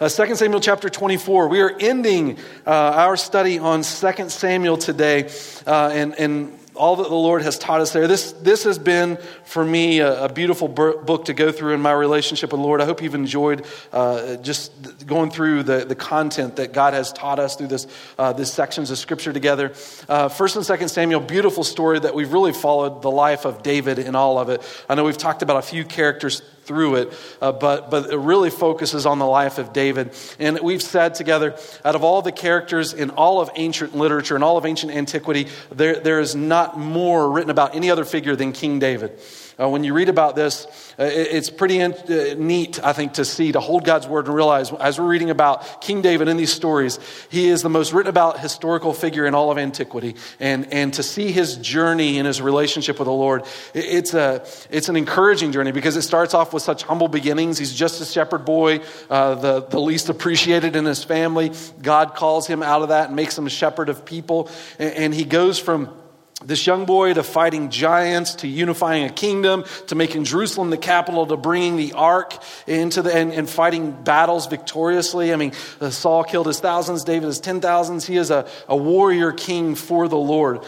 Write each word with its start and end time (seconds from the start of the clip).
Uh, 0.00 0.08
2 0.08 0.34
Samuel 0.34 0.60
chapter 0.60 0.88
24. 0.88 1.48
We 1.48 1.60
are 1.60 1.76
ending 1.78 2.38
uh, 2.66 2.70
our 2.70 3.18
study 3.18 3.58
on 3.58 3.82
2 3.82 4.30
Samuel 4.30 4.78
today, 4.78 5.30
uh, 5.66 5.90
and, 5.92 6.14
and 6.18 6.58
all 6.74 6.96
that 6.96 7.10
the 7.10 7.14
Lord 7.14 7.42
has 7.42 7.58
taught 7.58 7.82
us 7.82 7.92
there. 7.92 8.08
This, 8.08 8.32
this 8.32 8.64
has 8.64 8.78
been, 8.78 9.18
for 9.44 9.62
me, 9.62 9.98
a, 9.98 10.24
a 10.24 10.32
beautiful 10.32 10.68
book 10.68 11.26
to 11.26 11.34
go 11.34 11.52
through 11.52 11.74
in 11.74 11.82
my 11.82 11.92
relationship 11.92 12.50
with 12.50 12.60
the 12.60 12.66
Lord. 12.66 12.80
I 12.80 12.86
hope 12.86 13.02
you've 13.02 13.14
enjoyed 13.14 13.66
uh, 13.92 14.36
just 14.36 15.06
going 15.06 15.30
through 15.30 15.64
the, 15.64 15.84
the 15.84 15.94
content 15.94 16.56
that 16.56 16.72
God 16.72 16.94
has 16.94 17.12
taught 17.12 17.38
us 17.38 17.54
through 17.56 17.68
this, 17.68 17.86
uh, 18.18 18.32
this 18.32 18.50
sections 18.50 18.90
of 18.90 18.96
Scripture 18.96 19.34
together. 19.34 19.74
Uh, 20.08 20.30
First 20.30 20.56
and 20.56 20.64
Second 20.64 20.88
Samuel, 20.88 21.20
beautiful 21.20 21.62
story 21.62 22.00
that 22.00 22.14
we've 22.14 22.32
really 22.32 22.54
followed 22.54 23.02
the 23.02 23.10
life 23.10 23.44
of 23.44 23.62
David 23.62 23.98
in 23.98 24.14
all 24.14 24.38
of 24.38 24.48
it. 24.48 24.62
I 24.88 24.94
know 24.94 25.04
we've 25.04 25.18
talked 25.18 25.42
about 25.42 25.58
a 25.58 25.62
few 25.62 25.84
characters 25.84 26.40
through 26.70 26.94
it, 26.94 27.12
uh, 27.42 27.50
but, 27.50 27.90
but 27.90 28.12
it 28.12 28.16
really 28.16 28.48
focuses 28.48 29.06
on 29.06 29.18
the 29.18 29.26
life 29.26 29.58
of 29.58 29.72
David. 29.72 30.14
And 30.38 30.60
we've 30.60 30.80
said 30.80 31.16
together, 31.16 31.58
out 31.84 31.96
of 31.96 32.04
all 32.04 32.22
the 32.22 32.30
characters 32.30 32.92
in 32.92 33.10
all 33.10 33.40
of 33.40 33.50
ancient 33.56 33.96
literature 33.96 34.36
and 34.36 34.44
all 34.44 34.56
of 34.56 34.64
ancient 34.64 34.92
antiquity, 34.92 35.48
there, 35.72 35.98
there 35.98 36.20
is 36.20 36.36
not 36.36 36.78
more 36.78 37.28
written 37.28 37.50
about 37.50 37.74
any 37.74 37.90
other 37.90 38.04
figure 38.04 38.36
than 38.36 38.52
King 38.52 38.78
David. 38.78 39.18
Uh, 39.58 39.68
when 39.68 39.84
you 39.84 39.94
read 39.94 40.08
about 40.08 40.36
this, 40.36 40.66
uh, 40.98 41.04
it, 41.04 41.28
it's 41.32 41.50
pretty 41.50 41.78
in, 41.78 41.92
uh, 41.92 42.34
neat, 42.38 42.82
I 42.82 42.92
think, 42.92 43.14
to 43.14 43.24
see, 43.24 43.52
to 43.52 43.60
hold 43.60 43.84
God's 43.84 44.06
word 44.06 44.26
and 44.26 44.34
realize 44.34 44.72
as 44.72 44.98
we're 44.98 45.06
reading 45.06 45.30
about 45.30 45.80
King 45.80 46.02
David 46.02 46.28
in 46.28 46.36
these 46.36 46.52
stories, 46.52 46.98
he 47.30 47.48
is 47.48 47.62
the 47.62 47.68
most 47.68 47.92
written 47.92 48.10
about 48.10 48.40
historical 48.40 48.94
figure 48.94 49.26
in 49.26 49.34
all 49.34 49.50
of 49.50 49.58
antiquity. 49.58 50.16
And, 50.38 50.72
and 50.72 50.94
to 50.94 51.02
see 51.02 51.32
his 51.32 51.56
journey 51.56 52.18
in 52.18 52.26
his 52.26 52.40
relationship 52.40 52.98
with 52.98 53.06
the 53.06 53.12
Lord, 53.12 53.42
it, 53.74 53.84
it's, 53.84 54.14
a, 54.14 54.44
it's 54.70 54.88
an 54.88 54.96
encouraging 54.96 55.52
journey 55.52 55.72
because 55.72 55.96
it 55.96 56.02
starts 56.02 56.34
off 56.34 56.52
with 56.52 56.62
such 56.62 56.82
humble 56.82 57.08
beginnings. 57.08 57.58
He's 57.58 57.74
just 57.74 58.00
a 58.00 58.04
shepherd 58.04 58.44
boy, 58.44 58.80
uh, 59.08 59.34
the, 59.34 59.62
the 59.62 59.80
least 59.80 60.08
appreciated 60.08 60.76
in 60.76 60.84
his 60.84 61.04
family. 61.04 61.52
God 61.82 62.14
calls 62.14 62.46
him 62.46 62.62
out 62.62 62.82
of 62.82 62.88
that 62.88 63.08
and 63.08 63.16
makes 63.16 63.36
him 63.36 63.46
a 63.46 63.50
shepherd 63.50 63.88
of 63.88 64.04
people. 64.04 64.48
and, 64.78 64.94
and 64.94 65.14
he 65.14 65.24
goes 65.24 65.58
from 65.58 65.99
this 66.44 66.66
young 66.66 66.86
boy 66.86 67.12
to 67.14 67.22
fighting 67.22 67.68
giants, 67.70 68.36
to 68.36 68.48
unifying 68.48 69.04
a 69.04 69.10
kingdom, 69.10 69.64
to 69.88 69.94
making 69.94 70.24
Jerusalem 70.24 70.70
the 70.70 70.78
capital, 70.78 71.26
to 71.26 71.36
bringing 71.36 71.76
the 71.76 71.92
ark 71.92 72.34
into 72.66 73.02
the, 73.02 73.14
and, 73.14 73.32
and 73.32 73.48
fighting 73.48 73.92
battles 73.92 74.46
victoriously. 74.46 75.32
I 75.32 75.36
mean, 75.36 75.52
uh, 75.80 75.90
Saul 75.90 76.24
killed 76.24 76.46
his 76.46 76.60
thousands, 76.60 77.04
David 77.04 77.26
his 77.26 77.40
ten 77.40 77.60
thousands. 77.60 78.06
He 78.06 78.16
is 78.16 78.30
a, 78.30 78.48
a 78.68 78.76
warrior 78.76 79.32
king 79.32 79.74
for 79.74 80.08
the 80.08 80.16
Lord. 80.16 80.64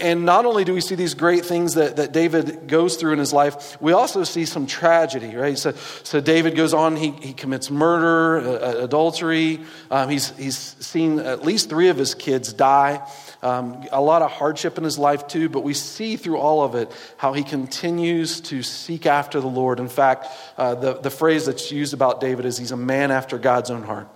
And 0.00 0.24
not 0.24 0.46
only 0.46 0.64
do 0.64 0.72
we 0.72 0.80
see 0.80 0.94
these 0.94 1.14
great 1.14 1.44
things 1.44 1.74
that, 1.74 1.96
that 1.96 2.12
David 2.12 2.66
goes 2.66 2.96
through 2.96 3.12
in 3.12 3.18
his 3.18 3.32
life, 3.32 3.80
we 3.80 3.92
also 3.92 4.24
see 4.24 4.46
some 4.46 4.66
tragedy, 4.66 5.36
right? 5.36 5.58
So, 5.58 5.72
so 6.02 6.20
David 6.20 6.56
goes 6.56 6.72
on, 6.72 6.96
he, 6.96 7.10
he 7.10 7.32
commits 7.34 7.70
murder, 7.70 8.38
uh, 8.38 8.84
adultery. 8.84 9.60
Um, 9.90 10.08
he's, 10.08 10.30
he's 10.36 10.56
seen 10.56 11.18
at 11.18 11.44
least 11.44 11.68
three 11.68 11.88
of 11.88 11.98
his 11.98 12.14
kids 12.14 12.52
die. 12.52 13.06
Um, 13.42 13.86
a 13.90 14.02
lot 14.02 14.20
of 14.20 14.30
hardship 14.30 14.76
in 14.76 14.84
his 14.84 14.98
life, 14.98 15.09
too, 15.16 15.48
but 15.48 15.62
we 15.62 15.74
see 15.74 16.16
through 16.16 16.38
all 16.38 16.62
of 16.62 16.74
it 16.74 16.90
how 17.16 17.32
he 17.32 17.42
continues 17.42 18.40
to 18.42 18.62
seek 18.62 19.06
after 19.06 19.40
the 19.40 19.46
Lord. 19.46 19.80
In 19.80 19.88
fact, 19.88 20.26
uh, 20.56 20.74
the, 20.74 20.94
the 20.94 21.10
phrase 21.10 21.46
that's 21.46 21.70
used 21.72 21.94
about 21.94 22.20
David 22.20 22.44
is 22.44 22.58
he's 22.58 22.72
a 22.72 22.76
man 22.76 23.10
after 23.10 23.38
God's 23.38 23.70
own 23.70 23.82
heart. 23.82 24.08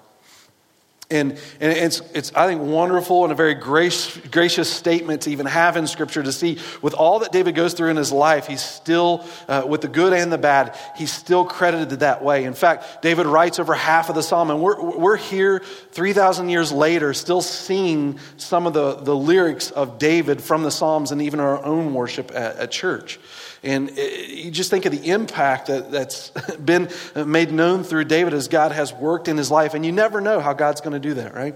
And, 1.11 1.33
and 1.61 1.73
it's, 1.73 2.01
it's, 2.15 2.35
I 2.35 2.47
think, 2.47 2.63
wonderful 2.63 3.25
and 3.25 3.33
a 3.33 3.37
very 3.37 3.55
grace, 3.55 4.17
gracious 4.31 4.73
statement 4.73 5.23
to 5.23 5.31
even 5.31 5.45
have 5.45 5.77
in 5.77 5.87
Scripture 5.87 6.23
to 6.23 6.33
see 6.33 6.59
with 6.81 6.95
all 6.95 7.19
that 7.19 7.31
David 7.31 7.55
goes 7.55 7.75
through 7.75 7.91
in 7.91 7.97
his 7.97 8.11
life, 8.11 8.47
he's 8.47 8.63
still, 8.63 9.23
uh, 9.47 9.65
with 9.69 9.83
the 9.83 9.89
good 9.89 10.15
and 10.15 10.33
the 10.33 10.39
bad, 10.39 10.75
he's 10.97 11.13
still 11.13 11.45
credited 11.45 12.01
that 12.01 12.25
way. 12.25 12.45
In 12.45 12.55
fact, 12.55 13.03
David 13.03 13.27
writes 13.27 13.59
over 13.59 13.75
half 13.75 14.09
of 14.09 14.15
the 14.15 14.23
psalm, 14.23 14.51
and 14.51 14.63
we're, 14.63 14.81
we're 14.81 15.17
here 15.17 15.59
3,000 15.93 16.49
years 16.49 16.73
later 16.73 17.13
still 17.13 17.43
seeing 17.43 18.19
some 18.39 18.67
of 18.67 18.73
the, 18.73 18.95
the 18.95 19.15
lyrics 19.15 19.71
of 19.71 19.99
David 19.99 20.43
from 20.43 20.63
the 20.63 20.71
Psalms 20.71 21.13
and 21.13 21.21
even 21.21 21.39
our 21.39 21.63
own 21.63 21.93
worship 21.93 22.31
at, 22.35 22.57
at 22.57 22.71
church. 22.71 23.21
And 23.65 23.91
uh, 23.91 24.03
you 24.03 24.51
just 24.51 24.71
think 24.71 24.85
of 24.85 24.93
the 24.93 25.11
impact 25.11 25.67
that, 25.67 25.91
that's 25.91 26.31
been 26.65 26.91
made 27.15 27.51
known 27.51 27.83
through 27.83 28.05
David 28.05 28.35
as 28.35 28.49
God 28.49 28.73
has 28.73 28.93
worked 28.93 29.27
in 29.27 29.37
his 29.37 29.51
life. 29.51 29.75
And 29.75 29.85
you 29.85 29.93
never 29.93 30.21
know 30.21 30.39
how 30.39 30.53
God's 30.53 30.81
going 30.81 30.93
to 30.93 31.01
do 31.01 31.15
that, 31.15 31.35
right? 31.35 31.55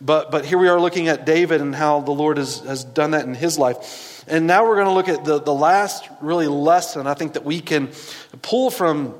But, 0.00 0.30
but 0.30 0.44
here 0.44 0.58
we 0.58 0.68
are 0.68 0.80
looking 0.80 1.08
at 1.08 1.24
David 1.24 1.60
and 1.60 1.74
how 1.74 2.00
the 2.00 2.12
Lord 2.12 2.38
has, 2.38 2.60
has 2.60 2.84
done 2.84 3.12
that 3.12 3.26
in 3.26 3.34
his 3.34 3.58
life. 3.58 4.24
And 4.26 4.46
now 4.46 4.66
we're 4.66 4.76
going 4.76 4.86
to 4.86 4.92
look 4.92 5.08
at 5.08 5.24
the, 5.24 5.40
the 5.40 5.54
last 5.54 6.08
really 6.20 6.48
lesson 6.48 7.06
I 7.06 7.14
think 7.14 7.34
that 7.34 7.44
we 7.44 7.60
can 7.60 7.90
pull 8.42 8.70
from 8.70 9.14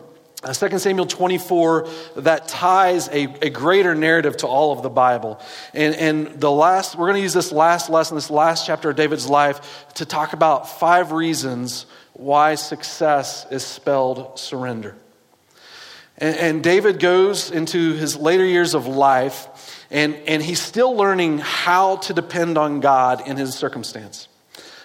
2 0.53 0.67
uh, 0.67 0.79
Samuel 0.79 1.07
24 1.07 1.89
that 2.17 2.49
ties 2.49 3.09
a, 3.09 3.25
a 3.43 3.51
greater 3.51 3.95
narrative 3.95 4.37
to 4.39 4.47
all 4.47 4.73
of 4.73 4.83
the 4.83 4.91
Bible. 4.91 5.41
And, 5.73 5.95
and 5.95 6.41
the 6.41 6.51
last, 6.51 6.97
we're 6.97 7.07
going 7.07 7.17
to 7.17 7.23
use 7.23 7.33
this 7.33 7.53
last 7.53 7.89
lesson, 7.89 8.17
this 8.17 8.31
last 8.31 8.67
chapter 8.67 8.91
of 8.91 8.97
David's 8.97 9.29
life, 9.29 9.87
to 9.95 10.05
talk 10.05 10.33
about 10.33 10.69
five 10.79 11.13
reasons 11.13 11.87
why 12.13 12.55
success 12.55 13.47
is 13.51 13.65
spelled 13.65 14.39
surrender. 14.39 14.97
And, 16.19 16.37
and, 16.37 16.63
David 16.63 17.01
goes 17.01 17.51
into 17.51 17.95
his 17.95 18.17
later 18.17 18.45
years 18.45 18.75
of 18.75 18.87
life, 18.87 19.49
and, 19.91 20.15
and 20.27 20.41
he's 20.41 20.61
still 20.61 20.95
learning 20.95 21.39
how 21.39 21.97
to 21.97 22.15
depend 22.15 22.57
on 22.57 22.79
God 22.79 23.27
in 23.27 23.37
his 23.37 23.55
circumstance. 23.55 24.29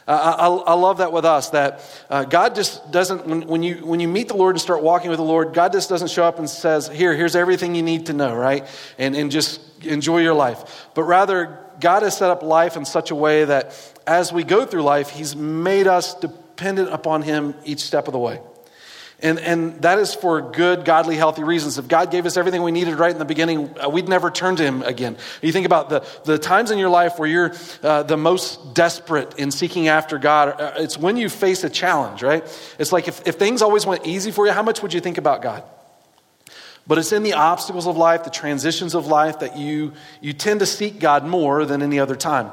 Uh, 0.10 0.36
I, 0.40 0.72
I, 0.72 0.74
love 0.74 0.98
that 0.98 1.12
with 1.12 1.24
us, 1.24 1.52
that 1.52 1.84
uh, 2.10 2.24
God 2.24 2.56
just 2.56 2.92
doesn't, 2.92 3.28
when, 3.28 3.46
when, 3.46 3.62
you, 3.62 3.86
when 3.86 4.00
you 4.00 4.08
meet 4.08 4.28
the 4.28 4.36
Lord 4.36 4.56
and 4.56 4.62
start 4.62 4.82
walking 4.82 5.12
with 5.12 5.20
the 5.20 5.24
Lord, 5.24 5.54
God 5.54 5.72
just 5.72 5.88
doesn't 5.88 6.08
show 6.08 6.24
up 6.24 6.40
and 6.40 6.50
says, 6.50 6.88
Here, 6.88 7.16
here's 7.16 7.36
everything 7.36 7.76
you 7.76 7.84
need 7.84 8.08
to 8.08 8.14
know, 8.14 8.34
right? 8.34 8.66
And, 8.98 9.16
and 9.16 9.30
just 9.30 9.62
enjoy 9.86 10.22
your 10.22 10.34
life. 10.34 10.88
But 10.96 11.04
rather, 11.04 11.60
God 11.80 12.02
has 12.02 12.18
set 12.18 12.32
up 12.32 12.42
life 12.42 12.76
in 12.76 12.86
such 12.86 13.12
a 13.12 13.16
way 13.16 13.46
that 13.46 13.78
as 14.08 14.34
we 14.34 14.44
go 14.44 14.66
through 14.66 14.82
life, 14.82 15.12
He's 15.12 15.36
made 15.36 15.86
us 15.86 16.16
dependent 16.16 16.90
upon 16.90 17.22
Him 17.22 17.54
each 17.64 17.82
step 17.82 18.08
of 18.08 18.14
the 18.14 18.20
way. 18.20 18.42
And, 19.22 19.38
and 19.40 19.82
that 19.82 20.00
is 20.00 20.14
for 20.14 20.42
good, 20.42 20.86
godly, 20.86 21.18
healthy 21.18 21.44
reasons. 21.44 21.78
If 21.78 21.90
God 21.90 22.10
gave 22.10 22.26
us 22.26 22.38
everything 22.38 22.64
we 22.64 22.72
needed 22.72 22.96
right 22.96 23.12
in 23.12 23.20
the 23.20 23.26
beginning, 23.26 23.76
uh, 23.78 23.90
we'd 23.90 24.08
never 24.08 24.32
turn 24.32 24.56
to 24.56 24.64
Him 24.64 24.82
again. 24.84 25.18
You 25.42 25.52
think 25.52 25.66
about 25.66 25.90
the, 25.90 26.06
the 26.24 26.38
times 26.38 26.72
in 26.72 26.80
your 26.80 26.90
life 26.90 27.20
where 27.20 27.28
you're 27.28 27.52
uh, 27.84 28.04
the 28.04 28.16
most 28.16 28.74
desperate 28.74 29.38
in 29.38 29.52
seeking 29.52 29.90
after 29.90 30.18
God. 30.18 30.62
Uh, 30.62 30.74
it's 30.78 30.98
when 30.98 31.18
you 31.18 31.28
face 31.28 31.66
a 31.66 31.70
challenge, 31.70 32.24
right? 32.24 32.44
It's 32.80 32.94
like 32.94 33.10
if, 33.10 33.28
if 33.28 33.36
things 33.36 33.62
always 33.62 33.86
went 33.86 34.08
easy 34.08 34.32
for 34.32 34.46
you, 34.46 34.54
how 34.54 34.64
much 34.64 34.82
would 34.82 34.94
you 34.94 35.02
think 35.02 35.18
about 35.18 35.42
God? 35.42 35.64
But 36.88 36.98
it's 36.98 37.12
in 37.12 37.22
the 37.22 37.34
obstacles 37.34 37.86
of 37.86 37.98
life, 37.98 38.24
the 38.24 38.32
transitions 38.32 38.96
of 38.96 39.06
life, 39.06 39.40
that 39.40 39.58
you, 39.58 39.94
you 40.22 40.34
tend 40.34 40.62
to 40.62 40.66
seek 40.66 41.00
God 41.00 41.24
more 41.24 41.66
than 41.66 41.84
any 41.84 42.00
other 42.00 42.16
time. 42.16 42.52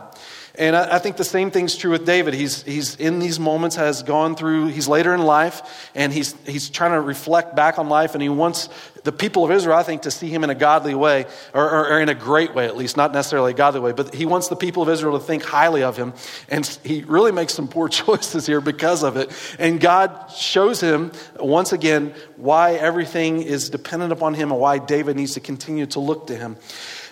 And 0.59 0.75
I, 0.75 0.97
I, 0.97 0.99
think 0.99 1.17
the 1.17 1.25
same 1.25 1.51
thing's 1.51 1.77
true 1.77 1.91
with 1.91 2.07
David. 2.07 2.33
He's, 2.33 2.63
he's 2.63 2.97
in 2.97 3.19
these 3.19 3.39
moments, 3.39 3.77
has 3.77 4.03
gone 4.03 4.37
through, 4.37 4.69
he's 4.69 4.89
later 4.89 5.13
in 5.13 5.23
life, 5.23 5.91
and 5.95 6.13
he's, 6.13 6.35
he's 6.47 6.71
trying 6.71 6.93
to 6.93 7.01
reflect 7.01 7.55
back 7.55 7.79
on 7.79 7.89
life, 7.89 8.15
and 8.15 8.23
he 8.23 8.29
wants 8.29 8.71
the 9.05 9.13
people 9.13 9.45
of 9.45 9.51
Israel, 9.51 9.77
I 9.77 9.83
think, 9.83 10.03
to 10.03 10.11
see 10.11 10.29
him 10.29 10.45
in 10.45 10.51
a 10.51 10.55
godly 10.55 10.95
way, 10.95 11.27
or, 11.53 11.69
or, 11.69 11.89
or 11.91 12.01
in 12.01 12.09
a 12.09 12.15
great 12.15 12.55
way 12.55 12.67
at 12.67 12.77
least, 12.77 12.97
not 12.97 13.13
necessarily 13.13 13.53
a 13.53 13.55
godly 13.55 13.81
way, 13.81 13.93
but 13.93 14.15
he 14.15 14.25
wants 14.25 14.49
the 14.49 14.57
people 14.57 14.83
of 14.83 14.89
Israel 14.89 15.19
to 15.19 15.25
think 15.25 15.45
highly 15.45 15.83
of 15.83 15.97
him. 15.97 16.15
And 16.49 16.67
he 16.83 17.03
really 17.03 17.33
makes 17.33 17.55
some 17.55 17.69
poor 17.69 17.89
choices 17.91 18.47
here 18.47 18.61
because 18.61 19.03
of 19.03 19.17
it. 19.17 19.31
And 19.59 19.79
God 19.79 20.31
shows 20.31 20.81
him, 20.81 21.13
once 21.39 21.73
again, 21.73 22.15
why 22.37 22.73
everything 22.75 23.43
is 23.43 23.71
dependent 23.71 24.13
upon 24.13 24.35
him 24.35 24.51
and 24.51 24.61
why 24.61 24.79
David 24.79 25.17
needs 25.17 25.35
to 25.35 25.41
continue 25.41 25.87
to 25.87 26.01
look 26.01 26.29
to 26.29 26.37
him. 26.37 26.57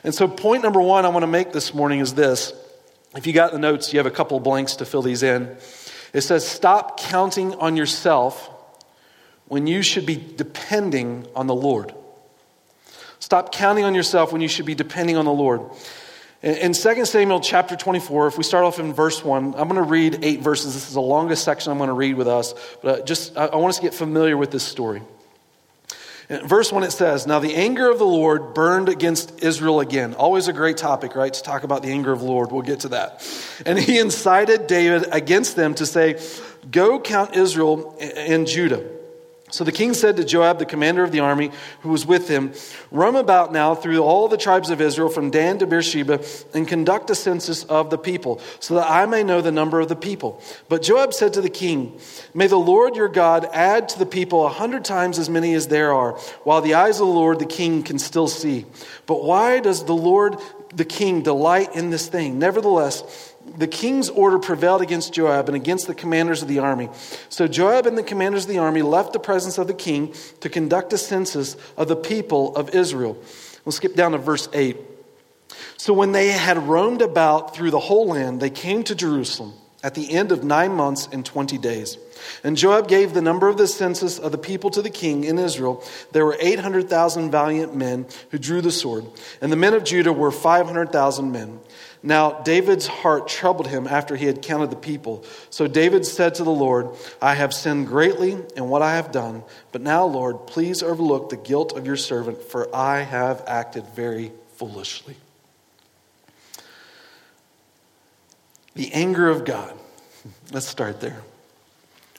And 0.02 0.14
so, 0.14 0.28
point 0.28 0.62
number 0.62 0.80
one 0.80 1.04
I 1.04 1.08
want 1.08 1.22
to 1.22 1.28
make 1.28 1.52
this 1.52 1.72
morning 1.72 2.00
is 2.00 2.14
this 2.14 2.52
if 3.16 3.26
you 3.26 3.32
got 3.32 3.52
the 3.52 3.58
notes, 3.58 3.92
you 3.92 3.98
have 3.98 4.06
a 4.06 4.10
couple 4.10 4.38
blanks 4.40 4.76
to 4.76 4.84
fill 4.84 5.02
these 5.02 5.22
in. 5.22 5.56
It 6.12 6.22
says, 6.22 6.46
Stop 6.46 6.98
counting 6.98 7.54
on 7.54 7.76
yourself 7.76 8.50
when 9.46 9.66
you 9.66 9.82
should 9.82 10.06
be 10.06 10.16
depending 10.16 11.26
on 11.34 11.46
the 11.46 11.54
Lord. 11.54 11.94
Stop 13.18 13.52
counting 13.52 13.84
on 13.84 13.94
yourself 13.94 14.32
when 14.32 14.40
you 14.40 14.48
should 14.48 14.66
be 14.66 14.74
depending 14.74 15.16
on 15.16 15.24
the 15.24 15.32
Lord. 15.32 15.62
In 16.42 16.74
2 16.74 17.04
Samuel 17.06 17.40
chapter 17.40 17.74
24, 17.74 18.26
if 18.26 18.36
we 18.36 18.44
start 18.44 18.64
off 18.64 18.78
in 18.78 18.92
verse 18.92 19.24
1, 19.24 19.54
I'm 19.56 19.68
going 19.68 19.76
to 19.76 19.82
read 19.82 20.18
eight 20.22 20.40
verses. 20.40 20.74
This 20.74 20.88
is 20.88 20.92
the 20.92 21.00
longest 21.00 21.42
section 21.42 21.72
I'm 21.72 21.78
going 21.78 21.88
to 21.88 21.94
read 21.94 22.16
with 22.16 22.28
us, 22.28 22.52
but 22.82 23.00
uh, 23.00 23.04
just 23.04 23.34
I 23.34 23.56
want 23.56 23.70
us 23.70 23.76
to 23.76 23.82
get 23.82 23.94
familiar 23.94 24.36
with 24.36 24.50
this 24.50 24.62
story. 24.62 25.00
Verse 26.28 26.72
1 26.72 26.82
it 26.84 26.92
says, 26.92 27.26
Now 27.26 27.38
the 27.38 27.54
anger 27.54 27.90
of 27.90 27.98
the 27.98 28.06
Lord 28.06 28.54
burned 28.54 28.88
against 28.88 29.42
Israel 29.42 29.80
again. 29.80 30.14
Always 30.14 30.48
a 30.48 30.52
great 30.52 30.76
topic, 30.76 31.14
right? 31.14 31.32
To 31.32 31.42
talk 31.42 31.64
about 31.64 31.82
the 31.82 31.90
anger 31.90 32.12
of 32.12 32.20
the 32.20 32.26
Lord. 32.26 32.50
We'll 32.50 32.62
get 32.62 32.80
to 32.80 32.88
that. 32.88 33.26
And 33.66 33.78
he 33.78 33.98
incited 33.98 34.66
David 34.66 35.06
against 35.12 35.56
them 35.56 35.74
to 35.74 35.86
say, 35.86 36.20
Go 36.70 36.98
count 36.98 37.36
Israel 37.36 37.96
and 38.00 38.46
Judah. 38.46 38.84
So 39.54 39.62
the 39.62 39.70
king 39.70 39.94
said 39.94 40.16
to 40.16 40.24
Joab, 40.24 40.58
the 40.58 40.66
commander 40.66 41.04
of 41.04 41.12
the 41.12 41.20
army 41.20 41.52
who 41.82 41.90
was 41.90 42.04
with 42.04 42.26
him, 42.26 42.54
Roam 42.90 43.14
about 43.14 43.52
now 43.52 43.76
through 43.76 44.02
all 44.02 44.26
the 44.26 44.36
tribes 44.36 44.68
of 44.68 44.80
Israel, 44.80 45.08
from 45.08 45.30
Dan 45.30 45.58
to 45.58 45.66
Beersheba, 45.68 46.24
and 46.54 46.66
conduct 46.66 47.08
a 47.10 47.14
census 47.14 47.62
of 47.62 47.88
the 47.88 47.96
people, 47.96 48.40
so 48.58 48.74
that 48.74 48.90
I 48.90 49.06
may 49.06 49.22
know 49.22 49.40
the 49.40 49.52
number 49.52 49.78
of 49.78 49.88
the 49.88 49.94
people. 49.94 50.42
But 50.68 50.82
Joab 50.82 51.14
said 51.14 51.34
to 51.34 51.40
the 51.40 51.48
king, 51.48 52.00
May 52.34 52.48
the 52.48 52.56
Lord 52.56 52.96
your 52.96 53.06
God 53.06 53.48
add 53.52 53.88
to 53.90 53.98
the 54.00 54.06
people 54.06 54.44
a 54.44 54.48
hundred 54.48 54.84
times 54.84 55.20
as 55.20 55.30
many 55.30 55.54
as 55.54 55.68
there 55.68 55.92
are, 55.92 56.14
while 56.42 56.60
the 56.60 56.74
eyes 56.74 56.98
of 56.98 57.06
the 57.06 57.12
Lord 57.12 57.38
the 57.38 57.46
king 57.46 57.84
can 57.84 58.00
still 58.00 58.26
see. 58.26 58.66
But 59.06 59.22
why 59.22 59.60
does 59.60 59.84
the 59.84 59.94
Lord 59.94 60.36
the 60.74 60.84
king 60.84 61.22
delight 61.22 61.76
in 61.76 61.90
this 61.90 62.08
thing? 62.08 62.40
Nevertheless, 62.40 63.33
the 63.56 63.66
king's 63.66 64.08
order 64.08 64.38
prevailed 64.38 64.82
against 64.82 65.12
Joab 65.12 65.48
and 65.48 65.56
against 65.56 65.86
the 65.86 65.94
commanders 65.94 66.42
of 66.42 66.48
the 66.48 66.58
army. 66.58 66.88
So 67.28 67.46
Joab 67.46 67.86
and 67.86 67.96
the 67.96 68.02
commanders 68.02 68.44
of 68.44 68.50
the 68.50 68.58
army 68.58 68.82
left 68.82 69.12
the 69.12 69.18
presence 69.18 69.58
of 69.58 69.66
the 69.66 69.74
king 69.74 70.14
to 70.40 70.48
conduct 70.48 70.92
a 70.92 70.98
census 70.98 71.56
of 71.76 71.88
the 71.88 71.96
people 71.96 72.56
of 72.56 72.74
Israel. 72.74 73.16
We'll 73.64 73.72
skip 73.72 73.94
down 73.94 74.12
to 74.12 74.18
verse 74.18 74.48
8. 74.52 74.76
So 75.76 75.92
when 75.92 76.12
they 76.12 76.28
had 76.28 76.58
roamed 76.58 77.02
about 77.02 77.54
through 77.54 77.70
the 77.70 77.78
whole 77.78 78.08
land, 78.08 78.40
they 78.40 78.50
came 78.50 78.82
to 78.84 78.94
Jerusalem 78.94 79.54
at 79.82 79.94
the 79.94 80.12
end 80.12 80.32
of 80.32 80.42
nine 80.42 80.72
months 80.72 81.06
and 81.12 81.26
twenty 81.26 81.58
days. 81.58 81.98
And 82.42 82.56
Joab 82.56 82.88
gave 82.88 83.12
the 83.12 83.20
number 83.20 83.48
of 83.48 83.58
the 83.58 83.66
census 83.66 84.18
of 84.18 84.32
the 84.32 84.38
people 84.38 84.70
to 84.70 84.80
the 84.80 84.88
king 84.88 85.24
in 85.24 85.38
Israel. 85.38 85.84
There 86.12 86.24
were 86.24 86.38
800,000 86.40 87.30
valiant 87.30 87.76
men 87.76 88.06
who 88.30 88.38
drew 88.38 88.62
the 88.62 88.72
sword, 88.72 89.04
and 89.42 89.52
the 89.52 89.56
men 89.56 89.74
of 89.74 89.84
Judah 89.84 90.12
were 90.12 90.30
500,000 90.30 91.30
men. 91.30 91.60
Now, 92.06 92.42
David's 92.42 92.86
heart 92.86 93.28
troubled 93.28 93.66
him 93.66 93.86
after 93.86 94.14
he 94.14 94.26
had 94.26 94.42
counted 94.42 94.70
the 94.70 94.76
people. 94.76 95.24
So 95.48 95.66
David 95.66 96.04
said 96.04 96.34
to 96.34 96.44
the 96.44 96.50
Lord, 96.50 96.90
I 97.22 97.32
have 97.32 97.54
sinned 97.54 97.86
greatly 97.86 98.36
in 98.54 98.68
what 98.68 98.82
I 98.82 98.96
have 98.96 99.10
done. 99.10 99.42
But 99.72 99.80
now, 99.80 100.04
Lord, 100.04 100.46
please 100.46 100.82
overlook 100.82 101.30
the 101.30 101.38
guilt 101.38 101.72
of 101.74 101.86
your 101.86 101.96
servant, 101.96 102.42
for 102.42 102.68
I 102.76 103.00
have 103.00 103.42
acted 103.46 103.86
very 103.94 104.32
foolishly. 104.56 105.16
The 108.74 108.92
anger 108.92 109.30
of 109.30 109.46
God. 109.46 109.72
Let's 110.52 110.68
start 110.68 111.00
there. 111.00 111.22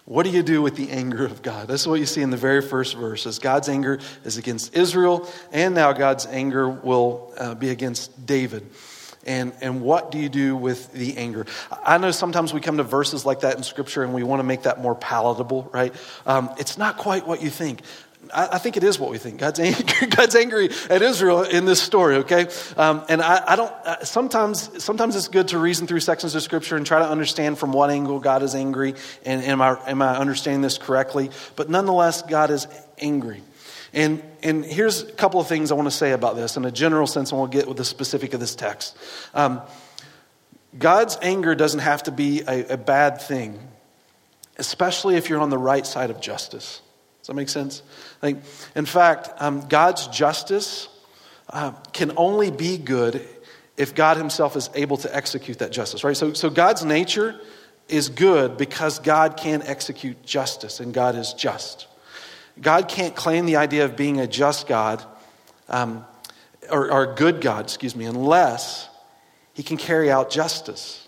What 0.05 0.23
do 0.23 0.31
you 0.31 0.41
do 0.41 0.63
with 0.63 0.75
the 0.75 0.89
anger 0.89 1.25
of 1.25 1.43
God? 1.43 1.67
This 1.67 1.81
is 1.81 1.87
what 1.87 1.99
you 1.99 2.07
see 2.07 2.23
in 2.23 2.31
the 2.31 2.37
very 2.37 2.63
first 2.63 2.95
verse. 2.95 3.37
God's 3.37 3.69
anger 3.69 3.99
is 4.23 4.37
against 4.37 4.75
Israel, 4.75 5.29
and 5.51 5.75
now 5.75 5.93
God's 5.93 6.25
anger 6.25 6.67
will 6.67 7.31
uh, 7.37 7.53
be 7.53 7.69
against 7.69 8.25
David 8.25 8.67
and, 9.25 9.53
and 9.61 9.81
what 9.81 10.11
do 10.11 10.19
you 10.19 10.29
do 10.29 10.55
with 10.55 10.91
the 10.93 11.17
anger? 11.17 11.45
I 11.83 11.97
know 11.97 12.11
sometimes 12.11 12.53
we 12.53 12.61
come 12.61 12.77
to 12.77 12.83
verses 12.83 13.25
like 13.25 13.41
that 13.41 13.57
in 13.57 13.63
Scripture 13.63 14.03
and 14.03 14.13
we 14.13 14.23
want 14.23 14.39
to 14.39 14.43
make 14.43 14.63
that 14.63 14.79
more 14.79 14.95
palatable, 14.95 15.69
right? 15.73 15.93
Um, 16.25 16.51
it's 16.57 16.77
not 16.77 16.97
quite 16.97 17.25
what 17.27 17.41
you 17.41 17.49
think. 17.49 17.81
I, 18.33 18.49
I, 18.53 18.57
think 18.57 18.77
it 18.77 18.83
is 18.83 18.97
what 18.99 19.11
we 19.11 19.17
think. 19.17 19.39
God's 19.39 19.59
angry, 19.61 20.07
God's 20.07 20.35
angry 20.35 20.69
at 20.89 21.01
Israel 21.01 21.43
in 21.43 21.65
this 21.65 21.81
story, 21.81 22.17
okay? 22.17 22.47
Um, 22.77 23.03
and 23.09 23.21
I, 23.21 23.43
I 23.47 23.55
don't, 23.55 23.71
uh, 23.71 24.03
sometimes, 24.03 24.83
sometimes 24.83 25.15
it's 25.15 25.27
good 25.27 25.49
to 25.49 25.59
reason 25.59 25.87
through 25.87 25.99
sections 25.99 26.35
of 26.35 26.43
Scripture 26.43 26.75
and 26.75 26.85
try 26.85 26.99
to 26.99 27.09
understand 27.09 27.57
from 27.57 27.71
what 27.71 27.89
angle 27.89 28.19
God 28.19 28.43
is 28.43 28.55
angry. 28.55 28.95
And 29.25 29.43
am 29.43 29.61
I, 29.61 29.77
am 29.87 30.01
I 30.01 30.17
understanding 30.17 30.61
this 30.61 30.77
correctly? 30.77 31.31
But 31.55 31.69
nonetheless, 31.69 32.21
God 32.21 32.51
is 32.51 32.67
angry. 32.99 33.41
And, 33.95 34.21
and 34.43 34.65
here's 34.65 35.03
a 35.03 35.11
couple 35.13 35.39
of 35.39 35.47
things 35.47 35.71
I 35.71 35.75
want 35.75 35.87
to 35.87 35.95
say 35.95 36.11
about 36.11 36.35
this 36.35 36.57
in 36.57 36.65
a 36.65 36.71
general 36.71 37.07
sense, 37.07 37.31
and 37.31 37.39
we'll 37.39 37.47
get 37.47 37.65
with 37.65 37.77
the 37.77 37.85
specific 37.85 38.33
of 38.33 38.41
this 38.41 38.53
text. 38.53 38.95
Um, 39.33 39.61
God's 40.77 41.17
anger 41.21 41.55
doesn't 41.55 41.79
have 41.79 42.03
to 42.03 42.11
be 42.11 42.41
a, 42.41 42.73
a, 42.73 42.77
bad 42.77 43.21
thing, 43.21 43.57
especially 44.57 45.15
if 45.15 45.29
you're 45.29 45.39
on 45.39 45.49
the 45.49 45.57
right 45.57 45.87
side 45.87 46.09
of 46.09 46.19
justice. 46.19 46.81
Does 47.21 47.27
that 47.27 47.35
make 47.35 47.47
sense? 47.47 47.81
Like, 48.21 48.37
in 48.75 48.85
fact, 48.85 49.29
um, 49.37 49.65
God's 49.69 50.07
justice 50.07 50.89
uh, 51.49 51.71
can 51.93 52.11
only 52.17 52.51
be 52.51 52.77
good 52.77 53.25
if 53.77 53.95
God 53.95 54.17
Himself 54.17 54.57
is 54.57 54.69
able 54.75 54.97
to 54.97 55.15
execute 55.15 55.59
that 55.59 55.71
justice, 55.71 56.03
right? 56.03 56.17
So, 56.17 56.33
so 56.33 56.49
God's 56.49 56.83
nature 56.83 57.39
is 57.87 58.09
good 58.09 58.57
because 58.57 58.99
God 58.99 59.37
can 59.37 59.61
execute 59.61 60.25
justice, 60.25 60.81
and 60.81 60.93
God 60.93 61.15
is 61.15 61.31
just. 61.31 61.87
God 62.61 62.87
can't 62.87 63.15
claim 63.15 63.45
the 63.45 63.57
idea 63.57 63.85
of 63.85 63.95
being 63.95 64.19
a 64.19 64.27
just 64.27 64.67
God, 64.67 65.03
um, 65.69 66.05
or, 66.69 66.91
or 66.91 67.11
a 67.11 67.15
good 67.15 67.41
God, 67.41 67.65
excuse 67.65 67.95
me, 67.95 68.05
unless 68.05 68.89
he 69.53 69.63
can 69.63 69.77
carry 69.77 70.11
out 70.11 70.29
justice. 70.29 71.07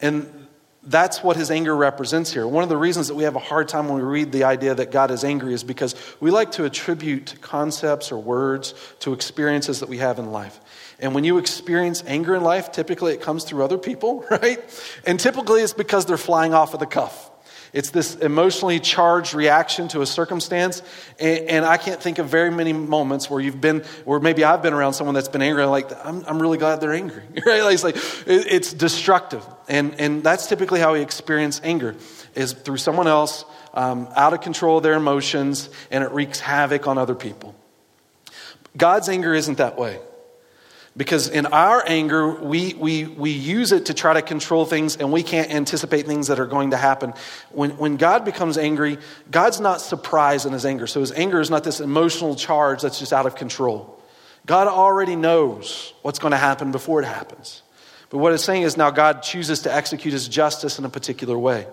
And 0.00 0.48
that's 0.82 1.22
what 1.22 1.36
his 1.36 1.50
anger 1.50 1.76
represents 1.76 2.32
here. 2.32 2.46
One 2.46 2.62
of 2.62 2.70
the 2.70 2.76
reasons 2.76 3.08
that 3.08 3.14
we 3.14 3.24
have 3.24 3.36
a 3.36 3.40
hard 3.40 3.68
time 3.68 3.88
when 3.88 3.96
we 3.96 4.02
read 4.02 4.32
the 4.32 4.44
idea 4.44 4.74
that 4.74 4.90
God 4.90 5.10
is 5.10 5.24
angry 5.24 5.52
is 5.52 5.62
because 5.62 5.94
we 6.20 6.30
like 6.30 6.52
to 6.52 6.64
attribute 6.64 7.34
concepts 7.42 8.10
or 8.10 8.18
words 8.18 8.74
to 9.00 9.12
experiences 9.12 9.80
that 9.80 9.88
we 9.88 9.98
have 9.98 10.18
in 10.18 10.32
life. 10.32 10.58
And 10.98 11.14
when 11.14 11.24
you 11.24 11.38
experience 11.38 12.02
anger 12.06 12.34
in 12.34 12.42
life, 12.42 12.72
typically 12.72 13.12
it 13.12 13.20
comes 13.20 13.44
through 13.44 13.62
other 13.62 13.78
people, 13.78 14.24
right? 14.30 14.58
And 15.06 15.20
typically 15.20 15.60
it's 15.60 15.74
because 15.74 16.06
they're 16.06 16.16
flying 16.16 16.54
off 16.54 16.72
of 16.72 16.80
the 16.80 16.86
cuff. 16.86 17.29
It's 17.72 17.90
this 17.90 18.16
emotionally 18.16 18.80
charged 18.80 19.34
reaction 19.34 19.88
to 19.88 20.02
a 20.02 20.06
circumstance. 20.06 20.82
And, 21.18 21.38
and, 21.48 21.64
I 21.64 21.76
can't 21.76 22.02
think 22.02 22.18
of 22.18 22.26
very 22.28 22.50
many 22.50 22.72
moments 22.72 23.30
where 23.30 23.40
you've 23.40 23.60
been, 23.60 23.80
where 24.04 24.18
maybe 24.18 24.44
I've 24.44 24.62
been 24.62 24.72
around 24.72 24.94
someone 24.94 25.14
that's 25.14 25.28
been 25.28 25.42
angry. 25.42 25.64
Like, 25.64 25.88
I'm, 26.04 26.24
I'm 26.26 26.42
really 26.42 26.58
glad 26.58 26.80
they're 26.80 26.92
angry. 26.92 27.22
Right? 27.46 27.62
Like, 27.62 27.74
it's 27.74 27.84
like, 27.84 27.96
it, 28.26 28.46
it's 28.48 28.72
destructive. 28.72 29.44
And, 29.68 29.98
and 30.00 30.22
that's 30.22 30.46
typically 30.46 30.80
how 30.80 30.94
we 30.94 31.00
experience 31.00 31.60
anger, 31.64 31.94
is 32.34 32.52
through 32.52 32.78
someone 32.78 33.06
else, 33.06 33.44
um, 33.72 34.08
out 34.16 34.32
of 34.32 34.40
control 34.40 34.78
of 34.78 34.82
their 34.82 34.94
emotions, 34.94 35.68
and 35.90 36.02
it 36.02 36.10
wreaks 36.10 36.40
havoc 36.40 36.86
on 36.86 36.98
other 36.98 37.14
people. 37.14 37.54
God's 38.76 39.08
anger 39.08 39.34
isn't 39.34 39.58
that 39.58 39.78
way. 39.78 39.98
Because 40.96 41.28
in 41.28 41.46
our 41.46 41.82
anger, 41.86 42.34
we, 42.34 42.74
we, 42.74 43.04
we 43.06 43.30
use 43.30 43.70
it 43.70 43.86
to 43.86 43.94
try 43.94 44.14
to 44.14 44.22
control 44.22 44.66
things 44.66 44.96
and 44.96 45.12
we 45.12 45.22
can't 45.22 45.50
anticipate 45.50 46.06
things 46.06 46.26
that 46.26 46.40
are 46.40 46.46
going 46.46 46.72
to 46.72 46.76
happen. 46.76 47.14
When, 47.50 47.70
when 47.76 47.96
God 47.96 48.24
becomes 48.24 48.58
angry, 48.58 48.98
God's 49.30 49.60
not 49.60 49.80
surprised 49.80 50.46
in 50.46 50.52
his 50.52 50.66
anger. 50.66 50.88
So 50.88 51.00
his 51.00 51.12
anger 51.12 51.40
is 51.40 51.48
not 51.48 51.62
this 51.62 51.80
emotional 51.80 52.34
charge 52.34 52.82
that's 52.82 52.98
just 52.98 53.12
out 53.12 53.26
of 53.26 53.36
control. 53.36 53.98
God 54.46 54.66
already 54.66 55.14
knows 55.14 55.94
what's 56.02 56.18
going 56.18 56.32
to 56.32 56.38
happen 56.38 56.72
before 56.72 57.00
it 57.00 57.06
happens. 57.06 57.62
But 58.08 58.18
what 58.18 58.32
it's 58.32 58.42
saying 58.42 58.62
is 58.62 58.76
now 58.76 58.90
God 58.90 59.22
chooses 59.22 59.62
to 59.62 59.72
execute 59.72 60.12
his 60.12 60.26
justice 60.26 60.80
in 60.80 60.84
a 60.84 60.88
particular 60.88 61.38
way. 61.38 61.68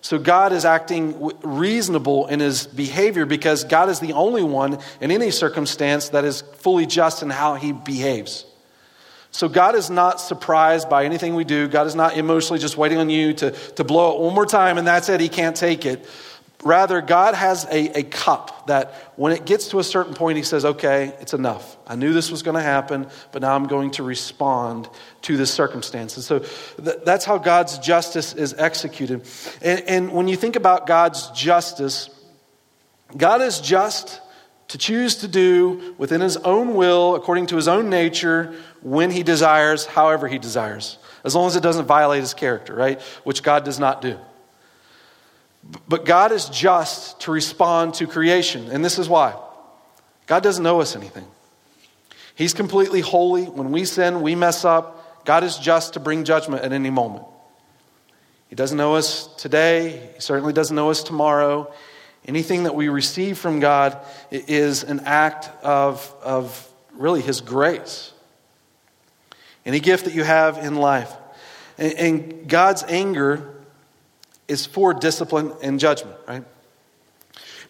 So 0.00 0.18
God 0.18 0.52
is 0.52 0.64
acting 0.64 1.32
reasonable 1.42 2.26
in 2.26 2.40
his 2.40 2.66
behavior 2.66 3.26
because 3.26 3.64
God 3.64 3.90
is 3.90 4.00
the 4.00 4.14
only 4.14 4.42
one 4.42 4.78
in 5.00 5.10
any 5.10 5.30
circumstance 5.30 6.10
that 6.10 6.24
is 6.24 6.40
fully 6.40 6.86
just 6.86 7.22
in 7.22 7.30
how 7.30 7.54
he 7.54 7.72
behaves. 7.72 8.46
So 9.34 9.48
God 9.48 9.74
is 9.74 9.90
not 9.90 10.20
surprised 10.20 10.88
by 10.88 11.04
anything 11.04 11.34
we 11.34 11.42
do. 11.42 11.66
God 11.66 11.88
is 11.88 11.96
not 11.96 12.16
emotionally 12.16 12.60
just 12.60 12.76
waiting 12.76 12.98
on 12.98 13.10
you 13.10 13.32
to, 13.32 13.50
to 13.50 13.82
blow 13.82 14.14
it 14.14 14.20
one 14.20 14.32
more 14.32 14.46
time 14.46 14.78
and 14.78 14.86
that's 14.86 15.08
it, 15.08 15.18
he 15.18 15.28
can't 15.28 15.56
take 15.56 15.84
it. 15.84 16.08
Rather, 16.62 17.00
God 17.00 17.34
has 17.34 17.64
a, 17.64 17.98
a 17.98 18.02
cup 18.04 18.68
that 18.68 18.94
when 19.16 19.32
it 19.32 19.44
gets 19.44 19.70
to 19.70 19.80
a 19.80 19.84
certain 19.84 20.14
point, 20.14 20.36
he 20.36 20.44
says, 20.44 20.64
okay, 20.64 21.12
it's 21.20 21.34
enough. 21.34 21.76
I 21.84 21.96
knew 21.96 22.12
this 22.12 22.30
was 22.30 22.44
going 22.44 22.54
to 22.54 22.62
happen, 22.62 23.08
but 23.32 23.42
now 23.42 23.56
I'm 23.56 23.66
going 23.66 23.90
to 23.92 24.04
respond 24.04 24.88
to 25.22 25.36
this 25.36 25.52
circumstance. 25.52 26.14
And 26.14 26.24
so 26.24 26.38
th- 26.38 26.98
that's 27.04 27.24
how 27.24 27.38
God's 27.38 27.78
justice 27.78 28.34
is 28.34 28.54
executed. 28.54 29.26
And, 29.60 29.80
and 29.88 30.12
when 30.12 30.28
you 30.28 30.36
think 30.36 30.54
about 30.54 30.86
God's 30.86 31.28
justice, 31.30 32.08
God 33.16 33.42
is 33.42 33.60
just 33.60 34.20
to 34.68 34.78
choose 34.78 35.16
to 35.16 35.28
do 35.28 35.94
within 35.98 36.20
his 36.20 36.36
own 36.36 36.74
will, 36.74 37.14
according 37.16 37.46
to 37.46 37.56
his 37.56 37.68
own 37.68 37.90
nature, 37.90 38.54
when 38.84 39.10
he 39.10 39.22
desires, 39.22 39.86
however 39.86 40.28
he 40.28 40.38
desires, 40.38 40.98
as 41.24 41.34
long 41.34 41.46
as 41.46 41.56
it 41.56 41.62
doesn't 41.62 41.86
violate 41.86 42.20
his 42.20 42.34
character, 42.34 42.74
right? 42.74 43.00
Which 43.24 43.42
God 43.42 43.64
does 43.64 43.80
not 43.80 44.02
do. 44.02 44.18
But 45.88 46.04
God 46.04 46.30
is 46.30 46.50
just 46.50 47.20
to 47.20 47.32
respond 47.32 47.94
to 47.94 48.06
creation, 48.06 48.70
and 48.70 48.84
this 48.84 48.98
is 48.98 49.08
why. 49.08 49.34
God 50.26 50.42
doesn't 50.42 50.64
owe 50.64 50.80
us 50.80 50.94
anything. 50.94 51.26
He's 52.34 52.52
completely 52.52 53.00
holy. 53.00 53.44
When 53.44 53.72
we 53.72 53.86
sin, 53.86 54.20
we 54.20 54.34
mess 54.34 54.66
up. 54.66 55.24
God 55.24 55.44
is 55.44 55.56
just 55.56 55.94
to 55.94 56.00
bring 56.00 56.24
judgment 56.24 56.62
at 56.62 56.72
any 56.72 56.90
moment. 56.90 57.24
He 58.50 58.56
doesn't 58.56 58.76
know 58.76 58.96
us 58.96 59.28
today. 59.36 60.10
He 60.14 60.20
certainly 60.20 60.52
doesn't 60.52 60.76
know 60.76 60.90
us 60.90 61.02
tomorrow. 61.02 61.72
Anything 62.26 62.64
that 62.64 62.74
we 62.74 62.88
receive 62.88 63.38
from 63.38 63.60
God 63.60 63.98
is 64.30 64.84
an 64.84 65.00
act 65.00 65.48
of, 65.64 66.14
of 66.22 66.70
really 66.92 67.22
His 67.22 67.40
grace 67.40 68.13
any 69.64 69.80
gift 69.80 70.04
that 70.04 70.14
you 70.14 70.24
have 70.24 70.58
in 70.58 70.76
life. 70.76 71.12
And, 71.78 71.92
and 71.94 72.48
God's 72.48 72.84
anger 72.84 73.54
is 74.46 74.66
for 74.66 74.94
discipline 74.94 75.52
and 75.62 75.80
judgment, 75.80 76.16
right? 76.28 76.44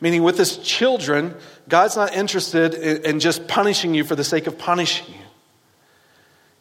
Meaning, 0.01 0.23
with 0.23 0.37
his 0.37 0.59
children, 0.59 1.35
God's 1.69 1.97
not 1.97 2.13
interested 2.15 2.75
in, 2.75 3.05
in 3.05 3.21
just 3.21 3.47
punishing 3.47 3.95
you 3.95 4.05
for 4.05 4.17
the 4.17 4.25
sake 4.25 4.47
of 4.47 4.59
punishing 4.59 5.15
you. 5.15 5.21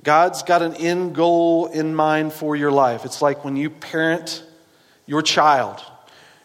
God's 0.03 0.43
got 0.43 0.61
an 0.61 0.75
end 0.75 1.15
goal 1.15 1.65
in 1.67 1.95
mind 1.95 2.33
for 2.33 2.55
your 2.55 2.71
life. 2.71 3.05
It's 3.05 3.21
like 3.21 3.43
when 3.43 3.55
you 3.55 3.69
parent 3.69 4.43
your 5.05 5.21
child, 5.21 5.81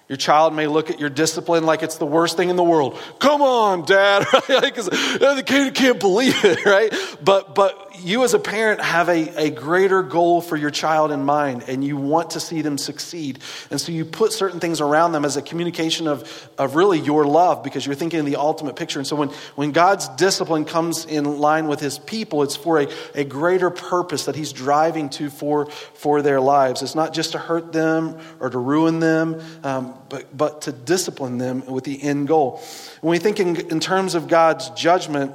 Your 0.09 0.17
child 0.17 0.55
may 0.55 0.67
look 0.67 0.89
at 0.89 0.99
your 0.99 1.11
discipline 1.11 1.67
like 1.67 1.83
it's 1.83 1.99
the 1.99 2.07
worst 2.07 2.39
thing 2.39 2.49
in 2.49 2.57
the 2.57 2.65
world. 2.65 2.99
Come 3.19 3.43
on, 3.43 3.85
dad. 3.85 4.27
Because 4.49 4.87
the 4.89 5.43
kid 5.45 5.75
can't 5.75 6.01
believe 6.01 6.35
it, 6.45 6.65
right? 6.65 6.93
But, 7.23 7.55
but 7.55 7.88
you 8.03 8.25
as 8.25 8.35
a 8.35 8.39
parent 8.39 8.81
have 8.81 9.09
a, 9.09 9.47
a 9.47 9.51
greater 9.51 10.03
goal 10.03 10.41
for 10.41 10.57
your 10.57 10.71
child 10.71 11.11
in 11.13 11.25
mind 11.25 11.65
and 11.69 11.85
you 11.85 11.97
want 11.97 12.31
to 12.31 12.41
see 12.41 12.63
them 12.63 12.79
succeed. 12.79 13.39
And 13.71 13.81
so 13.81 13.93
you 13.93 14.05
put 14.05 14.33
certain 14.33 14.61
things 14.61 14.81
around 14.81 15.13
them 15.13 15.25
as 15.25 15.37
a 15.37 15.43
communication 15.43 16.07
of, 16.07 16.51
of 16.59 16.75
really 16.75 16.99
your 16.99 17.27
love 17.27 17.63
because 17.63 17.85
you're 17.85 17.95
thinking 17.95 18.21
of 18.21 18.27
the 18.27 18.37
ultimate 18.37 18.77
picture. 18.77 18.99
And 18.99 19.07
so 19.07 19.17
when, 19.17 19.29
when 19.55 19.73
God's 19.73 20.09
discipline 20.11 20.65
comes 20.65 21.05
in 21.05 21.39
line 21.39 21.69
with 21.69 21.81
his 21.81 21.99
people, 21.99 22.43
it's 22.43 22.57
for 22.57 22.81
a, 22.81 22.89
a 23.15 23.25
greater 23.25 23.71
purpose 23.71 24.27
that 24.27 24.37
he's 24.37 24.53
driving 24.53 25.11
to 25.11 25.31
for, 25.31 25.67
for 25.71 26.23
their 26.23 26.41
lives. 26.41 26.83
It's 26.83 26.95
not 26.95 27.13
just 27.15 27.33
to 27.33 27.39
hurt 27.39 27.73
them 27.73 28.19
or 28.41 28.51
to 28.51 28.59
ruin 28.59 29.01
them, 29.01 29.41
um, 29.63 29.95
but, 30.09 30.37
but 30.37 30.63
to 30.63 30.73
discipline 30.73 31.39
them 31.39 31.67
with 31.67 31.85
the 31.85 32.03
end 32.03 32.29
goal. 32.29 32.63
When 33.01 33.11
we 33.11 33.19
think 33.19 33.41
in, 33.41 33.57
in 33.71 33.81
terms 33.81 34.15
of 34.15 34.29
God's 34.29 34.71
judgment, 34.71 35.35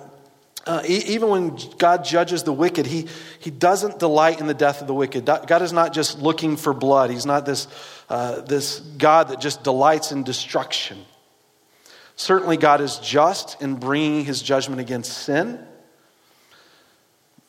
uh, 0.66 0.82
even 0.88 1.30
when 1.30 1.58
God 1.78 2.06
judges 2.06 2.44
the 2.44 2.54
wicked, 2.54 2.86
he, 2.86 3.08
he 3.40 3.52
doesn't 3.52 4.00
delight 4.00 4.40
in 4.40 4.48
the 4.48 4.54
death 4.54 4.80
of 4.80 4.88
the 4.88 4.94
wicked. 4.94 5.26
God 5.26 5.62
is 5.62 5.74
not 5.74 5.94
just 5.94 6.20
looking 6.20 6.56
for 6.56 6.74
blood. 6.74 7.10
He's 7.10 7.26
not 7.26 7.46
this, 7.46 7.68
uh, 8.10 8.42
this 8.42 8.80
God 8.80 9.28
that 9.30 9.42
just 9.42 9.64
delights 9.64 10.14
in 10.14 10.24
destruction. 10.24 11.04
Certainly, 12.16 12.58
God 12.58 12.80
is 12.80 12.98
just 13.00 13.62
in 13.62 13.76
bringing 13.76 14.24
his 14.24 14.42
judgment 14.42 14.80
against 14.80 15.12
sin. 15.12 15.60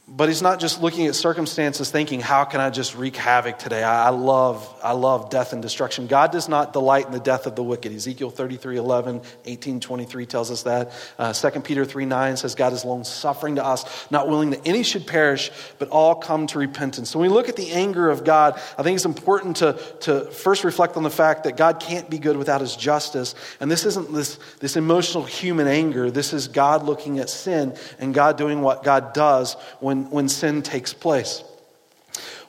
But 0.07 0.29
he's 0.29 0.43
not 0.43 0.61
just 0.61 0.83
looking 0.83 1.07
at 1.07 1.15
circumstances 1.15 1.91
thinking, 1.91 2.21
how 2.21 2.45
can 2.45 2.61
I 2.61 2.69
just 2.69 2.95
wreak 2.95 3.17
havoc 3.17 3.59
today? 3.59 3.83
I, 3.83 4.11
love, 4.11 4.69
I 4.83 4.93
love 4.93 5.31
death 5.31 5.55
and 5.55 5.63
destruction. 5.63 6.09
God 6.09 6.31
does 6.31 6.47
not 6.47 6.75
delight 6.75 7.07
in 7.07 7.13
the 7.13 7.19
death 7.19 7.47
of 7.47 7.57
the 7.57 7.63
wicked. 7.63 7.91
Ezekiel 7.91 8.29
33, 8.29 8.77
11, 8.77 9.23
18, 9.47 9.81
23 9.81 10.27
tells 10.27 10.51
us 10.51 10.65
that. 10.65 10.93
Uh, 11.19 11.33
2 11.33 11.61
Peter 11.61 11.87
3, 11.87 12.05
9 12.05 12.37
says 12.37 12.55
God 12.55 12.75
is 12.75 12.85
long 12.85 13.03
suffering 13.03 13.57
to 13.57 13.65
us, 13.65 14.11
not 14.11 14.29
willing 14.29 14.51
that 14.51 14.61
any 14.67 14.83
should 14.83 15.07
perish, 15.07 15.51
but 15.79 15.89
all 15.89 16.15
come 16.15 16.47
to 16.49 16.59
repentance. 16.59 17.09
So 17.09 17.19
when 17.19 17.31
we 17.31 17.35
look 17.35 17.49
at 17.49 17.57
the 17.57 17.71
anger 17.73 18.11
of 18.11 18.25
God, 18.25 18.61
I 18.77 18.83
think 18.83 18.97
it's 18.97 19.07
important 19.07 19.57
to, 19.57 19.73
to 20.01 20.27
first 20.27 20.65
reflect 20.65 20.99
on 20.99 21.03
the 21.03 21.11
fact 21.11 21.45
that 21.45 21.57
God 21.57 21.81
can't 21.81 22.11
be 22.11 22.19
good 22.19 22.37
without 22.37 22.61
his 22.61 22.77
justice. 22.77 23.35
And 23.59 23.71
this 23.71 23.87
isn't 23.87 24.13
this, 24.13 24.39
this 24.61 24.77
emotional 24.77 25.25
human 25.25 25.67
anger. 25.67 26.11
This 26.11 26.35
is 26.35 26.47
God 26.47 26.83
looking 26.85 27.21
at 27.21 27.31
sin 27.31 27.75
and 27.99 28.13
God 28.13 28.37
doing 28.37 28.61
what 28.61 28.85
God 28.85 29.15
does 29.15 29.55
when 29.81 29.94
when, 29.95 30.11
when 30.11 30.29
sin 30.29 30.63
takes 30.63 30.93
place. 30.93 31.45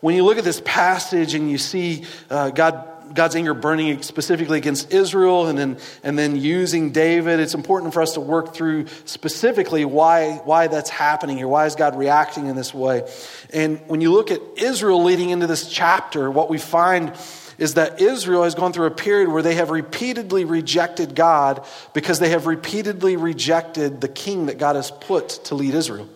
When 0.02 0.16
you 0.16 0.24
look 0.24 0.38
at 0.38 0.44
this 0.44 0.62
passage 0.66 1.34
and 1.34 1.50
you 1.50 1.58
see 1.58 2.06
uh, 2.30 2.50
God 2.50 2.92
God's 3.14 3.36
anger 3.36 3.54
burning 3.54 4.02
specifically 4.02 4.58
against 4.58 4.92
Israel 4.92 5.46
and 5.46 5.58
then, 5.58 5.78
and 6.04 6.18
then 6.18 6.36
using 6.36 6.92
David. 6.92 7.40
It's 7.40 7.54
important 7.54 7.94
for 7.94 8.02
us 8.02 8.16
to 8.16 8.20
work 8.20 8.56
through 8.56 8.88
specifically 9.06 9.86
why, 9.86 10.38
why 10.44 10.68
that's 10.68 10.90
happening 10.90 11.38
here. 11.38 11.48
Why 11.48 11.68
is 11.68 11.75
God 11.75 11.96
reacting 11.96 12.48
in 12.48 12.56
this 12.56 12.74
way? 12.74 13.08
And 13.54 13.80
when 13.88 14.02
you 14.02 14.12
look 14.12 14.32
at 14.32 14.42
Israel 14.58 15.04
leading 15.04 15.30
into 15.30 15.46
this 15.46 15.70
chapter, 15.70 16.32
what 16.32 16.50
we 16.50 16.58
find 16.58 17.14
is 17.58 17.75
that 17.75 18.02
Israel 18.02 18.44
has 18.44 18.56
gone 18.56 18.74
through 18.74 18.88
a 18.88 18.92
period 18.92 19.30
where 19.30 19.44
they 19.44 19.56
have 19.56 19.70
repeatedly 19.70 20.44
rejected 20.44 21.16
God 21.16 21.66
because 21.94 22.20
they 22.20 22.30
have 22.30 22.48
repeatedly 22.48 23.18
rejected 23.18 24.02
the 24.02 24.10
king 24.10 24.48
that 24.48 24.58
God 24.58 24.75
has 24.75 24.92
put 24.92 25.30
to 25.46 25.56
lead 25.56 25.74
Israel. 25.74 26.10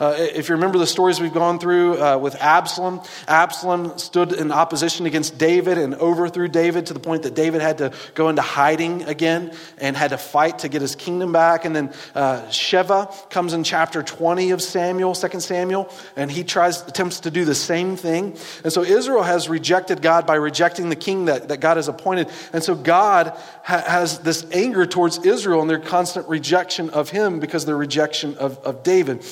Uh, 0.00 0.14
if 0.18 0.48
you 0.48 0.54
remember 0.54 0.78
the 0.78 0.86
stories 0.86 1.20
we've 1.20 1.32
gone 1.32 1.58
through 1.58 2.02
uh, 2.02 2.18
with 2.18 2.34
Absalom, 2.36 3.00
Absalom 3.28 3.96
stood 3.98 4.32
in 4.32 4.50
opposition 4.50 5.06
against 5.06 5.38
David 5.38 5.78
and 5.78 5.94
overthrew 5.94 6.48
David 6.48 6.86
to 6.86 6.94
the 6.94 7.00
point 7.00 7.22
that 7.22 7.34
David 7.34 7.60
had 7.60 7.78
to 7.78 7.92
go 8.14 8.28
into 8.28 8.42
hiding 8.42 9.04
again 9.04 9.52
and 9.78 9.96
had 9.96 10.10
to 10.10 10.18
fight 10.18 10.60
to 10.60 10.68
get 10.68 10.82
his 10.82 10.96
kingdom 10.96 11.32
back. 11.32 11.64
And 11.64 11.74
then 11.76 11.92
uh, 12.14 12.42
Sheva 12.48 13.30
comes 13.30 13.52
in 13.52 13.64
chapter 13.64 14.02
20 14.02 14.50
of 14.50 14.60
Samuel, 14.62 15.14
2 15.14 15.40
Samuel, 15.40 15.92
and 16.16 16.30
he 16.30 16.44
tries, 16.44 16.82
attempts 16.82 17.20
to 17.20 17.30
do 17.30 17.44
the 17.44 17.54
same 17.54 17.96
thing. 17.96 18.36
And 18.64 18.72
so 18.72 18.82
Israel 18.82 19.22
has 19.22 19.48
rejected 19.48 20.02
God 20.02 20.26
by 20.26 20.36
rejecting 20.36 20.88
the 20.88 20.96
king 20.96 21.26
that, 21.26 21.48
that 21.48 21.60
God 21.60 21.76
has 21.76 21.88
appointed. 21.88 22.28
And 22.52 22.62
so 22.62 22.74
God 22.74 23.28
ha- 23.62 23.84
has 23.86 24.18
this 24.20 24.46
anger 24.52 24.86
towards 24.86 25.24
Israel 25.24 25.60
and 25.60 25.70
their 25.70 25.78
constant 25.78 26.28
rejection 26.28 26.90
of 26.90 27.10
him 27.10 27.40
because 27.40 27.64
their 27.64 27.76
rejection 27.76 28.36
of, 28.38 28.58
of 28.58 28.82
David. 28.82 29.24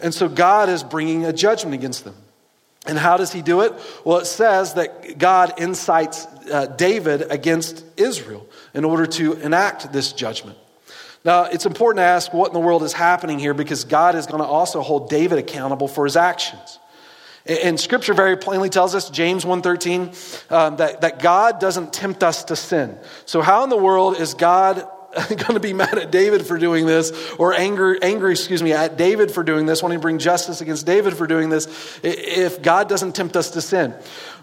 And 0.00 0.07
so 0.14 0.28
God 0.28 0.68
is 0.68 0.82
bringing 0.82 1.24
a 1.24 1.32
judgment 1.32 1.74
against 1.74 2.04
them. 2.04 2.14
And 2.86 2.98
how 2.98 3.16
does 3.16 3.32
he 3.32 3.42
do 3.42 3.60
it? 3.62 3.74
Well, 4.04 4.18
it 4.18 4.26
says 4.26 4.74
that 4.74 5.18
God 5.18 5.54
incites 5.58 6.26
uh, 6.50 6.66
David 6.66 7.30
against 7.30 7.84
Israel 7.96 8.46
in 8.72 8.84
order 8.84 9.06
to 9.06 9.34
enact 9.34 9.92
this 9.92 10.12
judgment. 10.12 10.56
Now, 11.24 11.44
it's 11.44 11.66
important 11.66 11.98
to 11.98 12.04
ask 12.04 12.32
what 12.32 12.46
in 12.46 12.54
the 12.54 12.60
world 12.60 12.82
is 12.82 12.92
happening 12.92 13.38
here 13.38 13.52
because 13.52 13.84
God 13.84 14.14
is 14.14 14.26
going 14.26 14.40
to 14.40 14.46
also 14.46 14.80
hold 14.80 15.10
David 15.10 15.38
accountable 15.38 15.88
for 15.88 16.04
his 16.04 16.16
actions. 16.16 16.78
And 17.44 17.80
Scripture 17.80 18.14
very 18.14 18.36
plainly 18.36 18.68
tells 18.68 18.94
us, 18.94 19.10
James 19.10 19.44
1.13, 19.44 20.52
um, 20.52 20.76
that, 20.76 21.00
that 21.00 21.18
God 21.18 21.60
doesn't 21.60 21.92
tempt 21.92 22.22
us 22.22 22.44
to 22.44 22.56
sin. 22.56 22.96
So 23.24 23.40
how 23.40 23.64
in 23.64 23.70
the 23.70 23.76
world 23.76 24.18
is 24.18 24.34
God 24.34 24.86
going 25.28 25.54
to 25.54 25.60
be 25.60 25.72
mad 25.72 25.96
at 25.98 26.10
David 26.10 26.46
for 26.46 26.58
doing 26.58 26.86
this, 26.86 27.32
or 27.38 27.54
angry, 27.54 27.98
angry, 28.02 28.32
excuse 28.32 28.62
me, 28.62 28.72
at 28.72 28.96
David 28.96 29.30
for 29.30 29.42
doing 29.42 29.66
this, 29.66 29.82
wanting 29.82 29.98
to 29.98 30.02
bring 30.02 30.18
justice 30.18 30.60
against 30.60 30.84
David 30.84 31.16
for 31.16 31.26
doing 31.26 31.48
this, 31.48 31.98
if 32.02 32.60
God 32.60 32.88
doesn't 32.88 33.12
tempt 33.12 33.36
us 33.36 33.50
to 33.52 33.62
sin? 33.62 33.94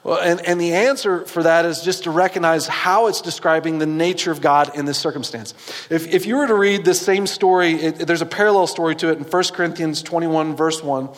Well, 0.04 0.20
and, 0.20 0.40
and 0.42 0.60
the 0.60 0.74
answer 0.74 1.26
for 1.26 1.44
that 1.44 1.66
is 1.66 1.82
just 1.82 2.04
to 2.04 2.12
recognize 2.12 2.68
how 2.68 3.08
it's 3.08 3.22
describing 3.22 3.80
the 3.80 3.86
nature 3.86 4.32
of 4.32 4.42
God 4.42 4.76
in 4.76 4.86
this 4.86 4.98
circumstance. 4.98 5.54
If, 5.90 6.08
if 6.14 6.26
you 6.26 6.38
were 6.38 6.48
to 6.48 6.56
read 6.56 6.84
this 6.84 7.02
same 7.02 7.28
story, 7.28 7.74
it, 7.74 8.08
there's 8.08 8.22
a 8.22 8.28
parallel 8.28 8.68
story 8.68 8.96
to 8.98 9.10
it 9.10 9.18
in 9.18 9.24
1 9.24 9.44
Corinthians 9.54 10.02
21, 10.02 10.56
verse 10.56 10.82
1. 10.84 11.10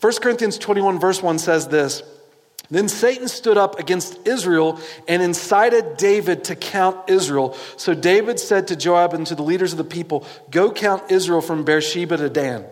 1 0.00 0.12
Corinthians 0.22 0.58
21, 0.58 1.00
verse 1.00 1.22
1 1.22 1.38
says 1.38 1.68
this. 1.68 2.02
Then 2.70 2.88
Satan 2.88 3.28
stood 3.28 3.56
up 3.56 3.78
against 3.78 4.26
Israel 4.26 4.78
and 5.06 5.22
incited 5.22 5.96
David 5.96 6.44
to 6.44 6.56
count 6.56 7.08
Israel. 7.08 7.56
So 7.76 7.94
David 7.94 8.38
said 8.38 8.68
to 8.68 8.76
Joab 8.76 9.14
and 9.14 9.26
to 9.28 9.34
the 9.34 9.42
leaders 9.42 9.72
of 9.72 9.78
the 9.78 9.84
people, 9.84 10.26
Go 10.50 10.70
count 10.70 11.10
Israel 11.10 11.40
from 11.40 11.64
Beersheba 11.64 12.18
to 12.18 12.28
Dan. 12.28 12.66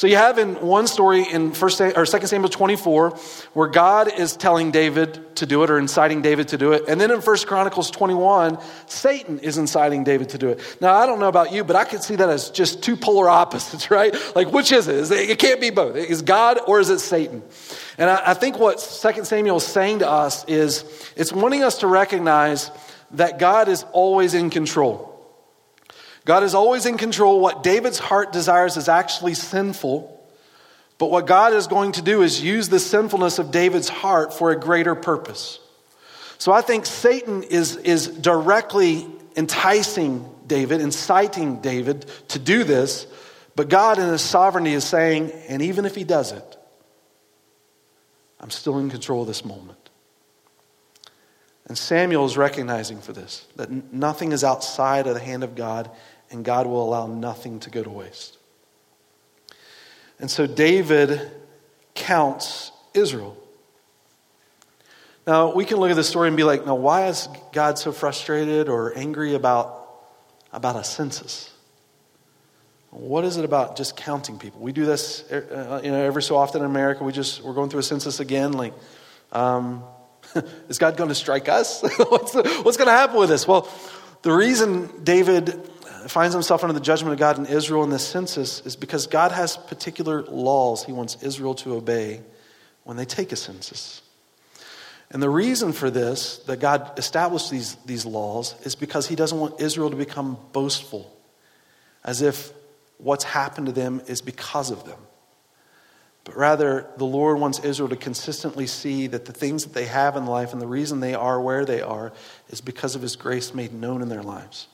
So 0.00 0.06
you 0.06 0.16
have 0.16 0.38
in 0.38 0.54
one 0.66 0.86
story 0.86 1.30
in 1.30 1.52
first 1.52 1.78
or 1.78 2.06
second 2.06 2.28
Samuel 2.28 2.48
24 2.48 3.10
where 3.52 3.68
God 3.68 4.10
is 4.10 4.34
telling 4.34 4.70
David 4.70 5.36
to 5.36 5.44
do 5.44 5.62
it 5.62 5.68
or 5.68 5.78
inciting 5.78 6.22
David 6.22 6.48
to 6.48 6.56
do 6.56 6.72
it. 6.72 6.84
And 6.88 6.98
then 6.98 7.10
in 7.10 7.20
First 7.20 7.46
Chronicles 7.46 7.90
21, 7.90 8.56
Satan 8.86 9.40
is 9.40 9.58
inciting 9.58 10.04
David 10.04 10.30
to 10.30 10.38
do 10.38 10.48
it. 10.48 10.78
Now 10.80 10.94
I 10.94 11.04
don't 11.04 11.20
know 11.20 11.28
about 11.28 11.52
you, 11.52 11.64
but 11.64 11.76
I 11.76 11.84
could 11.84 12.02
see 12.02 12.16
that 12.16 12.30
as 12.30 12.48
just 12.48 12.82
two 12.82 12.96
polar 12.96 13.28
opposites, 13.28 13.90
right? 13.90 14.14
Like 14.34 14.50
which 14.50 14.72
is 14.72 14.88
it? 14.88 15.12
It 15.12 15.38
can't 15.38 15.60
be 15.60 15.68
both. 15.68 15.96
Is 15.96 16.22
God 16.22 16.60
or 16.66 16.80
is 16.80 16.88
it 16.88 17.00
Satan? 17.00 17.42
And 18.00 18.08
I, 18.08 18.32
think 18.32 18.58
what 18.58 18.80
Second 18.80 19.26
Samuel 19.26 19.58
is 19.58 19.66
saying 19.66 19.98
to 19.98 20.08
us 20.08 20.46
is 20.46 20.86
it's 21.16 21.34
wanting 21.34 21.62
us 21.62 21.80
to 21.80 21.86
recognize 21.86 22.70
that 23.10 23.38
God 23.38 23.68
is 23.68 23.84
always 23.92 24.32
in 24.32 24.48
control. 24.48 25.06
God 26.24 26.42
is 26.42 26.54
always 26.54 26.86
in 26.86 26.96
control. 26.96 27.40
What 27.40 27.62
David's 27.62 27.98
heart 27.98 28.32
desires 28.32 28.78
is 28.78 28.88
actually 28.88 29.34
sinful. 29.34 30.18
But 30.96 31.10
what 31.10 31.26
God 31.26 31.52
is 31.52 31.66
going 31.66 31.92
to 31.92 32.02
do 32.02 32.22
is 32.22 32.42
use 32.42 32.70
the 32.70 32.78
sinfulness 32.80 33.38
of 33.38 33.50
David's 33.50 33.90
heart 33.90 34.32
for 34.32 34.50
a 34.50 34.58
greater 34.58 34.94
purpose. 34.94 35.58
So 36.38 36.52
I 36.52 36.62
think 36.62 36.86
Satan 36.86 37.42
is, 37.42 37.76
is 37.76 38.08
directly 38.08 39.06
enticing 39.36 40.26
David, 40.46 40.80
inciting 40.80 41.60
David 41.60 42.06
to 42.28 42.38
do 42.38 42.64
this. 42.64 43.06
But 43.56 43.68
God, 43.68 43.98
in 43.98 44.08
His 44.08 44.22
sovereignty, 44.22 44.72
is 44.72 44.84
saying, 44.84 45.32
and 45.48 45.60
even 45.60 45.84
if 45.84 45.94
He 45.94 46.04
does 46.04 46.32
it, 46.32 46.56
I'm 48.40 48.50
still 48.50 48.78
in 48.78 48.90
control 48.90 49.22
of 49.22 49.28
this 49.28 49.44
moment. 49.44 49.90
And 51.66 51.76
Samuel 51.76 52.24
is 52.24 52.36
recognizing 52.36 53.00
for 53.00 53.12
this 53.12 53.46
that 53.56 53.70
nothing 53.92 54.32
is 54.32 54.42
outside 54.42 55.06
of 55.06 55.14
the 55.14 55.20
hand 55.20 55.44
of 55.44 55.54
God, 55.54 55.90
and 56.30 56.44
God 56.44 56.66
will 56.66 56.82
allow 56.82 57.06
nothing 57.06 57.60
to 57.60 57.70
go 57.70 57.82
to 57.82 57.90
waste. 57.90 58.38
And 60.18 60.30
so 60.30 60.46
David 60.46 61.30
counts 61.94 62.72
Israel. 62.94 63.36
Now, 65.26 65.54
we 65.54 65.64
can 65.64 65.76
look 65.76 65.90
at 65.90 65.96
this 65.96 66.08
story 66.08 66.28
and 66.28 66.36
be 66.36 66.44
like, 66.44 66.66
now, 66.66 66.74
why 66.74 67.06
is 67.08 67.28
God 67.52 67.78
so 67.78 67.92
frustrated 67.92 68.68
or 68.68 68.96
angry 68.96 69.34
about, 69.34 69.88
about 70.52 70.76
a 70.76 70.84
census? 70.84 71.49
What 72.90 73.24
is 73.24 73.36
it 73.36 73.44
about 73.44 73.76
just 73.76 73.96
counting 73.96 74.38
people? 74.38 74.60
We 74.60 74.72
do 74.72 74.84
this, 74.84 75.22
uh, 75.30 75.80
you 75.82 75.90
know, 75.90 76.02
every 76.02 76.22
so 76.22 76.36
often 76.36 76.62
in 76.62 76.66
America. 76.66 77.04
We 77.04 77.12
just 77.12 77.42
we're 77.42 77.54
going 77.54 77.70
through 77.70 77.80
a 77.80 77.84
census 77.84 78.18
again. 78.18 78.52
Like, 78.52 78.74
um, 79.32 79.84
is 80.68 80.78
God 80.78 80.96
going 80.96 81.08
to 81.08 81.14
strike 81.14 81.48
us? 81.48 81.82
what's, 81.96 82.34
what's 82.34 82.76
going 82.76 82.88
to 82.88 82.92
happen 82.92 83.16
with 83.16 83.28
this? 83.28 83.46
Well, 83.46 83.68
the 84.22 84.32
reason 84.32 85.04
David 85.04 85.54
finds 86.08 86.34
himself 86.34 86.64
under 86.64 86.72
the 86.72 86.80
judgment 86.80 87.12
of 87.12 87.18
God 87.18 87.38
in 87.38 87.46
Israel 87.46 87.84
in 87.84 87.90
this 87.90 88.06
census 88.06 88.60
is 88.66 88.74
because 88.74 89.06
God 89.06 89.32
has 89.32 89.56
particular 89.56 90.22
laws 90.22 90.84
he 90.84 90.92
wants 90.92 91.22
Israel 91.22 91.54
to 91.56 91.74
obey 91.74 92.22
when 92.84 92.96
they 92.96 93.04
take 93.04 93.30
a 93.32 93.36
census. 93.36 94.02
And 95.12 95.22
the 95.22 95.30
reason 95.30 95.72
for 95.72 95.90
this, 95.90 96.38
that 96.46 96.60
God 96.60 96.98
established 96.98 97.50
these, 97.50 97.74
these 97.86 98.06
laws, 98.06 98.54
is 98.64 98.76
because 98.76 99.08
He 99.08 99.16
doesn't 99.16 99.38
want 99.38 99.60
Israel 99.60 99.90
to 99.90 99.96
become 99.96 100.38
boastful, 100.52 101.12
as 102.04 102.22
if 102.22 102.52
what's 103.02 103.24
happened 103.24 103.66
to 103.66 103.72
them 103.72 104.02
is 104.06 104.20
because 104.20 104.70
of 104.70 104.84
them. 104.84 104.98
But 106.24 106.36
rather, 106.36 106.86
the 106.96 107.06
Lord 107.06 107.38
wants 107.38 107.58
Israel 107.60 107.88
to 107.88 107.96
consistently 107.96 108.66
see 108.66 109.06
that 109.08 109.24
the 109.24 109.32
things 109.32 109.64
that 109.64 109.72
they 109.72 109.86
have 109.86 110.16
in 110.16 110.26
life 110.26 110.52
and 110.52 110.60
the 110.60 110.66
reason 110.66 111.00
they 111.00 111.14
are 111.14 111.40
where 111.40 111.64
they 111.64 111.80
are 111.80 112.12
is 112.50 112.60
because 112.60 112.94
of 112.94 113.02
His 113.02 113.16
grace 113.16 113.54
made 113.54 113.72
known 113.72 114.02
in 114.02 114.08
their 114.08 114.22
lives. 114.22 114.68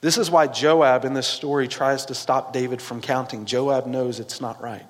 This 0.00 0.18
is 0.18 0.30
why 0.30 0.48
Joab 0.48 1.04
in 1.04 1.14
this 1.14 1.26
story 1.26 1.68
tries 1.68 2.06
to 2.06 2.14
stop 2.14 2.52
David 2.52 2.82
from 2.82 3.00
counting. 3.00 3.46
Joab 3.46 3.86
knows 3.86 4.20
it's 4.20 4.40
not 4.40 4.60
right. 4.60 4.86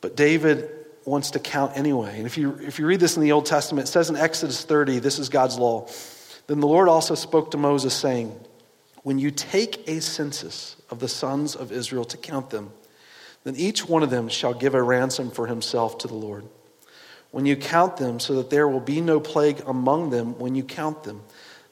But 0.00 0.16
David 0.16 0.68
wants 1.06 1.30
to 1.30 1.38
count 1.38 1.76
anyway. 1.76 2.18
And 2.18 2.26
if 2.26 2.36
you, 2.36 2.58
if 2.60 2.78
you 2.78 2.86
read 2.86 3.00
this 3.00 3.16
in 3.16 3.22
the 3.22 3.32
Old 3.32 3.46
Testament, 3.46 3.88
it 3.88 3.90
says 3.90 4.10
in 4.10 4.16
Exodus 4.16 4.64
30, 4.64 4.98
this 4.98 5.18
is 5.18 5.28
God's 5.28 5.58
law. 5.58 5.88
Then 6.46 6.60
the 6.60 6.66
Lord 6.66 6.88
also 6.88 7.14
spoke 7.14 7.52
to 7.52 7.56
Moses, 7.56 7.94
saying, 7.94 8.38
When 9.04 9.18
you 9.18 9.30
take 9.30 9.86
a 9.86 10.00
census 10.00 10.76
of 10.90 10.98
the 10.98 11.08
sons 11.08 11.54
of 11.54 11.70
Israel 11.70 12.06
to 12.06 12.16
count 12.16 12.48
them, 12.48 12.72
then 13.44 13.54
each 13.54 13.86
one 13.86 14.02
of 14.02 14.08
them 14.08 14.30
shall 14.30 14.54
give 14.54 14.74
a 14.74 14.82
ransom 14.82 15.30
for 15.30 15.46
himself 15.46 15.98
to 15.98 16.08
the 16.08 16.14
Lord. 16.14 16.46
When 17.30 17.44
you 17.44 17.54
count 17.54 17.98
them, 17.98 18.18
so 18.18 18.36
that 18.36 18.48
there 18.48 18.66
will 18.66 18.80
be 18.80 19.02
no 19.02 19.20
plague 19.20 19.62
among 19.66 20.08
them 20.08 20.38
when 20.38 20.54
you 20.54 20.64
count 20.64 21.04
them, 21.04 21.22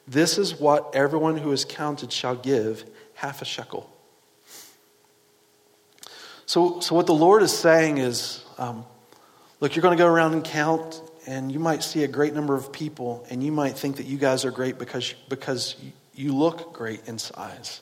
this 0.07 0.37
is 0.37 0.59
what 0.59 0.93
everyone 0.93 1.37
who 1.37 1.51
is 1.51 1.65
counted 1.65 2.13
shall 2.13 2.35
give 2.35 2.85
half 3.15 3.41
a 3.41 3.45
shekel. 3.45 3.89
So, 6.45 6.81
so 6.81 6.93
what 6.93 7.07
the 7.07 7.15
Lord 7.15 7.41
is 7.41 7.57
saying 7.57 7.97
is 7.97 8.45
um, 8.59 8.85
look, 9.59 9.75
you're 9.75 9.81
going 9.81 9.97
to 9.97 10.03
go 10.03 10.07
around 10.07 10.33
and 10.33 10.43
count, 10.43 11.01
and 11.25 11.51
you 11.51 11.57
might 11.57 11.81
see 11.81 12.03
a 12.03 12.07
great 12.07 12.35
number 12.35 12.53
of 12.53 12.71
people, 12.71 13.25
and 13.31 13.41
you 13.41 13.51
might 13.51 13.75
think 13.75 13.95
that 13.95 14.05
you 14.05 14.19
guys 14.19 14.45
are 14.45 14.51
great 14.51 14.77
because, 14.77 15.15
because 15.29 15.75
you 16.13 16.33
look 16.33 16.73
great 16.73 17.07
in 17.07 17.17
size. 17.17 17.81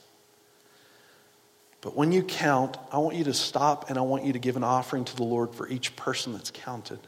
But 1.81 1.95
when 1.95 2.11
you 2.11 2.23
count, 2.23 2.77
I 2.91 2.99
want 2.99 3.15
you 3.15 3.23
to 3.25 3.33
stop 3.33 3.89
and 3.89 3.97
I 3.97 4.01
want 4.01 4.23
you 4.23 4.33
to 4.33 4.39
give 4.39 4.55
an 4.55 4.63
offering 4.63 5.03
to 5.05 5.15
the 5.15 5.23
Lord 5.23 5.55
for 5.55 5.67
each 5.67 5.95
person 5.95 6.33
that's 6.33 6.51
counted. 6.51 6.99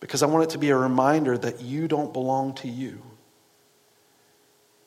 Because 0.00 0.22
I 0.22 0.26
want 0.26 0.44
it 0.44 0.50
to 0.50 0.58
be 0.58 0.70
a 0.70 0.76
reminder 0.76 1.36
that 1.36 1.60
you 1.60 1.88
don't 1.88 2.12
belong 2.12 2.54
to 2.54 2.68
you, 2.68 3.02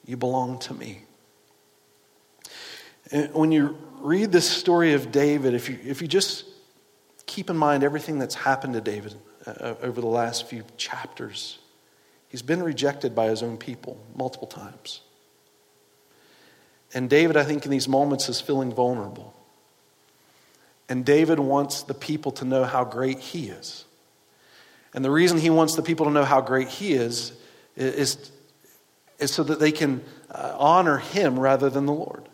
you 0.05 0.17
belong 0.17 0.57
to 0.59 0.73
me. 0.73 1.03
And 3.11 3.33
when 3.33 3.51
you 3.51 3.77
read 3.99 4.31
this 4.31 4.49
story 4.49 4.93
of 4.93 5.11
David, 5.11 5.53
if 5.53 5.69
you, 5.69 5.77
if 5.83 6.01
you 6.01 6.07
just 6.07 6.45
keep 7.25 7.49
in 7.49 7.57
mind 7.57 7.83
everything 7.83 8.17
that's 8.17 8.35
happened 8.35 8.73
to 8.73 8.81
David 8.81 9.15
uh, 9.45 9.75
over 9.81 10.01
the 10.01 10.07
last 10.07 10.47
few 10.47 10.63
chapters, 10.77 11.59
he's 12.31 12.41
been 12.41 12.63
rejected 12.63 13.13
by 13.13 13.25
his 13.27 13.43
own 13.43 13.57
people 13.57 14.01
multiple 14.15 14.47
times. 14.47 15.01
And 16.93 17.09
David, 17.09 17.37
I 17.37 17.43
think, 17.43 17.65
in 17.65 17.71
these 17.71 17.87
moments 17.87 18.29
is 18.29 18.41
feeling 18.41 18.73
vulnerable. 18.73 19.33
And 20.89 21.05
David 21.05 21.39
wants 21.39 21.83
the 21.83 21.93
people 21.93 22.31
to 22.33 22.45
know 22.45 22.63
how 22.63 22.83
great 22.83 23.19
he 23.19 23.49
is. 23.49 23.85
And 24.93 25.05
the 25.05 25.11
reason 25.11 25.37
he 25.37 25.49
wants 25.49 25.75
the 25.75 25.83
people 25.83 26.05
to 26.05 26.11
know 26.11 26.25
how 26.25 26.41
great 26.41 26.67
he 26.67 26.93
is 26.93 27.31
is, 27.77 28.31
is 29.19 29.33
so 29.33 29.43
that 29.43 29.59
they 29.59 29.71
can 29.71 30.03
uh, 30.29 30.55
honor 30.57 30.97
him 30.97 31.39
rather 31.39 31.69
than 31.69 31.85
the 31.85 31.93
Lord. 31.93 32.27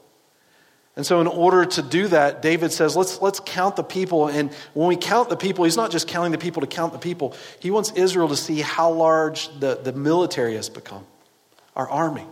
And 0.97 1.05
so, 1.05 1.21
in 1.21 1.27
order 1.27 1.63
to 1.63 1.81
do 1.81 2.07
that, 2.09 2.41
David 2.41 2.73
says, 2.73 2.95
let's, 2.95 3.21
let's 3.21 3.39
count 3.39 3.77
the 3.77 3.83
people. 3.83 4.27
And 4.27 4.51
when 4.73 4.87
we 4.87 4.97
count 4.97 5.29
the 5.29 5.37
people, 5.37 5.63
he's 5.63 5.77
not 5.77 5.91
just 5.91 6.07
counting 6.07 6.33
the 6.33 6.37
people 6.37 6.61
to 6.61 6.67
count 6.67 6.91
the 6.91 6.99
people. 6.99 7.35
He 7.59 7.71
wants 7.71 7.91
Israel 7.91 8.27
to 8.27 8.35
see 8.35 8.59
how 8.61 8.91
large 8.91 9.47
the, 9.59 9.75
the 9.75 9.93
military 9.93 10.55
has 10.55 10.69
become, 10.69 11.05
our 11.75 11.87
army 11.87 12.25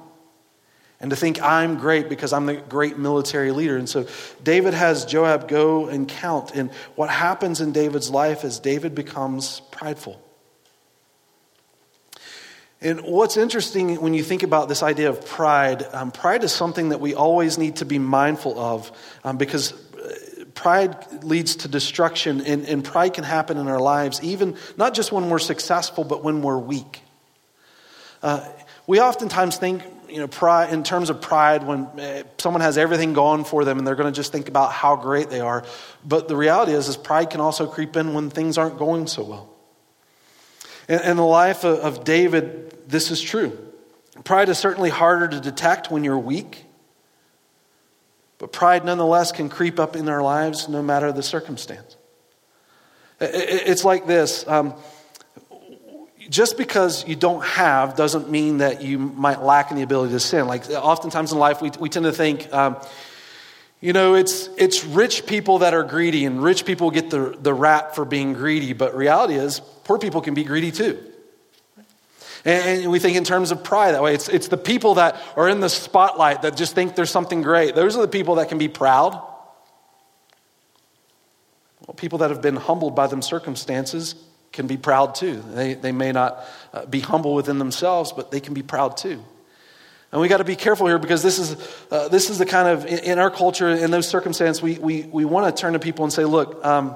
and 0.99 1.09
to 1.09 1.15
think 1.15 1.41
I'm 1.41 1.77
great 1.77 2.09
because 2.09 2.33
I'm 2.33 2.45
the 2.45 2.55
great 2.55 2.97
military 2.97 3.51
leader. 3.51 3.77
And 3.77 3.87
so 3.87 4.07
David 4.43 4.73
has 4.73 5.05
Joab 5.05 5.47
go 5.47 5.87
and 5.87 6.07
count. 6.07 6.55
And 6.55 6.71
what 6.95 7.09
happens 7.09 7.61
in 7.61 7.71
David's 7.73 8.09
life 8.09 8.43
is 8.43 8.59
David 8.59 8.95
becomes 8.95 9.61
prideful. 9.71 10.21
And 12.85 13.01
what's 13.01 13.35
interesting 13.35 13.99
when 13.99 14.13
you 14.13 14.21
think 14.21 14.43
about 14.43 14.69
this 14.69 14.83
idea 14.83 15.09
of 15.09 15.25
pride, 15.25 15.83
um, 15.91 16.11
pride 16.11 16.43
is 16.43 16.51
something 16.51 16.89
that 16.89 17.01
we 17.01 17.15
always 17.15 17.57
need 17.57 17.77
to 17.77 17.85
be 17.85 17.97
mindful 17.97 18.59
of 18.59 18.91
um, 19.23 19.37
because 19.37 19.73
uh, 19.73 20.45
pride 20.53 21.23
leads 21.23 21.55
to 21.55 21.67
destruction, 21.67 22.41
and, 22.41 22.63
and 22.67 22.85
pride 22.85 23.15
can 23.15 23.23
happen 23.23 23.57
in 23.57 23.67
our 23.67 23.79
lives, 23.79 24.21
even 24.21 24.55
not 24.77 24.93
just 24.93 25.11
when 25.11 25.31
we're 25.31 25.39
successful, 25.39 26.03
but 26.03 26.23
when 26.23 26.43
we're 26.43 26.59
weak. 26.59 27.01
Uh, 28.21 28.47
we 28.85 29.01
oftentimes 29.01 29.57
think 29.57 29.81
you 30.07 30.19
know, 30.19 30.27
pride, 30.27 30.71
in 30.71 30.83
terms 30.83 31.09
of 31.09 31.21
pride, 31.21 31.65
when 31.65 31.87
eh, 31.97 32.21
someone 32.37 32.61
has 32.61 32.77
everything 32.77 33.13
going 33.13 33.45
for 33.45 33.65
them 33.65 33.79
and 33.79 33.87
they're 33.87 33.95
going 33.95 34.13
to 34.13 34.15
just 34.15 34.31
think 34.31 34.47
about 34.47 34.71
how 34.71 34.95
great 34.95 35.31
they 35.31 35.39
are. 35.39 35.65
But 36.05 36.27
the 36.27 36.35
reality 36.35 36.73
is, 36.73 36.87
is 36.87 36.97
pride 36.97 37.31
can 37.31 37.41
also 37.41 37.65
creep 37.65 37.95
in 37.97 38.13
when 38.13 38.29
things 38.29 38.59
aren't 38.59 38.77
going 38.77 39.07
so 39.07 39.23
well. 39.23 39.54
In, 40.87 40.99
in 40.99 41.17
the 41.17 41.25
life 41.25 41.63
of, 41.63 41.79
of 41.79 42.03
David, 42.03 42.89
this 42.89 43.11
is 43.11 43.21
true. 43.21 43.57
Pride 44.23 44.49
is 44.49 44.57
certainly 44.57 44.89
harder 44.89 45.27
to 45.27 45.39
detect 45.39 45.91
when 45.91 46.03
you're 46.03 46.17
weak, 46.17 46.63
but 48.37 48.51
pride 48.51 48.85
nonetheless 48.85 49.31
can 49.31 49.49
creep 49.49 49.79
up 49.79 49.95
in 49.95 50.07
our 50.09 50.21
lives 50.21 50.69
no 50.69 50.81
matter 50.81 51.11
the 51.11 51.23
circumstance. 51.23 51.97
It's 53.19 53.83
like 53.85 54.07
this. 54.07 54.47
Um, 54.47 54.73
just 56.29 56.57
because 56.57 57.07
you 57.07 57.15
don't 57.15 57.43
have 57.45 57.95
doesn't 57.95 58.29
mean 58.29 58.57
that 58.57 58.81
you 58.81 58.97
might 58.97 59.41
lack 59.41 59.71
in 59.71 59.77
the 59.77 59.83
ability 59.83 60.11
to 60.13 60.19
sin. 60.19 60.47
Like 60.47 60.69
oftentimes 60.69 61.31
in 61.31 61.37
life, 61.37 61.61
we, 61.61 61.71
we 61.79 61.89
tend 61.89 62.05
to 62.05 62.11
think, 62.11 62.51
um, 62.53 62.77
you 63.85 63.93
know, 63.93 64.15
it's, 64.15 64.49
it's 64.57 64.83
rich 64.83 65.27
people 65.27 65.59
that 65.59 65.75
are 65.75 65.83
greedy, 65.83 66.25
and 66.25 66.41
rich 66.41 66.65
people 66.65 66.89
get 66.89 67.11
the, 67.11 67.37
the 67.39 67.53
rap 67.53 67.93
for 67.93 68.03
being 68.03 68.33
greedy, 68.33 68.73
but 68.73 68.95
reality 68.95 69.35
is, 69.35 69.59
poor 69.83 69.99
people 69.99 70.21
can 70.21 70.33
be 70.33 70.43
greedy 70.43 70.71
too. 70.71 70.97
And 72.43 72.89
we 72.89 72.97
think 72.97 73.15
in 73.15 73.23
terms 73.23 73.51
of 73.51 73.63
pride 73.63 73.91
that 73.91 74.01
way. 74.01 74.15
It's, 74.15 74.27
it's 74.27 74.47
the 74.47 74.57
people 74.57 74.95
that 74.95 75.21
are 75.35 75.47
in 75.47 75.59
the 75.59 75.69
spotlight 75.69 76.41
that 76.41 76.57
just 76.57 76.73
think 76.73 76.95
there's 76.95 77.11
something 77.11 77.43
great. 77.43 77.75
Those 77.75 77.95
are 77.95 78.01
the 78.01 78.07
people 78.07 78.35
that 78.35 78.49
can 78.49 78.57
be 78.57 78.69
proud. 78.69 79.13
Well, 81.85 81.93
people 81.95 82.17
that 82.19 82.31
have 82.31 82.41
been 82.41 82.55
humbled 82.55 82.95
by 82.95 83.05
them 83.05 83.21
circumstances 83.21 84.15
can 84.51 84.65
be 84.65 84.77
proud 84.77 85.13
too. 85.13 85.43
They, 85.53 85.75
they 85.75 85.91
may 85.91 86.11
not 86.11 86.43
uh, 86.73 86.87
be 86.87 87.01
humble 87.01 87.35
within 87.35 87.59
themselves, 87.59 88.13
but 88.13 88.31
they 88.31 88.39
can 88.39 88.55
be 88.55 88.63
proud 88.63 88.97
too. 88.97 89.23
And 90.15 90.21
we 90.21 90.29
got 90.29 90.37
to 90.37 90.45
be 90.45 90.55
careful 90.55 90.87
here 90.87 90.97
because 90.97 91.21
this 91.21 91.39
is, 91.39 91.57
uh, 91.91 92.07
this 92.07 92.29
is 92.29 92.37
the 92.37 92.45
kind 92.45 92.69
of, 92.69 92.85
in, 92.85 92.99
in, 92.99 93.19
our 93.19 93.29
culture, 93.29 93.67
in 93.67 93.91
those 93.91 94.07
circumstances, 94.07 94.63
we, 94.63 94.79
we, 94.79 95.03
we 95.03 95.25
want 95.25 95.53
to 95.53 95.61
turn 95.61 95.73
to 95.73 95.79
people 95.79 96.05
and 96.05 96.13
say, 96.13 96.23
look, 96.23 96.63
um, 96.63 96.95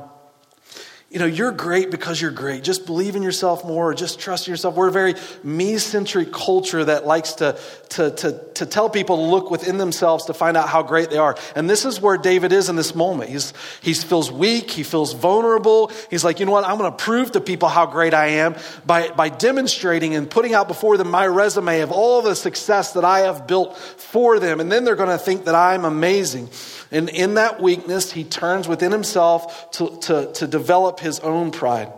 you 1.12 1.18
know, 1.18 1.26
you're 1.26 1.52
great 1.52 1.90
because 1.90 2.22
you're 2.22 2.30
great. 2.30 2.64
Just 2.64 2.86
believe 2.86 3.16
in 3.16 3.24
yourself 3.24 3.66
more, 3.66 3.90
or 3.90 3.94
just 3.96 4.20
trust 4.20 4.48
yourself. 4.48 4.76
We're 4.76 4.90
a 4.90 4.92
very 4.92 5.16
me 5.44 5.80
centric 5.80 6.32
culture 6.32 6.86
that 6.86 7.08
likes 7.08 7.34
to, 7.34 7.60
to, 7.90 8.12
to, 8.12 8.40
to 8.54 8.66
tell 8.68 8.92
people 8.92 9.16
to 9.16 9.24
look 9.24 9.50
within 9.50 9.80
themselves 9.80 10.26
to 10.26 10.36
find 10.36 10.56
out 10.56 10.70
how 10.70 10.84
great 10.84 11.10
they 11.10 11.18
are. 11.18 11.36
And 11.56 11.68
this 11.68 11.84
is 11.84 12.00
where 12.00 12.16
David 12.16 12.52
is 12.52 12.70
in 12.70 12.76
this 12.76 12.94
moment. 12.94 13.32
He's, 13.32 13.54
he 13.82 13.96
feels 13.96 14.32
weak, 14.32 14.70
he 14.70 14.84
feels 14.84 15.14
vulnerable. 15.14 15.92
He's 16.12 16.24
like, 16.24 16.40
you 16.40 16.46
know 16.46 16.52
what? 16.52 16.64
I'm 16.64 16.78
going 16.78 16.92
to 16.92 17.04
prove 17.04 17.32
to 17.32 17.42
people 17.42 17.70
how 17.70 17.88
great 17.88 18.14
I 18.14 18.28
am 18.28 18.56
by, 18.86 19.10
by 19.10 19.30
demonstrating 19.30 20.14
and 20.14 20.30
putting 20.30 20.54
out 20.54 20.68
before 20.68 20.98
them 20.98 21.10
my 21.10 21.26
resume 21.26 21.82
of 21.82 21.92
all 21.92 22.22
the 22.22 22.36
success 22.36 22.94
that 22.94 23.04
I 23.04 23.22
have 23.22 23.48
built 23.48 23.76
for 23.78 24.38
them. 24.38 24.60
And 24.60 24.72
then 24.72 24.84
they're 24.84 24.96
going 24.96 25.10
to 25.10 25.18
think 25.18 25.46
that 25.46 25.56
I'm 25.56 25.86
amazing. 25.86 26.50
And 26.92 27.10
in 27.10 27.36
that 27.36 27.62
weakness, 27.62 28.12
he 28.12 28.24
turns 28.24 28.68
within 28.68 28.92
himself 28.92 29.72
to, 29.72 29.98
to, 30.02 30.32
to 30.34 30.48
develop 30.48 30.99
his 31.00 31.20
own 31.20 31.52
pride. 31.52 31.92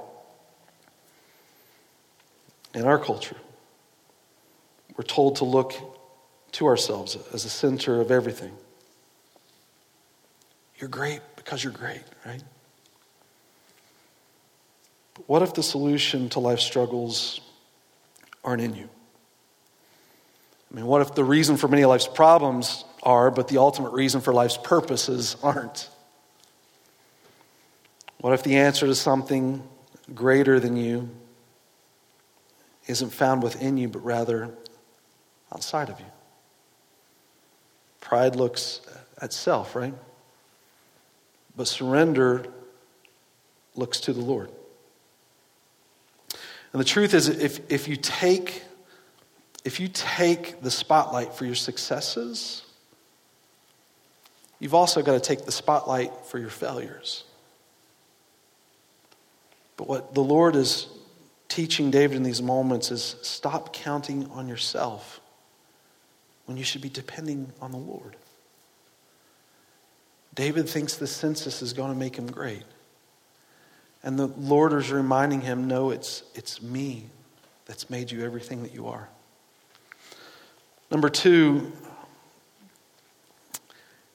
In 2.73 2.85
our 2.85 2.97
culture, 2.97 3.35
we're 4.95 5.03
told 5.03 5.37
to 5.37 5.45
look 5.45 5.73
to 6.53 6.67
ourselves 6.67 7.17
as 7.33 7.43
the 7.43 7.49
center 7.49 7.99
of 7.99 8.11
everything. 8.11 8.51
You're 10.79 10.89
great 10.89 11.21
because 11.35 11.63
you're 11.63 11.73
great, 11.73 12.03
right? 12.25 12.41
But 15.13 15.29
what 15.29 15.41
if 15.41 15.53
the 15.53 15.63
solution 15.63 16.29
to 16.29 16.39
life's 16.39 16.63
struggles 16.63 17.41
aren't 18.43 18.61
in 18.61 18.73
you? 18.73 18.89
I 20.71 20.75
mean, 20.75 20.85
what 20.85 21.01
if 21.01 21.13
the 21.13 21.23
reason 21.23 21.57
for 21.57 21.67
many 21.67 21.83
of 21.83 21.89
life's 21.89 22.07
problems 22.07 22.85
are, 23.03 23.29
but 23.29 23.47
the 23.47 23.57
ultimate 23.57 23.91
reason 23.91 24.21
for 24.21 24.33
life's 24.33 24.57
purposes 24.57 25.35
aren't? 25.43 25.89
What 28.21 28.33
if 28.33 28.43
the 28.43 28.57
answer 28.57 28.85
to 28.85 28.93
something 28.93 29.67
greater 30.13 30.59
than 30.59 30.77
you 30.77 31.09
isn't 32.85 33.09
found 33.09 33.41
within 33.41 33.77
you, 33.77 33.87
but 33.87 34.05
rather 34.05 34.51
outside 35.51 35.89
of 35.89 35.99
you? 35.99 36.05
Pride 37.99 38.35
looks 38.35 38.81
at 39.19 39.33
self, 39.33 39.75
right? 39.75 39.95
But 41.55 41.67
surrender 41.67 42.45
looks 43.75 43.99
to 44.01 44.13
the 44.13 44.21
Lord. 44.21 44.51
And 46.73 46.79
the 46.79 46.85
truth 46.85 47.15
is, 47.15 47.27
if, 47.27 47.71
if, 47.71 47.87
you 47.87 47.95
take, 47.95 48.61
if 49.65 49.79
you 49.79 49.87
take 49.87 50.61
the 50.61 50.69
spotlight 50.69 51.33
for 51.33 51.45
your 51.45 51.55
successes, 51.55 52.61
you've 54.59 54.75
also 54.75 55.01
got 55.01 55.13
to 55.13 55.19
take 55.19 55.45
the 55.45 55.51
spotlight 55.51 56.11
for 56.27 56.37
your 56.37 56.49
failures. 56.49 57.23
But 59.81 59.87
what 59.87 60.13
the 60.13 60.21
Lord 60.21 60.55
is 60.55 60.85
teaching 61.47 61.89
David 61.89 62.15
in 62.15 62.21
these 62.21 62.39
moments 62.39 62.91
is 62.91 63.15
stop 63.23 63.73
counting 63.73 64.29
on 64.29 64.47
yourself 64.47 65.19
when 66.45 66.55
you 66.55 66.63
should 66.63 66.83
be 66.83 66.89
depending 66.89 67.51
on 67.59 67.71
the 67.71 67.79
Lord. 67.79 68.15
David 70.35 70.69
thinks 70.69 70.97
the 70.97 71.07
census 71.07 71.63
is 71.63 71.73
going 71.73 71.91
to 71.91 71.97
make 71.97 72.15
him 72.15 72.27
great. 72.27 72.61
And 74.03 74.19
the 74.19 74.27
Lord 74.27 74.71
is 74.73 74.91
reminding 74.91 75.41
him, 75.41 75.67
no, 75.67 75.89
it's, 75.89 76.21
it's 76.35 76.61
me 76.61 77.07
that's 77.65 77.89
made 77.89 78.11
you 78.11 78.23
everything 78.23 78.61
that 78.61 78.75
you 78.75 78.87
are. 78.87 79.09
Number 80.91 81.09
two, 81.09 81.71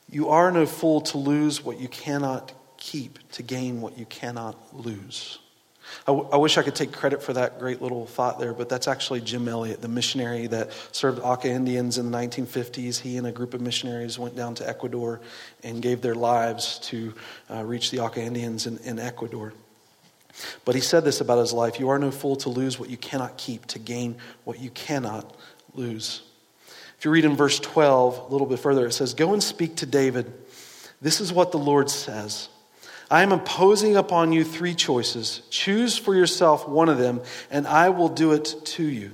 you 0.09 0.29
are 0.29 0.52
no 0.52 0.64
fool 0.64 1.00
to 1.00 1.18
lose 1.18 1.64
what 1.64 1.81
you 1.81 1.88
cannot 1.88 2.52
keep, 2.76 3.18
to 3.33 3.42
gain 3.42 3.81
what 3.81 3.98
you 3.98 4.07
cannot 4.07 4.57
lose. 4.72 5.40
I, 6.03 6.12
w- 6.12 6.29
I 6.33 6.37
wish 6.37 6.59
I 6.59 6.62
could 6.62 6.75
take 6.75 6.92
credit 6.92 7.22
for 7.22 7.33
that 7.33 7.59
great 7.59 7.83
little 7.83 8.07
thought 8.07 8.38
there, 8.38 8.55
but 8.55 8.68
that's 8.68 8.88
actually 8.88 9.20
Jim 9.20 9.49
Elliot, 9.49 9.81
the 9.81 9.88
missionary 9.88 10.46
that 10.49 10.72
served 10.92 11.20
Auca 11.20 11.49
Indians 11.49 11.99
in 11.99 12.11
the 12.11 12.16
1950s. 12.16 13.01
He 13.01 13.16
and 13.16 13.27
a 13.27 13.33
group 13.33 13.55
of 13.55 13.61
missionaries 13.61 14.18
went 14.18 14.37
down 14.37 14.55
to 14.57 14.68
Ecuador 14.68 15.20
and 15.62 15.83
gave 15.83 16.03
their 16.03 16.14
lives 16.14 16.79
to 16.81 17.14
uh, 17.51 17.64
reach 17.64 17.90
the 17.90 18.01
Auca 18.01 18.22
Indians 18.22 18.66
in, 18.66 18.79
in 18.79 18.99
Ecuador. 18.99 19.53
But 20.64 20.75
he 20.75 20.81
said 20.81 21.05
this 21.05 21.20
about 21.20 21.38
his 21.38 21.53
life 21.53 21.81
You 21.81 21.88
are 21.88 21.99
no 21.99 22.11
fool 22.11 22.37
to 22.37 22.49
lose 22.49 22.79
what 22.79 22.90
you 22.90 22.96
cannot 22.96 23.37
keep, 23.37 23.66
to 23.66 23.79
gain 23.79 24.16
what 24.44 24.61
you 24.61 24.70
cannot 24.70 25.37
lose. 25.75 26.22
If 26.99 27.05
you 27.05 27.11
read 27.11 27.25
in 27.25 27.37
verse 27.37 27.61
12, 27.61 28.18
a 28.18 28.33
little 28.33 28.46
bit 28.46 28.59
further, 28.59 28.87
it 28.87 28.92
says, 28.92 29.14
Go 29.14 29.33
and 29.33 29.42
speak 29.42 29.77
to 29.77 29.87
David. 29.87 30.33
This 31.01 31.20
is 31.20 31.33
what 31.33 31.53
the 31.53 31.59
Lord 31.59 31.90
says. 31.90 32.49
I 33.11 33.23
am 33.23 33.33
imposing 33.33 33.97
upon 33.97 34.33
you 34.33 34.45
three 34.45 34.75
choices. 34.75 35.42
Choose 35.51 35.97
for 35.97 36.14
yourself 36.14 36.69
one 36.69 36.88
of 36.88 36.99
them, 36.99 37.23
and 37.51 37.66
I 37.66 37.90
will 37.90 38.09
do 38.09 38.33
it 38.33 38.55
to 38.64 38.83
you. 38.83 39.12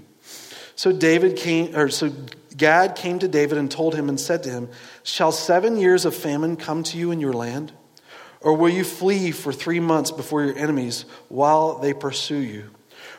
So 0.77 0.93
David 0.93 1.37
came, 1.37 1.77
or 1.77 1.91
so 1.91 2.11
Gad 2.57 2.97
came 2.97 3.19
to 3.19 3.29
David 3.29 3.59
and 3.59 3.71
told 3.71 3.95
him 3.95 4.09
and 4.09 4.19
said 4.19 4.43
to 4.45 4.51
him, 4.51 4.69
Shall 5.03 5.33
seven 5.33 5.77
years 5.77 6.05
of 6.05 6.15
famine 6.15 6.57
come 6.57 6.83
to 6.85 6.99
you 6.99 7.11
in 7.11 7.21
your 7.21 7.33
land? 7.33 7.73
Or 8.41 8.57
will 8.57 8.71
you 8.71 8.85
flee 8.85 9.31
for 9.31 9.53
three 9.53 9.81
months 9.81 10.11
before 10.11 10.43
your 10.43 10.57
enemies 10.57 11.05
while 11.29 11.79
they 11.79 11.93
pursue 11.93 12.41
you? 12.41 12.71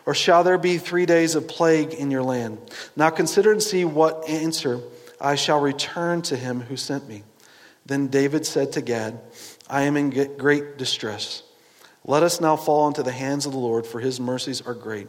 Or 0.06 0.14
shall 0.14 0.44
there 0.44 0.58
be 0.58 0.78
three 0.78 1.06
days 1.06 1.36
of 1.36 1.48
plague 1.48 1.94
in 1.94 2.12
your 2.12 2.24
land? 2.24 2.58
Now 2.96 3.10
consider 3.10 3.52
and 3.52 3.64
see 3.64 3.86
what 3.86 4.28
answer 4.28 4.82
I 5.22 5.36
shall 5.36 5.62
return 5.62 6.22
to 6.24 6.36
him 6.36 6.62
who 6.62 6.76
sent 6.76 7.08
me. 7.08 7.24
Then 7.86 8.08
David 8.08 8.46
said 8.46 8.74
to 8.74 8.82
Gad, 8.82 9.20
I 9.74 9.82
am 9.86 9.98
in 9.98 10.12
great 10.38 10.78
distress. 10.78 11.42
Let 12.06 12.22
us 12.22 12.40
now 12.40 12.56
fall 12.56 12.88
into 12.88 13.02
the 13.02 13.12
hands 13.12 13.48
of 13.48 13.54
the 13.54 13.58
Lord, 13.58 13.88
for 13.88 14.00
his 14.00 14.20
mercies 14.20 14.62
are 14.62 14.76
great. 14.76 15.08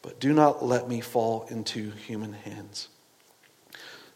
But 0.00 0.18
do 0.18 0.32
not 0.32 0.64
let 0.64 0.88
me 0.88 1.02
fall 1.02 1.46
into 1.50 1.90
human 1.90 2.32
hands. 2.32 2.88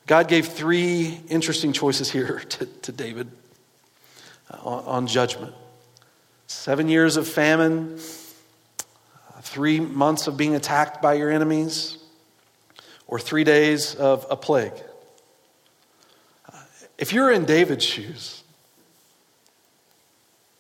God 0.06 0.26
gave 0.26 0.48
three 0.48 1.20
interesting 1.28 1.74
choices 1.74 2.10
here 2.10 2.38
to, 2.48 2.64
to 2.64 2.92
David 2.92 3.30
uh, 4.50 4.56
on, 4.62 4.84
on 4.84 5.06
judgment 5.06 5.54
seven 6.46 6.88
years 6.88 7.18
of 7.18 7.28
famine, 7.28 7.98
three 9.42 9.80
months 9.80 10.28
of 10.28 10.38
being 10.38 10.54
attacked 10.54 11.02
by 11.02 11.12
your 11.12 11.30
enemies, 11.30 11.98
or 13.06 13.18
three 13.20 13.44
days 13.44 13.94
of 13.96 14.24
a 14.30 14.36
plague. 14.36 14.72
Uh, 16.50 16.58
if 16.96 17.12
you're 17.12 17.30
in 17.30 17.44
David's 17.44 17.84
shoes, 17.84 18.44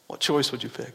what 0.08 0.20
choice 0.20 0.50
would 0.50 0.62
you 0.62 0.68
pick? 0.68 0.92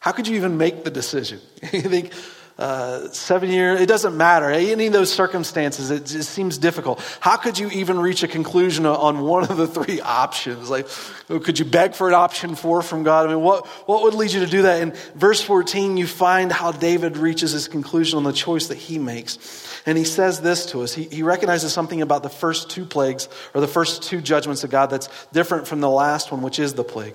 How 0.00 0.12
could 0.12 0.28
you 0.28 0.36
even 0.36 0.58
make 0.58 0.84
the 0.84 0.90
decision? 0.90 1.40
you 1.72 1.82
think 1.82 2.12
uh, 2.60 3.08
seven 3.10 3.50
years, 3.50 3.80
it 3.80 3.86
doesn't 3.86 4.16
matter. 4.16 4.50
Any 4.50 4.86
of 4.86 4.92
those 4.92 5.10
circumstances, 5.10 5.90
it 5.90 6.04
just 6.04 6.30
seems 6.30 6.58
difficult. 6.58 7.00
How 7.20 7.36
could 7.36 7.58
you 7.58 7.68
even 7.70 7.98
reach 7.98 8.22
a 8.22 8.28
conclusion 8.28 8.84
on 8.84 9.20
one 9.22 9.44
of 9.44 9.56
the 9.56 9.66
three 9.66 10.00
options? 10.00 10.68
Like, 10.68 10.86
could 11.28 11.58
you 11.58 11.64
beg 11.64 11.94
for 11.94 12.08
an 12.08 12.14
option 12.14 12.54
four 12.54 12.82
from 12.82 13.02
God? 13.02 13.26
I 13.26 13.30
mean, 13.30 13.42
what, 13.42 13.66
what 13.86 14.02
would 14.02 14.14
lead 14.14 14.32
you 14.32 14.40
to 14.40 14.46
do 14.46 14.62
that? 14.62 14.82
In 14.82 14.92
verse 15.14 15.40
14, 15.40 15.96
you 15.96 16.06
find 16.06 16.52
how 16.52 16.70
David 16.70 17.16
reaches 17.16 17.52
his 17.52 17.66
conclusion 17.66 18.18
on 18.18 18.24
the 18.24 18.32
choice 18.32 18.66
that 18.66 18.76
he 18.76 18.98
makes. 18.98 19.38
And 19.86 19.96
he 19.96 20.04
says 20.04 20.42
this 20.42 20.66
to 20.66 20.82
us. 20.82 20.92
He, 20.92 21.04
he 21.04 21.22
recognizes 21.22 21.72
something 21.72 22.02
about 22.02 22.22
the 22.22 22.28
first 22.28 22.68
two 22.68 22.84
plagues, 22.84 23.28
or 23.54 23.62
the 23.62 23.68
first 23.68 24.02
two 24.02 24.20
judgments 24.20 24.64
of 24.64 24.70
God, 24.70 24.90
that's 24.90 25.08
different 25.32 25.66
from 25.66 25.80
the 25.80 25.88
last 25.88 26.30
one, 26.30 26.42
which 26.42 26.58
is 26.58 26.74
the 26.74 26.84
plague. 26.84 27.14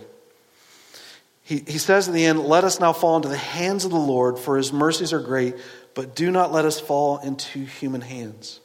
He, 1.45 1.59
he 1.59 1.77
says 1.77 2.07
in 2.07 2.15
the 2.15 2.25
end, 2.25 2.39
Let 2.39 2.63
us 2.63 2.79
now 2.79 2.91
fall 2.91 3.15
into 3.15 3.29
the 3.29 3.37
hands 3.37 3.85
of 3.85 3.91
the 3.91 3.97
Lord, 3.97 4.39
for 4.39 4.57
his 4.57 4.73
mercies 4.73 5.13
are 5.13 5.19
great, 5.19 5.55
but 5.93 6.15
do 6.15 6.31
not 6.31 6.51
let 6.51 6.65
us 6.65 6.79
fall 6.79 7.19
into 7.19 7.59
human 7.59 8.01
hands. 8.01 8.59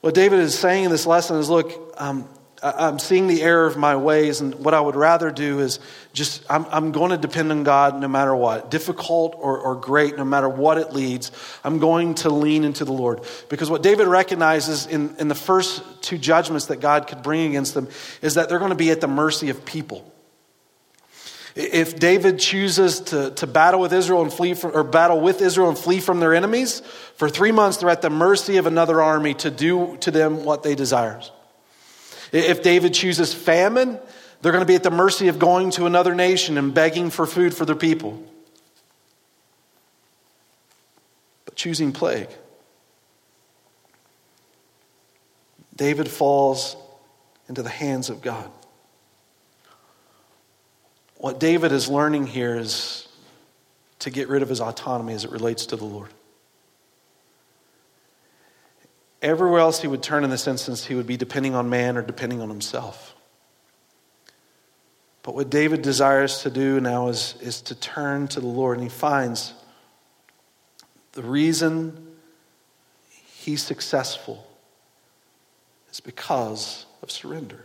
What 0.00 0.14
David 0.14 0.38
is 0.38 0.58
saying 0.58 0.84
in 0.84 0.90
this 0.90 1.04
lesson 1.04 1.36
is 1.36 1.50
look, 1.50 1.94
um, 1.98 2.26
I'm 2.62 2.98
seeing 2.98 3.26
the 3.26 3.42
error 3.42 3.66
of 3.66 3.76
my 3.76 3.96
ways, 3.96 4.40
and 4.40 4.54
what 4.54 4.72
I 4.72 4.80
would 4.80 4.96
rather 4.96 5.30
do 5.30 5.60
is 5.60 5.78
just, 6.14 6.42
I'm, 6.48 6.64
I'm 6.70 6.90
going 6.90 7.10
to 7.10 7.18
depend 7.18 7.52
on 7.52 7.64
God 7.64 8.00
no 8.00 8.08
matter 8.08 8.34
what, 8.34 8.70
difficult 8.70 9.34
or, 9.36 9.58
or 9.58 9.74
great, 9.74 10.16
no 10.16 10.24
matter 10.24 10.48
what 10.48 10.78
it 10.78 10.94
leads. 10.94 11.32
I'm 11.62 11.80
going 11.80 12.14
to 12.16 12.30
lean 12.30 12.64
into 12.64 12.86
the 12.86 12.94
Lord. 12.94 13.20
Because 13.50 13.68
what 13.68 13.82
David 13.82 14.06
recognizes 14.06 14.86
in, 14.86 15.14
in 15.18 15.28
the 15.28 15.34
first 15.34 15.82
two 16.02 16.16
judgments 16.16 16.66
that 16.66 16.80
God 16.80 17.08
could 17.08 17.22
bring 17.22 17.46
against 17.50 17.74
them 17.74 17.88
is 18.22 18.34
that 18.34 18.48
they're 18.48 18.58
going 18.58 18.70
to 18.70 18.74
be 18.74 18.90
at 18.90 19.02
the 19.02 19.08
mercy 19.08 19.50
of 19.50 19.66
people. 19.66 20.10
If 21.56 21.98
David 21.98 22.38
chooses 22.38 23.00
to, 23.00 23.30
to 23.30 23.46
battle 23.46 23.80
with 23.80 23.94
Israel 23.94 24.20
and 24.20 24.30
flee 24.30 24.52
from, 24.52 24.76
or 24.76 24.84
battle 24.84 25.22
with 25.22 25.40
Israel 25.40 25.70
and 25.70 25.78
flee 25.78 26.00
from 26.00 26.20
their 26.20 26.34
enemies, 26.34 26.80
for 27.16 27.30
three 27.30 27.50
months 27.50 27.78
they're 27.78 27.88
at 27.88 28.02
the 28.02 28.10
mercy 28.10 28.58
of 28.58 28.66
another 28.66 29.00
army 29.00 29.32
to 29.34 29.50
do 29.50 29.96
to 30.00 30.10
them 30.10 30.44
what 30.44 30.62
they 30.62 30.74
desire. 30.74 31.18
If 32.30 32.62
David 32.62 32.92
chooses 32.92 33.32
famine, 33.32 33.98
they're 34.42 34.52
going 34.52 34.60
to 34.62 34.66
be 34.66 34.74
at 34.74 34.82
the 34.82 34.90
mercy 34.90 35.28
of 35.28 35.38
going 35.38 35.70
to 35.72 35.86
another 35.86 36.14
nation 36.14 36.58
and 36.58 36.74
begging 36.74 37.08
for 37.08 37.24
food 37.24 37.54
for 37.54 37.64
their 37.64 37.74
people. 37.74 38.22
But 41.46 41.56
choosing 41.56 41.92
plague, 41.92 42.28
David 45.74 46.08
falls 46.08 46.76
into 47.48 47.62
the 47.62 47.70
hands 47.70 48.10
of 48.10 48.20
God. 48.20 48.50
What 51.18 51.40
David 51.40 51.72
is 51.72 51.88
learning 51.88 52.26
here 52.26 52.56
is 52.56 53.08
to 54.00 54.10
get 54.10 54.28
rid 54.28 54.42
of 54.42 54.48
his 54.48 54.60
autonomy 54.60 55.14
as 55.14 55.24
it 55.24 55.30
relates 55.30 55.66
to 55.66 55.76
the 55.76 55.84
Lord. 55.84 56.10
Everywhere 59.22 59.60
else 59.60 59.80
he 59.80 59.88
would 59.88 60.02
turn 60.02 60.24
in 60.24 60.30
this 60.30 60.46
instance, 60.46 60.84
he 60.84 60.94
would 60.94 61.06
be 61.06 61.16
depending 61.16 61.54
on 61.54 61.70
man 61.70 61.96
or 61.96 62.02
depending 62.02 62.42
on 62.42 62.48
himself. 62.48 63.14
But 65.22 65.34
what 65.34 65.50
David 65.50 65.82
desires 65.82 66.42
to 66.42 66.50
do 66.50 66.80
now 66.80 67.08
is, 67.08 67.34
is 67.40 67.60
to 67.62 67.74
turn 67.74 68.28
to 68.28 68.40
the 68.40 68.46
Lord, 68.46 68.78
and 68.78 68.84
he 68.84 68.90
finds 68.90 69.54
the 71.12 71.22
reason 71.22 72.14
he's 73.10 73.62
successful 73.62 74.46
is 75.90 75.98
because 75.98 76.84
of 77.02 77.10
surrender. 77.10 77.64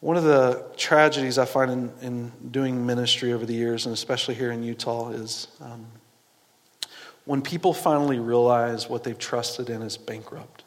One 0.00 0.16
of 0.16 0.24
the 0.24 0.64
tragedies 0.76 1.38
I 1.38 1.44
find 1.44 1.70
in, 1.70 1.92
in 2.02 2.32
doing 2.50 2.86
ministry 2.86 3.32
over 3.32 3.44
the 3.44 3.54
years, 3.54 3.86
and 3.86 3.92
especially 3.92 4.36
here 4.36 4.52
in 4.52 4.62
Utah, 4.62 5.10
is 5.10 5.48
um, 5.60 5.86
when 7.24 7.42
people 7.42 7.74
finally 7.74 8.18
realize 8.18 8.88
what 8.88 9.02
they've 9.02 9.18
trusted 9.18 9.70
in 9.70 9.82
is 9.82 9.96
bankrupt. 9.96 10.62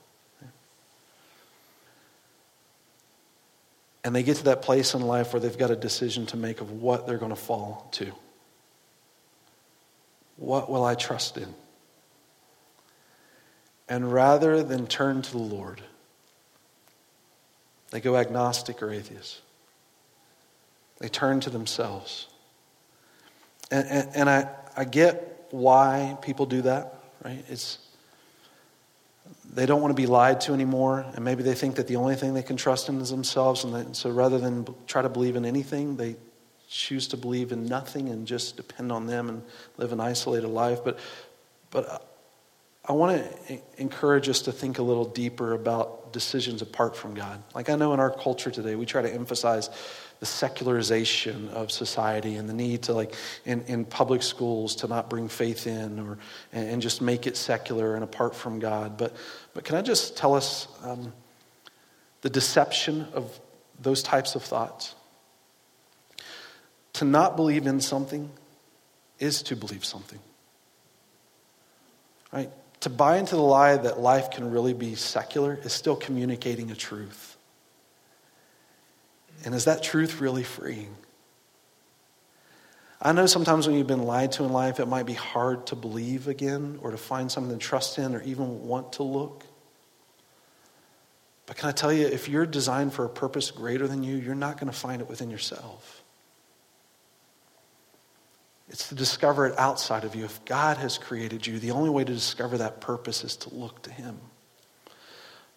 And 4.04 4.16
they 4.16 4.24
get 4.24 4.38
to 4.38 4.44
that 4.46 4.64
place 4.64 4.94
in 4.94 5.02
life 5.02 5.32
where 5.32 5.40
they've 5.40 5.58
got 5.58 5.72
a 5.72 5.76
decision 5.76 6.26
to 6.28 6.38
make 6.38 6.60
of 6.60 6.72
what 6.72 7.06
they're 7.06 7.18
going 7.18 7.30
to 7.30 7.36
fall 7.36 7.88
to. 7.94 8.12
What 10.38 10.70
will 10.70 10.84
I 10.84 10.96
trust 10.96 11.38
in? 11.38 11.54
And 13.88 14.12
rather 14.12 14.64
than 14.64 14.88
turn 14.88 15.22
to 15.22 15.32
the 15.32 15.38
Lord, 15.38 15.82
they 17.92 18.02
go 18.02 18.18
agnostic 18.18 18.82
or 18.82 18.92
atheist. 18.92 19.42
They 21.00 21.10
turn 21.10 21.40
to 21.42 21.50
themselves. 21.50 22.28
And, 23.70 23.88
and, 23.88 24.10
and, 24.16 24.30
I, 24.30 24.50
I 24.76 24.84
get 24.86 25.48
why 25.52 26.18
people 26.22 26.46
do 26.46 26.64
that, 26.64 26.96
right? 27.24 27.44
It's 27.48 27.78
they 29.54 29.66
don't 29.66 29.82
want 29.82 29.96
to 29.96 30.02
be 30.02 30.08
lied 30.08 30.42
to 30.42 30.54
anymore, 30.54 31.06
and 31.14 31.26
maybe 31.26 31.44
they 31.44 31.54
think 31.54 31.76
that 31.76 31.88
the 31.88 31.98
only 31.98 32.16
thing 32.16 32.34
they 32.34 32.44
can 32.44 32.58
trust 32.58 32.88
in 32.88 33.00
is 33.02 33.10
themselves, 33.10 33.64
and, 33.64 33.74
they, 33.74 33.94
so 33.94 34.10
rather 34.10 34.40
than 34.40 34.66
try 34.88 35.02
to 35.02 35.10
believe 35.10 35.36
in 35.36 35.46
anything, 35.46 35.98
they 35.98 36.16
choose 36.70 37.08
to 37.10 37.18
believe 37.18 37.52
in 37.52 37.66
nothing 37.66 38.10
and 38.10 38.26
just 38.26 38.56
depend 38.56 38.92
on 38.92 39.08
them 39.08 39.28
and 39.28 39.44
live 39.78 39.92
an 39.92 40.00
isolated 40.00 40.48
life. 40.48 40.80
But, 40.86 41.00
but 41.70 42.08
I 42.86 42.94
want 42.94 43.24
to 43.48 43.60
encourage 43.78 44.30
us 44.30 44.42
to 44.44 44.54
think 44.54 44.80
a 44.80 44.82
little 44.82 45.06
deeper 45.06 45.54
about 45.54 46.01
decisions 46.12 46.62
apart 46.62 46.96
from 46.96 47.14
God. 47.14 47.42
Like 47.54 47.70
I 47.70 47.76
know 47.76 47.94
in 47.94 48.00
our 48.00 48.12
culture 48.12 48.52
today, 48.52 48.76
we 48.76 48.86
try 48.86 49.02
to 49.02 49.14
emphasize 49.14 49.70
the 50.20 50.26
secularization 50.28 51.50
of 51.50 51.72
society 51.72 52.36
and 52.36 52.48
the 52.48 52.54
need 52.54 52.84
to 52.84 52.94
like 52.94 53.16
in, 53.44 53.64
in 53.64 53.84
public 53.84 54.22
schools 54.22 54.76
to 54.76 54.88
not 54.88 55.10
bring 55.10 55.28
faith 55.28 55.66
in 55.66 56.00
or 56.00 56.20
and, 56.54 56.80
just 56.82 57.02
make 57.02 57.26
it 57.26 57.36
secular 57.36 57.96
and 57.96 58.04
apart 58.04 58.36
from 58.36 58.60
God. 58.60 58.98
But 58.98 59.16
but 59.54 59.64
can 59.64 59.76
I 59.76 59.82
just 59.82 60.16
tell 60.16 60.36
us 60.36 60.68
um, 60.84 61.12
the 62.22 62.30
deception 62.30 63.08
of 63.14 63.40
those 63.82 64.04
types 64.04 64.36
of 64.36 64.44
thoughts? 64.44 64.94
To 66.94 67.06
not 67.06 67.36
believe 67.36 67.66
in 67.66 67.82
something 67.82 68.30
is 69.18 69.42
to 69.44 69.56
believe 69.56 69.84
something. 69.84 70.20
Right? 72.32 72.52
To 72.82 72.90
buy 72.90 73.18
into 73.18 73.36
the 73.36 73.42
lie 73.42 73.78
that 73.78 74.00
life 74.00 74.32
can 74.32 74.52
really 74.52 74.74
be 74.74 74.96
secular 74.96 75.60
is 75.64 75.72
still 75.72 75.96
communicating 75.96 76.72
a 76.72 76.76
truth. 76.76 77.38
And 79.46 79.56
is 79.56 79.66
that 79.66 79.84
truth 79.84 80.20
really 80.20 80.44
freeing? 80.44 80.96
I 83.02 83.14
know 83.14 83.26
sometimes 83.26 83.66
when 83.66 83.76
you've 83.76 83.88
been 83.88 84.04
lied 84.04 84.32
to 84.34 84.44
in 84.44 84.54
life, 84.54 84.80
it 84.80 84.88
might 84.88 85.08
be 85.08 85.14
hard 85.14 85.68
to 85.68 85.76
believe 85.76 86.28
again 86.28 86.78
or 86.84 86.92
to 86.92 86.98
find 86.98 87.32
something 87.32 87.58
to 87.58 87.64
trust 87.64 87.98
in 87.98 88.14
or 88.14 88.22
even 88.22 88.68
want 88.68 88.94
to 88.94 89.04
look. 89.04 89.44
But 91.48 91.58
can 91.58 91.70
I 91.70 91.72
tell 91.72 91.92
you, 91.92 92.06
if 92.06 92.30
you're 92.30 92.46
designed 92.46 92.94
for 92.94 93.06
a 93.06 93.10
purpose 93.10 93.50
greater 93.50 93.88
than 93.88 94.04
you, 94.04 94.16
you're 94.16 94.36
not 94.36 94.60
going 94.60 94.72
to 94.72 94.78
find 94.78 95.02
it 95.02 95.10
within 95.10 95.32
yourself. 95.32 96.01
It's 98.72 98.88
to 98.88 98.96
discover 98.96 99.48
it 99.48 99.60
outside 99.60 100.06
of 100.06 100.16
you. 100.16 100.24
If 100.24 100.44
God 100.46 100.78
has 100.78 100.98
created 100.98 101.46
you, 101.46 101.60
the 101.60 101.72
only 101.72 101.90
way 101.90 102.06
to 102.06 102.14
discover 102.14 102.58
that 102.60 102.80
purpose 102.80 103.26
is 103.26 103.36
to 103.38 103.54
look 103.54 103.82
to 103.84 103.92
Him. 103.92 104.18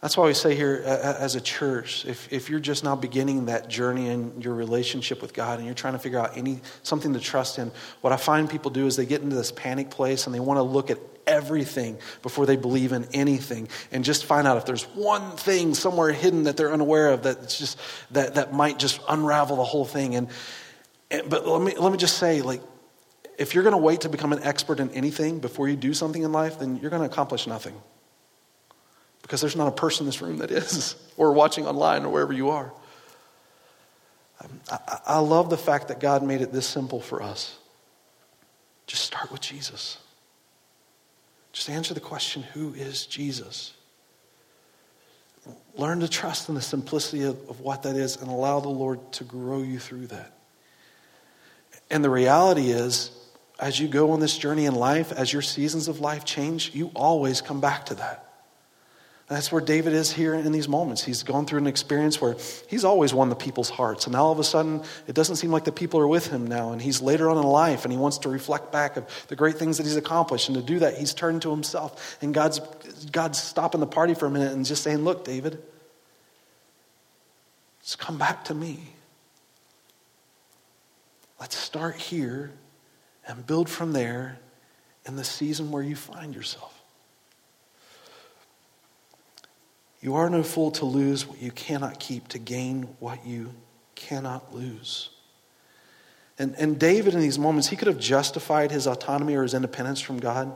That's 0.00 0.16
why 0.16 0.26
we 0.26 0.34
say 0.34 0.54
here 0.56 0.82
as 0.84 1.34
a 1.36 1.40
church, 1.40 2.04
if, 2.04 2.30
if 2.30 2.50
you're 2.50 2.60
just 2.60 2.82
now 2.84 2.96
beginning 2.96 3.46
that 3.46 3.68
journey 3.68 4.08
in 4.08 4.42
your 4.42 4.52
relationship 4.52 5.22
with 5.22 5.32
God 5.32 5.58
and 5.58 5.64
you're 5.64 5.76
trying 5.76 5.94
to 5.94 5.98
figure 5.98 6.18
out 6.18 6.36
any 6.36 6.60
something 6.82 7.14
to 7.14 7.20
trust 7.20 7.58
in, 7.58 7.70
what 8.00 8.12
I 8.12 8.16
find 8.16 8.50
people 8.50 8.70
do 8.70 8.86
is 8.86 8.96
they 8.96 9.06
get 9.06 9.22
into 9.22 9.36
this 9.36 9.52
panic 9.52 9.90
place 9.90 10.26
and 10.26 10.34
they 10.34 10.40
want 10.40 10.58
to 10.58 10.62
look 10.62 10.90
at 10.90 10.98
everything 11.26 11.96
before 12.20 12.44
they 12.44 12.56
believe 12.56 12.92
in 12.92 13.06
anything 13.14 13.68
and 13.92 14.04
just 14.04 14.26
find 14.26 14.46
out 14.46 14.58
if 14.58 14.66
there's 14.66 14.82
one 14.88 15.30
thing 15.36 15.72
somewhere 15.72 16.12
hidden 16.12 16.42
that 16.42 16.58
they're 16.58 16.72
unaware 16.72 17.12
of 17.12 17.22
that 17.22 17.38
it's 17.38 17.58
just 17.58 17.78
that, 18.10 18.34
that 18.34 18.52
might 18.52 18.78
just 18.78 19.00
unravel 19.08 19.56
the 19.56 19.64
whole 19.64 19.86
thing. 19.86 20.16
And, 20.16 20.28
and 21.10 21.30
but 21.30 21.46
let 21.46 21.62
me 21.62 21.76
let 21.78 21.92
me 21.92 21.96
just 21.96 22.18
say, 22.18 22.42
like 22.42 22.60
if 23.38 23.54
you're 23.54 23.64
going 23.64 23.72
to 23.72 23.78
wait 23.78 24.02
to 24.02 24.08
become 24.08 24.32
an 24.32 24.42
expert 24.42 24.80
in 24.80 24.90
anything 24.90 25.40
before 25.40 25.68
you 25.68 25.76
do 25.76 25.94
something 25.94 26.22
in 26.22 26.32
life, 26.32 26.58
then 26.58 26.76
you're 26.76 26.90
going 26.90 27.02
to 27.02 27.08
accomplish 27.08 27.46
nothing. 27.46 27.74
Because 29.22 29.40
there's 29.40 29.56
not 29.56 29.68
a 29.68 29.72
person 29.72 30.04
in 30.04 30.06
this 30.06 30.20
room 30.20 30.38
that 30.38 30.50
is, 30.50 30.96
or 31.16 31.32
watching 31.32 31.66
online, 31.66 32.04
or 32.04 32.10
wherever 32.10 32.32
you 32.32 32.50
are. 32.50 32.72
Um, 34.40 34.60
I, 34.70 34.98
I 35.06 35.18
love 35.18 35.50
the 35.50 35.56
fact 35.56 35.88
that 35.88 36.00
God 36.00 36.22
made 36.22 36.40
it 36.40 36.52
this 36.52 36.66
simple 36.66 37.00
for 37.00 37.22
us. 37.22 37.56
Just 38.86 39.04
start 39.04 39.32
with 39.32 39.40
Jesus. 39.40 39.98
Just 41.52 41.70
answer 41.70 41.94
the 41.94 42.00
question 42.00 42.42
who 42.42 42.74
is 42.74 43.06
Jesus? 43.06 43.74
Learn 45.76 46.00
to 46.00 46.08
trust 46.08 46.48
in 46.48 46.54
the 46.54 46.62
simplicity 46.62 47.22
of, 47.24 47.48
of 47.48 47.60
what 47.60 47.82
that 47.82 47.96
is 47.96 48.16
and 48.16 48.28
allow 48.28 48.60
the 48.60 48.68
Lord 48.68 49.12
to 49.12 49.24
grow 49.24 49.62
you 49.62 49.78
through 49.78 50.08
that. 50.08 50.32
And 51.90 52.04
the 52.04 52.10
reality 52.10 52.70
is, 52.70 53.10
as 53.58 53.78
you 53.78 53.88
go 53.88 54.10
on 54.10 54.20
this 54.20 54.36
journey 54.36 54.66
in 54.66 54.74
life, 54.74 55.12
as 55.12 55.32
your 55.32 55.42
seasons 55.42 55.88
of 55.88 56.00
life 56.00 56.24
change, 56.24 56.74
you 56.74 56.90
always 56.94 57.40
come 57.40 57.60
back 57.60 57.86
to 57.86 57.94
that. 57.94 58.20
that's 59.28 59.50
where 59.52 59.62
David 59.62 59.92
is 59.92 60.12
here 60.12 60.34
in 60.34 60.50
these 60.52 60.68
moments. 60.68 61.02
He's 61.02 61.22
gone 61.22 61.46
through 61.46 61.60
an 61.60 61.66
experience 61.66 62.20
where 62.20 62.36
he's 62.68 62.84
always 62.84 63.14
won 63.14 63.28
the 63.28 63.36
people's 63.36 63.70
hearts. 63.70 64.06
And 64.06 64.12
now 64.12 64.24
all 64.24 64.32
of 64.32 64.38
a 64.38 64.44
sudden, 64.44 64.82
it 65.06 65.14
doesn't 65.14 65.36
seem 65.36 65.50
like 65.50 65.64
the 65.64 65.72
people 65.72 66.00
are 66.00 66.08
with 66.08 66.26
him 66.26 66.46
now. 66.46 66.72
And 66.72 66.82
he's 66.82 67.00
later 67.00 67.30
on 67.30 67.38
in 67.38 67.44
life 67.44 67.84
and 67.84 67.92
he 67.92 67.98
wants 67.98 68.18
to 68.18 68.28
reflect 68.28 68.72
back 68.72 68.96
of 68.96 69.06
the 69.28 69.36
great 69.36 69.56
things 69.56 69.78
that 69.78 69.84
he's 69.84 69.96
accomplished. 69.96 70.48
And 70.48 70.56
to 70.56 70.62
do 70.62 70.80
that, 70.80 70.98
he's 70.98 71.14
turned 71.14 71.42
to 71.42 71.50
himself. 71.50 72.18
And 72.20 72.34
God's, 72.34 72.58
God's 73.12 73.40
stopping 73.40 73.80
the 73.80 73.86
party 73.86 74.14
for 74.14 74.26
a 74.26 74.30
minute 74.30 74.52
and 74.52 74.66
just 74.66 74.82
saying, 74.82 74.98
Look, 75.04 75.24
David, 75.24 75.62
just 77.82 77.98
come 77.98 78.18
back 78.18 78.44
to 78.46 78.54
me. 78.54 78.80
Let's 81.40 81.56
start 81.56 81.96
here 81.96 82.52
and 83.26 83.46
build 83.46 83.68
from 83.68 83.92
there 83.92 84.38
in 85.06 85.16
the 85.16 85.24
season 85.24 85.70
where 85.70 85.82
you 85.82 85.96
find 85.96 86.34
yourself. 86.34 86.82
You 90.00 90.16
are 90.16 90.28
no 90.28 90.42
fool 90.42 90.70
to 90.72 90.84
lose 90.84 91.26
what 91.26 91.40
you 91.40 91.50
cannot 91.50 91.98
keep, 91.98 92.28
to 92.28 92.38
gain 92.38 92.82
what 93.00 93.26
you 93.26 93.54
cannot 93.94 94.54
lose. 94.54 95.10
And, 96.38 96.54
and 96.58 96.78
David, 96.78 97.14
in 97.14 97.20
these 97.20 97.38
moments, 97.38 97.68
he 97.68 97.76
could 97.76 97.88
have 97.88 97.98
justified 97.98 98.70
his 98.70 98.86
autonomy 98.86 99.34
or 99.34 99.44
his 99.44 99.54
independence 99.54 100.00
from 100.00 100.18
God. 100.18 100.52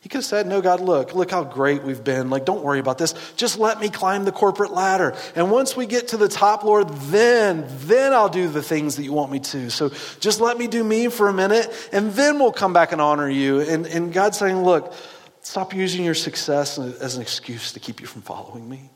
He 0.00 0.08
could 0.08 0.18
have 0.18 0.24
said, 0.24 0.46
No, 0.46 0.60
God, 0.60 0.80
look, 0.80 1.14
look 1.14 1.30
how 1.30 1.42
great 1.42 1.82
we've 1.82 2.02
been. 2.02 2.30
Like, 2.30 2.44
don't 2.44 2.62
worry 2.62 2.78
about 2.78 2.98
this. 2.98 3.14
Just 3.36 3.58
let 3.58 3.80
me 3.80 3.88
climb 3.88 4.24
the 4.24 4.32
corporate 4.32 4.72
ladder. 4.72 5.16
And 5.34 5.50
once 5.50 5.76
we 5.76 5.86
get 5.86 6.08
to 6.08 6.16
the 6.16 6.28
top, 6.28 6.62
Lord, 6.62 6.88
then, 6.88 7.66
then 7.80 8.12
I'll 8.12 8.28
do 8.28 8.48
the 8.48 8.62
things 8.62 8.96
that 8.96 9.02
you 9.02 9.12
want 9.12 9.32
me 9.32 9.40
to. 9.40 9.70
So 9.70 9.90
just 10.20 10.40
let 10.40 10.56
me 10.56 10.68
do 10.68 10.84
me 10.84 11.08
for 11.08 11.28
a 11.28 11.32
minute, 11.32 11.90
and 11.92 12.12
then 12.12 12.38
we'll 12.38 12.52
come 12.52 12.72
back 12.72 12.92
and 12.92 13.00
honor 13.00 13.28
you. 13.28 13.60
And, 13.60 13.86
and 13.86 14.12
God's 14.12 14.38
saying, 14.38 14.62
Look, 14.62 14.94
stop 15.40 15.74
using 15.74 16.04
your 16.04 16.14
success 16.14 16.78
as 16.78 17.16
an 17.16 17.22
excuse 17.22 17.72
to 17.72 17.80
keep 17.80 18.00
you 18.00 18.06
from 18.06 18.22
following 18.22 18.68
me. 18.68 18.90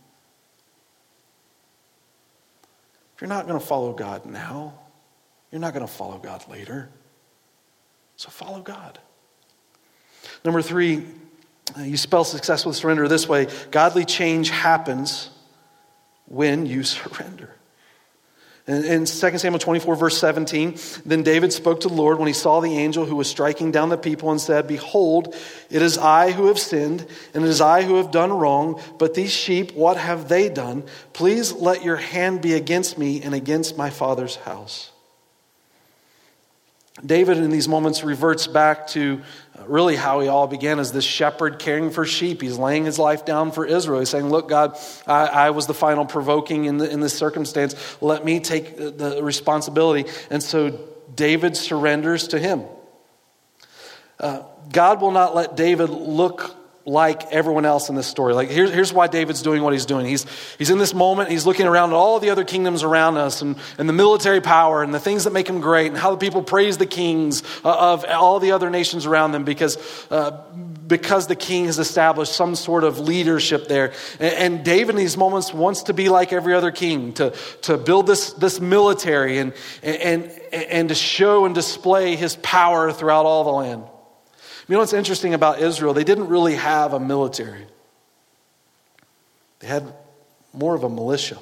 If 3.17 3.21
you're 3.21 3.29
not 3.29 3.49
going 3.49 3.59
to 3.59 3.67
follow 3.67 3.93
God 3.93 4.25
now, 4.25 4.75
you're 5.51 5.61
not 5.61 5.75
going 5.75 5.87
to 5.87 5.93
follow 5.93 6.19
God 6.19 6.49
later. 6.49 6.89
So 8.17 8.31
follow 8.31 8.61
God. 8.61 9.01
Number 10.45 10.63
three, 10.63 11.07
uh, 11.77 11.83
you 11.83 11.97
spell 11.97 12.25
success 12.25 12.67
with 12.67 12.77
surrender 12.77 13.09
this 13.09 13.29
way 13.29 13.49
godly 13.71 14.05
change 14.05 14.51
happens 14.51 15.31
when 16.27 16.67
you 16.67 16.83
surrender. 16.85 17.51
In, 18.67 18.85
in 18.85 19.05
2 19.07 19.07
Samuel 19.07 19.59
24, 19.59 19.97
verse 19.97 20.19
17, 20.19 20.79
then 21.05 21.25
David 21.25 21.53
spoke 21.53 21.81
to 21.81 21.89
the 21.89 21.95
Lord 21.95 22.19
when 22.19 22.29
he 22.29 22.33
saw 22.33 22.61
the 22.61 22.79
angel 22.79 23.05
who 23.05 23.17
was 23.17 23.29
striking 23.29 23.73
down 23.73 23.89
the 23.89 23.97
people 23.97 24.31
and 24.31 24.41
said, 24.41 24.69
Behold, 24.69 25.35
it 25.69 25.83
is 25.83 25.99
I 25.99 26.31
who 26.31 26.47
have 26.47 26.61
sinned, 26.61 27.05
and 27.35 27.45
it 27.45 27.49
is 27.49 27.61
I 27.61 27.83
who 27.83 27.97
have 27.97 28.13
done 28.13 28.33
wrong. 28.33 28.81
But 28.99 29.15
these 29.15 29.33
sheep, 29.33 29.73
what 29.73 29.97
have 29.97 30.29
they 30.29 30.49
done? 30.49 30.85
Please 31.13 31.53
let 31.53 31.83
your 31.83 31.97
hand 31.97 32.41
be 32.41 32.55
against 32.55 32.97
me 32.97 33.21
and 33.23 33.35
against 33.35 33.77
my 33.77 33.91
father's 33.91 34.37
house. 34.37 34.92
David, 37.05 37.39
in 37.39 37.51
these 37.51 37.69
moments, 37.69 38.05
reverts 38.05 38.47
back 38.47 38.87
to 38.89 39.23
uh, 39.59 39.65
really 39.67 39.97
how 39.97 40.21
he 40.21 40.29
all 40.29 40.47
began 40.47 40.79
as 40.79 40.93
this 40.93 41.05
shepherd 41.05 41.59
caring 41.59 41.91
for 41.91 42.05
sheep. 42.05 42.43
He's 42.43 42.59
laying 42.59 42.85
his 42.85 42.99
life 42.99 43.25
down 43.25 43.51
for 43.51 43.65
Israel. 43.65 44.01
He's 44.01 44.11
saying, 44.11 44.29
Look, 44.29 44.49
God, 44.49 44.79
I, 45.07 45.27
I 45.27 45.51
was 45.51 45.67
the 45.67 45.75
final 45.75 46.05
provoking 46.05 46.67
in, 46.67 46.77
the, 46.77 46.91
in 46.91 47.01
this 47.01 47.17
circumstance. 47.17 47.75
Let 48.03 48.25
me 48.25 48.41
take 48.41 48.77
the 48.77 49.21
responsibility. 49.23 50.11
And 50.31 50.43
so 50.43 50.79
David 51.15 51.57
surrenders 51.57 52.29
to 52.29 52.39
him. 52.39 52.65
Uh, 54.21 54.43
God 54.71 55.01
will 55.01 55.11
not 55.11 55.35
let 55.35 55.57
David 55.57 55.89
look 55.89 56.55
like 56.85 57.31
everyone 57.33 57.65
else 57.65 57.89
in 57.89 57.95
this 57.95 58.07
story. 58.07 58.35
Like, 58.35 58.49
here's, 58.49 58.71
here's 58.71 58.93
why 58.93 59.07
David's 59.07 59.43
doing 59.43 59.63
what 59.63 59.73
he's 59.73 59.87
doing. 59.87 60.07
He's, 60.07 60.27
he's 60.59 60.71
in 60.71 60.79
this 60.79 60.95
moment, 60.95 61.31
he's 61.31 61.47
looking 61.47 61.67
around 61.67 61.91
at 61.91 61.97
all 61.97 62.19
the 62.19 62.31
other 62.31 62.45
kingdoms 62.45 62.83
around 62.83 63.17
us 63.17 63.43
and, 63.43 63.57
and 63.79 63.89
the 63.89 63.93
military 63.93 64.41
power 64.41 64.83
and 64.83 64.93
the 64.93 64.99
things 64.99 65.25
that 65.25 65.33
make 65.33 65.49
him 65.49 65.61
great 65.61 65.89
and 65.89 65.97
how 65.97 66.11
the 66.11 66.17
people 66.17 66.43
praise 66.43 66.79
the 66.79 66.87
kings 66.87 67.43
uh, 67.65 67.93
of 67.93 68.05
all 68.05 68.41
the 68.41 68.53
other 68.53 68.69
nations 68.69 69.07
around 69.07 69.33
them 69.33 69.45
because, 69.45 69.79
uh, 70.11 70.43
because 70.87 71.29
the 71.29 71.37
king 71.37 71.67
has 71.67 71.79
established 71.79 72.33
some 72.35 72.57
sort 72.57 72.83
of 72.83 72.99
leadership 72.99 73.69
there. 73.69 73.93
And, 74.19 74.35
and, 74.35 74.65
David, 74.65 74.91
in 74.91 74.97
these 74.97 75.17
moments, 75.17 75.55
wants 75.55 75.85
to 75.85 75.93
be 75.93 76.09
like 76.09 76.33
every 76.33 76.55
other 76.55 76.71
king, 76.71 77.13
to, 77.15 77.31
to 77.63 77.77
build 77.77 78.07
this, 78.07 78.33
this 78.33 78.61
military 78.61 79.39
and, 79.39 79.53
and, 79.83 80.25
and 80.53 80.89
to 80.89 80.95
show 80.95 81.45
and 81.45 81.55
display 81.55 82.17
his 82.17 82.37
power 82.37 82.93
throughout 82.93 83.25
all 83.25 83.45
the 83.45 83.51
land. 83.51 83.85
You 84.69 84.75
know 84.75 84.79
what's 84.79 84.93
interesting 84.93 85.35
about 85.35 85.61
Israel? 85.61 85.93
They 85.93 86.05
didn't 86.05 86.29
really 86.29 86.55
have 86.55 86.93
a 86.93 87.01
military, 87.01 87.67
they 89.61 89.67
had 89.67 89.93
more 90.53 90.75
of 90.75 90.85
a 90.85 90.89
militia. 90.89 91.39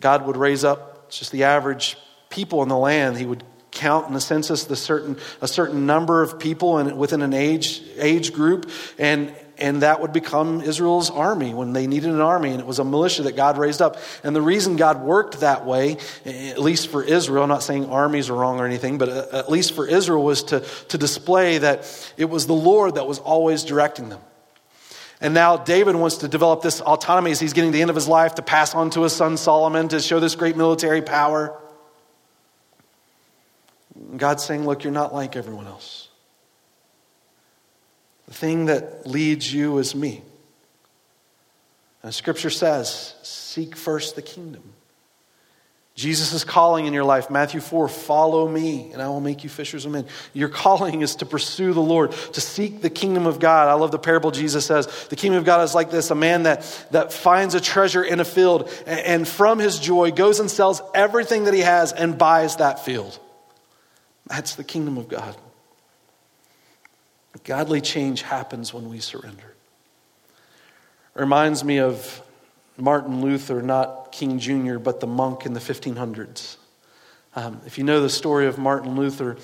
God 0.00 0.26
would 0.26 0.36
raise 0.36 0.64
up 0.64 1.10
just 1.10 1.32
the 1.32 1.44
average 1.44 1.96
people 2.28 2.62
in 2.62 2.68
the 2.68 2.76
land. 2.76 3.16
He 3.16 3.24
would 3.24 3.42
count 3.70 4.06
in 4.06 4.12
the 4.12 4.20
census 4.20 4.64
the 4.64 4.76
certain, 4.76 5.16
a 5.40 5.48
certain 5.48 5.86
number 5.86 6.22
of 6.22 6.38
people 6.38 6.78
in, 6.78 6.96
within 6.96 7.22
an 7.22 7.32
age, 7.32 7.82
age 7.96 8.32
group, 8.32 8.70
and, 8.98 9.34
and 9.58 9.82
that 9.82 10.00
would 10.00 10.12
become 10.12 10.60
Israel's 10.60 11.10
army 11.10 11.54
when 11.54 11.72
they 11.72 11.86
needed 11.86 12.10
an 12.10 12.20
army, 12.20 12.50
and 12.50 12.60
it 12.60 12.66
was 12.66 12.78
a 12.78 12.84
militia 12.84 13.22
that 13.22 13.36
God 13.36 13.58
raised 13.58 13.80
up. 13.80 13.98
And 14.22 14.34
the 14.34 14.42
reason 14.42 14.76
God 14.76 15.02
worked 15.02 15.40
that 15.40 15.64
way, 15.64 15.98
at 16.24 16.58
least 16.58 16.88
for 16.88 17.02
Israel, 17.02 17.44
I'm 17.44 17.48
not 17.48 17.62
saying 17.62 17.86
armies 17.86 18.30
are 18.30 18.34
wrong 18.34 18.58
or 18.58 18.66
anything, 18.66 18.98
but 18.98 19.08
uh, 19.08 19.26
at 19.32 19.50
least 19.50 19.74
for 19.74 19.86
Israel, 19.86 20.22
was 20.22 20.42
to, 20.44 20.60
to 20.60 20.98
display 20.98 21.58
that 21.58 22.12
it 22.16 22.26
was 22.26 22.46
the 22.46 22.54
Lord 22.54 22.96
that 22.96 23.06
was 23.06 23.18
always 23.18 23.62
directing 23.62 24.08
them. 24.08 24.20
And 25.20 25.32
now 25.32 25.56
David 25.56 25.96
wants 25.96 26.18
to 26.18 26.28
develop 26.28 26.62
this 26.62 26.80
autonomy 26.80 27.30
as 27.30 27.40
he's 27.40 27.52
getting 27.52 27.70
the 27.70 27.80
end 27.80 27.90
of 27.90 27.96
his 27.96 28.08
life 28.08 28.34
to 28.34 28.42
pass 28.42 28.74
on 28.74 28.90
to 28.90 29.02
his 29.02 29.12
son 29.14 29.36
Solomon 29.36 29.88
to 29.88 30.00
show 30.00 30.20
this 30.20 30.34
great 30.34 30.56
military 30.56 31.00
power. 31.00 31.58
God's 34.16 34.44
saying, 34.44 34.66
Look, 34.66 34.84
you're 34.84 34.92
not 34.92 35.14
like 35.14 35.36
everyone 35.36 35.66
else. 35.66 36.03
The 38.34 38.40
thing 38.40 38.64
that 38.66 39.06
leads 39.06 39.54
you 39.54 39.78
is 39.78 39.94
me. 39.94 40.20
And 42.02 42.12
scripture 42.12 42.50
says, 42.50 43.14
Seek 43.22 43.76
first 43.76 44.16
the 44.16 44.22
kingdom. 44.22 44.64
Jesus 45.94 46.32
is 46.32 46.42
calling 46.42 46.86
in 46.86 46.92
your 46.92 47.04
life. 47.04 47.30
Matthew 47.30 47.60
4, 47.60 47.88
follow 47.88 48.48
me 48.48 48.90
and 48.92 49.00
I 49.00 49.06
will 49.06 49.20
make 49.20 49.44
you 49.44 49.50
fishers 49.50 49.84
of 49.84 49.92
men. 49.92 50.06
Your 50.32 50.48
calling 50.48 51.02
is 51.02 51.14
to 51.16 51.26
pursue 51.26 51.72
the 51.72 51.80
Lord, 51.80 52.10
to 52.10 52.40
seek 52.40 52.82
the 52.82 52.90
kingdom 52.90 53.28
of 53.28 53.38
God. 53.38 53.68
I 53.68 53.74
love 53.74 53.92
the 53.92 54.00
parable 54.00 54.32
Jesus 54.32 54.66
says. 54.66 54.88
The 55.10 55.16
kingdom 55.16 55.38
of 55.38 55.44
God 55.44 55.62
is 55.62 55.72
like 55.72 55.92
this 55.92 56.10
a 56.10 56.16
man 56.16 56.42
that, 56.42 56.88
that 56.90 57.12
finds 57.12 57.54
a 57.54 57.60
treasure 57.60 58.02
in 58.02 58.18
a 58.18 58.24
field 58.24 58.68
and, 58.84 59.00
and 59.00 59.28
from 59.28 59.60
his 59.60 59.78
joy 59.78 60.10
goes 60.10 60.40
and 60.40 60.50
sells 60.50 60.82
everything 60.92 61.44
that 61.44 61.54
he 61.54 61.60
has 61.60 61.92
and 61.92 62.18
buys 62.18 62.56
that 62.56 62.84
field. 62.84 63.16
That's 64.26 64.56
the 64.56 64.64
kingdom 64.64 64.98
of 64.98 65.06
God. 65.06 65.36
Godly 67.42 67.80
change 67.80 68.22
happens 68.22 68.72
when 68.72 68.88
we 68.88 69.00
surrender. 69.00 69.54
It 71.16 71.20
reminds 71.20 71.64
me 71.64 71.78
of 71.78 72.22
Martin 72.76 73.20
Luther, 73.20 73.60
not 73.62 74.12
King 74.12 74.38
Jr., 74.38 74.78
but 74.78 75.00
the 75.00 75.06
monk 75.06 75.46
in 75.46 75.52
the 75.52 75.60
1500s. 75.60 76.56
Um, 77.36 77.60
if 77.66 77.78
you 77.78 77.84
know 77.84 78.00
the 78.00 78.10
story 78.10 78.46
of 78.46 78.58
Martin 78.58 78.94
Luther, 78.94 79.36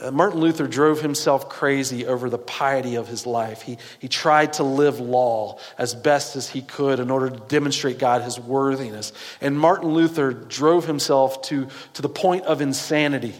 uh, 0.00 0.10
Martin 0.10 0.40
Luther 0.40 0.66
drove 0.66 1.00
himself 1.00 1.48
crazy 1.48 2.06
over 2.06 2.30
the 2.30 2.38
piety 2.38 2.96
of 2.96 3.08
his 3.08 3.26
life. 3.26 3.62
He, 3.62 3.78
he 3.98 4.08
tried 4.08 4.54
to 4.54 4.62
live 4.62 5.00
law 5.00 5.58
as 5.76 5.94
best 5.94 6.36
as 6.36 6.48
he 6.48 6.62
could 6.62 7.00
in 7.00 7.10
order 7.10 7.30
to 7.30 7.36
demonstrate 7.48 7.98
God 7.98 8.22
his 8.22 8.38
worthiness. 8.38 9.12
And 9.40 9.58
Martin 9.58 9.90
Luther 9.90 10.32
drove 10.32 10.86
himself 10.86 11.42
to, 11.42 11.68
to 11.94 12.02
the 12.02 12.08
point 12.08 12.44
of 12.44 12.60
insanity, 12.60 13.34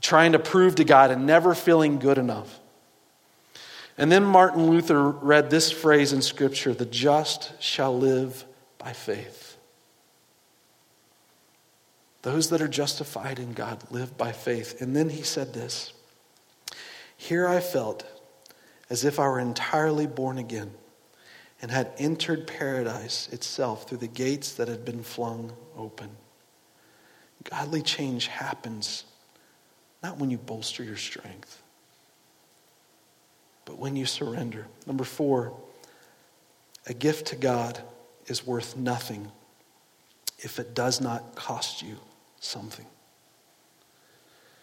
trying 0.00 0.32
to 0.32 0.38
prove 0.38 0.76
to 0.76 0.84
God 0.84 1.10
and 1.10 1.26
never 1.26 1.54
feeling 1.54 1.98
good 1.98 2.18
enough. 2.18 2.57
And 3.98 4.12
then 4.12 4.24
Martin 4.24 4.70
Luther 4.70 5.10
read 5.10 5.50
this 5.50 5.72
phrase 5.72 6.12
in 6.12 6.22
Scripture 6.22 6.72
the 6.72 6.86
just 6.86 7.60
shall 7.60 7.98
live 7.98 8.44
by 8.78 8.92
faith. 8.92 9.56
Those 12.22 12.50
that 12.50 12.62
are 12.62 12.68
justified 12.68 13.40
in 13.40 13.52
God 13.52 13.82
live 13.90 14.16
by 14.16 14.30
faith. 14.30 14.80
And 14.80 14.94
then 14.94 15.10
he 15.10 15.22
said 15.22 15.52
this 15.52 15.92
Here 17.16 17.46
I 17.48 17.58
felt 17.58 18.04
as 18.88 19.04
if 19.04 19.18
I 19.18 19.26
were 19.26 19.40
entirely 19.40 20.06
born 20.06 20.38
again 20.38 20.70
and 21.60 21.72
had 21.72 21.90
entered 21.98 22.46
paradise 22.46 23.28
itself 23.32 23.88
through 23.88 23.98
the 23.98 24.06
gates 24.06 24.54
that 24.54 24.68
had 24.68 24.84
been 24.84 25.02
flung 25.02 25.52
open. 25.76 26.10
Godly 27.42 27.82
change 27.82 28.28
happens 28.28 29.04
not 30.04 30.18
when 30.18 30.30
you 30.30 30.38
bolster 30.38 30.84
your 30.84 30.96
strength 30.96 31.62
but 33.68 33.78
when 33.78 33.96
you 33.96 34.06
surrender. 34.06 34.66
Number 34.86 35.04
four, 35.04 35.52
a 36.86 36.94
gift 36.94 37.26
to 37.26 37.36
God 37.36 37.78
is 38.26 38.46
worth 38.46 38.78
nothing 38.78 39.30
if 40.38 40.58
it 40.58 40.74
does 40.74 41.02
not 41.02 41.34
cost 41.34 41.82
you 41.82 41.96
something. 42.40 42.86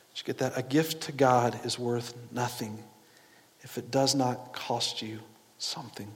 Did 0.09 0.21
you 0.21 0.25
get 0.25 0.39
that? 0.39 0.57
A 0.57 0.63
gift 0.63 1.01
to 1.01 1.11
God 1.11 1.63
is 1.63 1.77
worth 1.77 2.15
nothing 2.31 2.83
if 3.61 3.77
it 3.77 3.91
does 3.91 4.15
not 4.15 4.53
cost 4.53 5.03
you 5.03 5.19
something. 5.59 6.11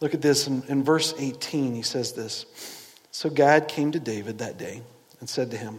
Look 0.00 0.12
at 0.12 0.22
this 0.22 0.48
in, 0.48 0.64
in 0.66 0.82
verse 0.82 1.14
18, 1.16 1.72
he 1.72 1.82
says 1.82 2.14
this. 2.14 2.46
So 3.12 3.30
God 3.30 3.68
came 3.68 3.92
to 3.92 4.00
David 4.00 4.38
that 4.38 4.58
day 4.58 4.82
and 5.20 5.28
said 5.28 5.52
to 5.52 5.56
him, 5.56 5.78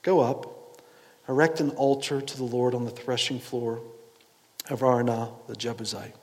Go 0.00 0.20
up, 0.20 0.80
erect 1.28 1.60
an 1.60 1.72
altar 1.72 2.22
to 2.22 2.36
the 2.38 2.44
Lord 2.44 2.74
on 2.74 2.86
the 2.86 2.90
threshing 2.90 3.38
floor 3.38 3.82
of 4.68 4.80
Araunah 4.80 5.32
the 5.46 5.56
Jebusite. 5.56 6.14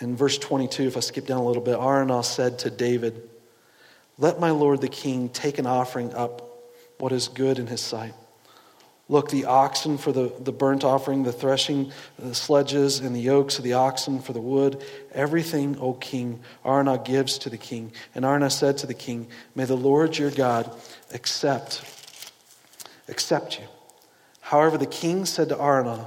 In 0.00 0.16
verse 0.16 0.38
22, 0.38 0.84
if 0.88 0.96
I 0.96 1.00
skip 1.00 1.26
down 1.26 1.38
a 1.38 1.46
little 1.46 1.62
bit, 1.62 1.78
Araunah 1.78 2.24
said 2.24 2.58
to 2.60 2.70
David, 2.70 3.28
Let 4.18 4.40
my 4.40 4.50
lord 4.50 4.80
the 4.80 4.88
king 4.88 5.28
take 5.28 5.58
an 5.58 5.66
offering 5.66 6.12
up 6.14 6.48
what 6.98 7.12
is 7.12 7.28
good 7.28 7.58
in 7.58 7.66
his 7.66 7.80
sight. 7.80 8.14
Look, 9.08 9.30
the 9.30 9.44
oxen 9.44 9.98
for 9.98 10.10
the, 10.10 10.32
the 10.40 10.52
burnt 10.52 10.84
offering, 10.84 11.22
the 11.24 11.32
threshing, 11.32 11.92
the 12.18 12.34
sledges, 12.34 13.00
and 13.00 13.14
the 13.14 13.20
yokes 13.20 13.58
of 13.58 13.64
the 13.64 13.74
oxen 13.74 14.20
for 14.20 14.32
the 14.32 14.40
wood, 14.40 14.82
everything, 15.12 15.76
O 15.78 15.92
king, 15.92 16.40
Araunah 16.64 17.04
gives 17.04 17.36
to 17.38 17.50
the 17.50 17.58
king. 17.58 17.92
And 18.14 18.24
Araunah 18.24 18.50
said 18.50 18.78
to 18.78 18.86
the 18.86 18.94
king, 18.94 19.26
May 19.54 19.64
the 19.66 19.76
Lord 19.76 20.16
your 20.16 20.30
God 20.30 20.74
accept, 21.12 21.84
accept 23.08 23.58
you. 23.58 23.66
However, 24.40 24.78
the 24.78 24.86
king 24.86 25.26
said 25.26 25.50
to 25.50 25.56
Araunah, 25.56 26.06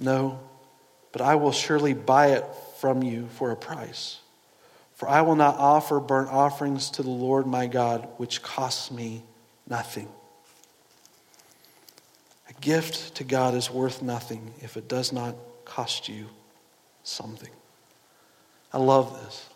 no, 0.00 0.40
but 1.12 1.20
I 1.20 1.34
will 1.34 1.52
surely 1.52 1.94
buy 1.94 2.28
it 2.28 2.44
from 2.78 3.02
you 3.02 3.28
for 3.34 3.50
a 3.50 3.56
price. 3.56 4.20
For 4.94 5.08
I 5.08 5.22
will 5.22 5.36
not 5.36 5.56
offer 5.56 5.98
burnt 5.98 6.30
offerings 6.30 6.90
to 6.90 7.02
the 7.02 7.10
Lord 7.10 7.46
my 7.46 7.66
God, 7.66 8.06
which 8.18 8.42
costs 8.42 8.90
me 8.90 9.22
nothing. 9.66 10.08
A 12.48 12.52
gift 12.60 13.14
to 13.16 13.24
God 13.24 13.54
is 13.54 13.70
worth 13.70 14.02
nothing 14.02 14.52
if 14.60 14.76
it 14.76 14.88
does 14.88 15.12
not 15.12 15.36
cost 15.64 16.08
you 16.08 16.26
something. 17.02 17.50
I 18.72 18.78
love 18.78 19.18
this. 19.24 19.48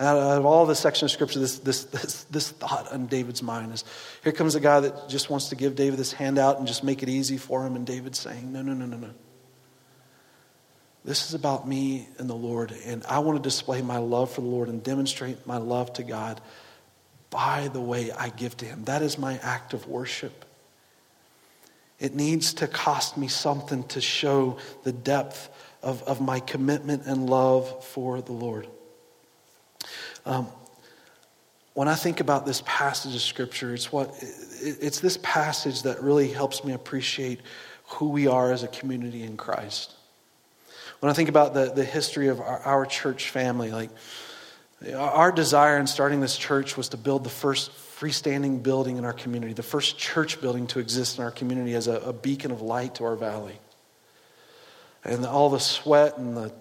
Out 0.00 0.16
of 0.16 0.44
all 0.44 0.66
the 0.66 0.74
section 0.74 1.06
of 1.06 1.10
scripture, 1.10 1.38
this, 1.38 1.58
this, 1.58 1.84
this, 1.84 2.24
this 2.24 2.50
thought 2.50 2.92
on 2.92 3.06
David's 3.06 3.42
mind 3.42 3.72
is 3.72 3.84
here 4.24 4.32
comes 4.32 4.54
a 4.54 4.60
guy 4.60 4.80
that 4.80 5.08
just 5.08 5.30
wants 5.30 5.48
to 5.50 5.56
give 5.56 5.76
David 5.76 5.98
this 5.98 6.12
handout 6.12 6.58
and 6.58 6.66
just 6.66 6.82
make 6.82 7.02
it 7.02 7.08
easy 7.08 7.36
for 7.36 7.64
him. 7.64 7.76
And 7.76 7.86
David's 7.86 8.18
saying, 8.18 8.52
No, 8.52 8.62
no, 8.62 8.74
no, 8.74 8.84
no, 8.86 8.96
no. 8.96 9.10
This 11.04 11.28
is 11.28 11.34
about 11.34 11.66
me 11.66 12.08
and 12.18 12.30
the 12.30 12.34
Lord, 12.34 12.72
and 12.86 13.04
I 13.08 13.18
want 13.18 13.36
to 13.36 13.42
display 13.42 13.82
my 13.82 13.98
love 13.98 14.30
for 14.32 14.40
the 14.40 14.46
Lord 14.46 14.68
and 14.68 14.82
demonstrate 14.82 15.46
my 15.46 15.56
love 15.56 15.92
to 15.94 16.04
God 16.04 16.40
by 17.30 17.68
the 17.68 17.80
way 17.80 18.12
I 18.12 18.28
give 18.28 18.56
to 18.58 18.64
Him. 18.64 18.84
That 18.84 19.02
is 19.02 19.18
my 19.18 19.38
act 19.38 19.74
of 19.74 19.88
worship. 19.88 20.44
It 21.98 22.14
needs 22.14 22.54
to 22.54 22.68
cost 22.68 23.16
me 23.16 23.26
something 23.28 23.84
to 23.88 24.00
show 24.00 24.58
the 24.84 24.92
depth 24.92 25.48
of, 25.82 26.02
of 26.04 26.20
my 26.20 26.38
commitment 26.40 27.06
and 27.06 27.28
love 27.28 27.84
for 27.84 28.20
the 28.20 28.32
Lord. 28.32 28.68
Um, 30.24 30.46
when 31.74 31.88
I 31.88 31.94
think 31.94 32.20
about 32.20 32.44
this 32.46 32.62
passage 32.66 33.14
of 33.14 33.22
Scripture, 33.22 33.74
it's, 33.74 33.90
what, 33.90 34.14
it's 34.60 35.00
this 35.00 35.18
passage 35.22 35.82
that 35.82 36.02
really 36.02 36.28
helps 36.28 36.64
me 36.64 36.74
appreciate 36.74 37.40
who 37.86 38.10
we 38.10 38.26
are 38.26 38.52
as 38.52 38.62
a 38.62 38.68
community 38.68 39.22
in 39.22 39.36
Christ. 39.36 39.94
When 41.02 41.10
I 41.10 41.14
think 41.14 41.28
about 41.28 41.52
the, 41.52 41.64
the 41.64 41.84
history 41.84 42.28
of 42.28 42.38
our, 42.38 42.60
our 42.60 42.86
church 42.86 43.30
family, 43.30 43.72
like 43.72 43.90
our 44.94 45.32
desire 45.32 45.76
in 45.78 45.88
starting 45.88 46.20
this 46.20 46.36
church 46.36 46.76
was 46.76 46.90
to 46.90 46.96
build 46.96 47.24
the 47.24 47.28
first 47.28 47.72
freestanding 47.72 48.62
building 48.62 48.98
in 48.98 49.04
our 49.04 49.12
community, 49.12 49.52
the 49.52 49.64
first 49.64 49.98
church 49.98 50.40
building 50.40 50.68
to 50.68 50.78
exist 50.78 51.18
in 51.18 51.24
our 51.24 51.32
community 51.32 51.74
as 51.74 51.88
a, 51.88 51.94
a 51.94 52.12
beacon 52.12 52.52
of 52.52 52.62
light 52.62 52.94
to 52.94 53.04
our 53.04 53.16
valley. 53.16 53.58
And 55.02 55.26
all 55.26 55.50
the 55.50 55.58
sweat 55.58 56.18
and 56.18 56.36
the 56.36 56.52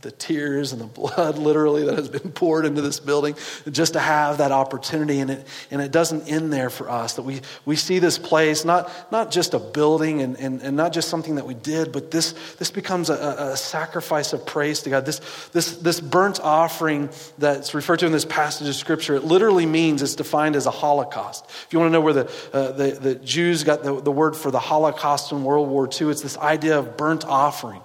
the 0.00 0.10
tears 0.10 0.72
and 0.72 0.80
the 0.80 0.86
blood 0.86 1.38
literally 1.38 1.84
that 1.84 1.96
has 1.96 2.08
been 2.08 2.30
poured 2.32 2.64
into 2.64 2.80
this 2.82 3.00
building 3.00 3.34
just 3.70 3.94
to 3.94 4.00
have 4.00 4.38
that 4.38 4.52
opportunity. 4.52 5.20
And 5.20 5.30
it 5.30 5.46
and 5.70 5.80
it 5.80 5.90
doesn't 5.90 6.28
end 6.28 6.52
there 6.52 6.70
for 6.70 6.90
us 6.90 7.14
that 7.14 7.22
we 7.22 7.40
we 7.64 7.76
see 7.76 7.98
this 7.98 8.18
place 8.18 8.64
not 8.64 8.90
not 9.10 9.30
just 9.30 9.54
a 9.54 9.58
building 9.58 10.22
and, 10.22 10.38
and, 10.38 10.62
and 10.62 10.76
not 10.76 10.92
just 10.92 11.08
something 11.08 11.36
that 11.36 11.46
we 11.46 11.54
did 11.54 11.92
but 11.92 12.10
this 12.10 12.32
this 12.56 12.70
becomes 12.70 13.10
a, 13.10 13.14
a 13.14 13.56
sacrifice 13.56 14.32
of 14.32 14.44
praise 14.46 14.82
to 14.82 14.90
god. 14.90 15.04
This 15.04 15.20
this 15.52 15.76
this 15.78 16.00
burnt 16.00 16.40
offering 16.40 17.10
that's 17.38 17.74
referred 17.74 17.98
to 18.00 18.06
in 18.06 18.12
this 18.12 18.24
passage 18.24 18.68
of 18.68 18.74
scripture 18.74 19.16
it 19.16 19.24
literally 19.24 19.66
means 19.66 20.02
it's 20.02 20.14
defined 20.14 20.54
as 20.54 20.66
a 20.66 20.70
holocaust. 20.70 21.44
If 21.48 21.68
you 21.72 21.78
want 21.78 21.88
to 21.88 21.92
know 21.92 22.00
where 22.00 22.14
the 22.14 22.24
uh, 22.52 22.72
the, 22.72 22.90
the 23.00 23.14
jews 23.16 23.64
got 23.64 23.82
the, 23.82 24.00
the 24.00 24.12
word 24.12 24.36
for 24.36 24.50
the 24.50 24.60
holocaust 24.60 25.32
in 25.32 25.42
world 25.44 25.68
war 25.68 25.88
ii 26.00 26.10
it's 26.10 26.22
this 26.22 26.36
idea 26.38 26.78
of 26.78 26.96
burnt 26.96 27.24
offering 27.24 27.80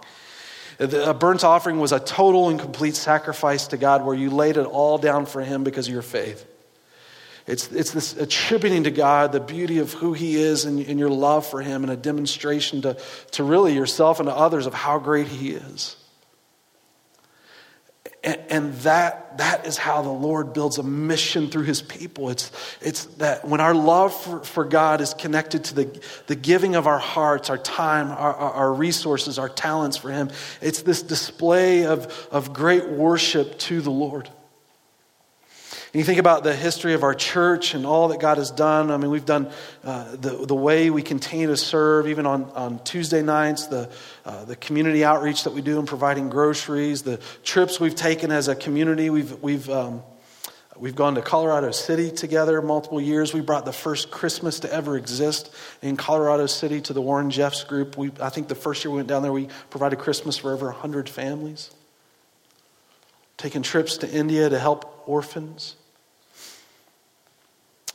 a 0.80 1.14
burnt 1.14 1.44
offering 1.44 1.80
was 1.80 1.92
a 1.92 2.00
total 2.00 2.50
and 2.50 2.60
complete 2.60 2.96
sacrifice 2.96 3.68
to 3.68 3.78
God 3.78 4.06
where 4.06 4.16
you 4.16 4.30
laid 4.30 4.58
it 4.58 4.66
all 4.66 4.98
down 4.98 5.26
for 5.26 5.42
Him 5.42 5.64
because 5.64 5.88
of 5.88 5.94
your 5.94 6.02
faith. 6.02 6.46
It's, 7.46 7.72
it's 7.72 7.92
this 7.92 8.16
attributing 8.16 8.86
to 8.86 8.92
God 8.92 9.34
the 9.34 9.40
beauty 9.40 9.80
of 9.80 9.94
who 9.94 10.14
He 10.14 10.36
is 10.36 10.66
and, 10.66 10.80
and 10.80 10.98
your 10.98 11.10
love 11.10 11.46
for 11.46 11.62
Him 11.62 11.84
and 11.84 11.92
a 11.92 11.98
demonstration 11.98 12.82
to, 12.84 12.98
to 13.32 13.44
really 13.44 13.74
yourself 13.74 14.20
and 14.20 14.28
to 14.28 14.36
others 14.36 14.66
of 14.66 14.74
how 14.74 15.00
great 15.00 15.28
He 15.28 15.52
is. 15.52 15.98
And, 18.24 18.40
and, 18.50 18.74
that, 18.76 19.38
that 19.38 19.66
is 19.66 19.78
how 19.78 20.02
the 20.02 20.10
Lord 20.10 20.54
builds 20.54 20.78
a 20.78 20.84
mission 20.84 21.50
through 21.50 21.64
his 21.64 21.82
people. 21.82 22.30
It's, 22.30 22.52
it's 22.82 23.06
that 23.16 23.46
when 23.46 23.60
our 23.60 23.74
love 23.76 24.14
for, 24.14 24.40
for 24.40 24.64
God 24.64 25.02
is 25.02 25.14
connected 25.14 25.66
to 25.66 25.76
the, 25.76 26.04
the 26.28 26.36
giving 26.36 26.76
of 26.76 26.88
our 26.88 27.00
hearts, 27.00 27.50
our 27.50 27.58
time, 27.58 28.10
our, 28.12 28.34
our 28.34 28.74
resources, 28.74 29.38
our 29.38 29.50
talents 29.50 29.98
for 29.98 30.10
him, 30.10 30.30
it's 30.62 30.84
this 30.84 31.02
display 31.02 31.86
of, 31.86 32.28
of 32.32 32.54
great 32.54 32.88
worship 32.88 33.60
to 33.60 33.82
the 33.82 33.92
Lord. 33.92 34.30
And 35.94 36.00
you 36.00 36.06
think 36.06 36.18
about 36.18 36.44
the 36.44 36.56
history 36.56 36.96
of 36.96 37.04
our 37.04 37.14
church 37.14 37.76
and 37.76 37.86
all 37.86 38.08
that 38.08 38.20
God 38.20 38.40
has 38.40 38.50
done. 38.50 38.90
I 38.90 38.98
mean, 38.98 39.12
we've 39.12 39.28
done 39.28 39.52
uh, 39.84 40.16
the, 40.16 40.44
the 40.44 40.56
way 40.56 40.90
we 40.90 41.04
continue 41.04 41.46
to 41.48 41.58
serve, 41.58 42.08
even 42.08 42.26
on, 42.26 42.46
on 42.56 42.84
Tuesday 42.84 43.22
nights, 43.22 43.68
the, 43.68 43.92
uh, 44.26 44.44
the 44.46 44.56
community 44.56 45.06
outreach 45.06 45.44
that 45.44 45.54
we 45.54 45.62
do 45.62 45.78
in 45.78 45.86
providing 45.86 46.30
groceries, 46.30 47.04
the 47.04 47.18
trips 47.44 47.80
we've 47.80 47.94
taken 47.94 48.32
as 48.32 48.48
a 48.48 48.56
community. 48.56 49.12
We've, 49.12 49.40
we've, 49.44 49.70
um, 49.70 50.02
we've 50.76 50.96
gone 50.96 51.14
to 51.14 51.22
Colorado 51.22 51.70
City 51.70 52.10
together 52.10 52.60
multiple 52.64 53.00
years. 53.00 53.32
We 53.32 53.42
brought 53.42 53.66
the 53.66 53.72
first 53.72 54.10
Christmas 54.10 54.62
to 54.62 54.74
ever 54.74 54.98
exist 54.98 55.54
in 55.84 55.96
Colorado 55.96 56.48
City 56.48 56.82
to 56.82 56.94
the 56.94 57.04
Warren 57.04 57.30
Jeffs 57.30 57.64
group. 57.66 58.00
We, 58.00 58.10
I 58.20 58.30
think 58.30 58.48
the 58.48 58.56
first 58.56 58.84
year 58.84 58.90
we 58.90 58.96
went 58.96 59.10
down 59.10 59.22
there, 59.22 59.32
we 59.32 59.48
provided 59.70 60.00
Christmas 60.00 60.38
for 60.38 60.54
over 60.54 60.66
100 60.66 61.08
families. 61.08 61.70
Taking 63.38 63.62
trips 63.62 63.98
to 63.98 64.12
India 64.12 64.50
to 64.50 64.58
help 64.58 65.04
orphans. 65.08 65.76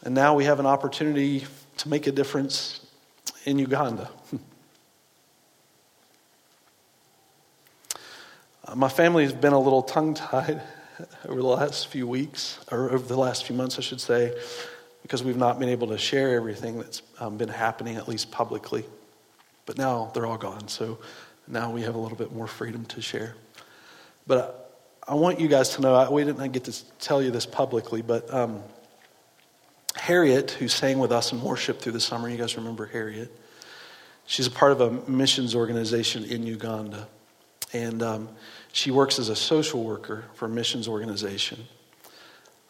And 0.05 0.15
now 0.15 0.35
we 0.35 0.45
have 0.45 0.61
an 0.61 0.67
opportunity 0.67 1.45
to 1.79 1.89
make 1.89 2.07
a 2.07 2.13
difference 2.13 2.87
in 3.45 3.59
Uganda. 3.59 4.11
My 8.75 8.89
family 8.89 9.25
has 9.25 9.33
been 9.33 9.55
a 9.55 9.59
little 9.59 9.83
tongue 9.83 10.15
tied 10.15 10.63
over 11.29 11.41
the 11.41 11.47
last 11.47 11.89
few 11.89 12.07
weeks, 12.07 12.59
or 12.71 12.91
over 12.93 13.07
the 13.07 13.17
last 13.17 13.45
few 13.45 13.57
months, 13.57 13.79
I 13.79 13.81
should 13.81 14.01
say, 14.01 14.39
because 15.03 15.25
we've 15.25 15.37
not 15.37 15.59
been 15.59 15.69
able 15.71 15.89
to 15.89 15.99
share 15.99 16.37
everything 16.37 16.79
that's 16.79 17.03
um, 17.19 17.37
been 17.37 17.49
happening, 17.49 17.97
at 17.97 18.07
least 18.09 18.31
publicly. 18.31 18.85
But 19.67 19.79
now 19.79 20.11
they're 20.15 20.27
all 20.27 20.39
gone, 20.39 20.69
so 20.69 20.99
now 21.47 21.71
we 21.71 21.83
have 21.83 21.95
a 21.95 21.99
little 21.99 22.19
bit 22.19 22.33
more 22.33 22.47
freedom 22.47 22.85
to 22.87 23.01
share. 23.01 23.35
But 24.27 24.83
I 25.07 25.15
want 25.15 25.41
you 25.41 25.49
guys 25.49 25.71
to 25.71 25.81
know, 25.81 25.95
I, 25.95 26.11
we 26.11 26.23
didn't 26.25 26.53
get 26.53 26.65
to 26.65 26.85
tell 26.99 27.23
you 27.23 27.31
this 27.31 27.47
publicly, 27.47 28.03
but 28.03 28.33
um, 28.33 28.63
Harriet, 29.99 30.53
who 30.53 30.69
sang 30.69 30.99
with 30.99 31.13
us 31.13 31.33
in 31.33 31.43
worship 31.43 31.81
through 31.81 31.93
the 31.93 32.01
summer, 32.01 32.29
you 32.29 32.37
guys 32.37 32.57
remember 32.57 32.87
Harriet? 32.87 33.31
She's 34.27 34.47
a 34.47 34.51
part 34.51 34.73
of 34.73 34.81
a 34.81 34.91
missions 35.11 35.55
organization 35.55 36.25
in 36.25 36.45
Uganda. 36.45 37.09
And 37.73 38.03
um, 38.03 38.29
she 38.73 38.91
works 38.91 39.19
as 39.19 39.29
a 39.29 39.37
social 39.37 39.83
worker 39.83 40.25
for 40.35 40.47
a 40.47 40.49
missions 40.49 40.89
organization 40.89 41.67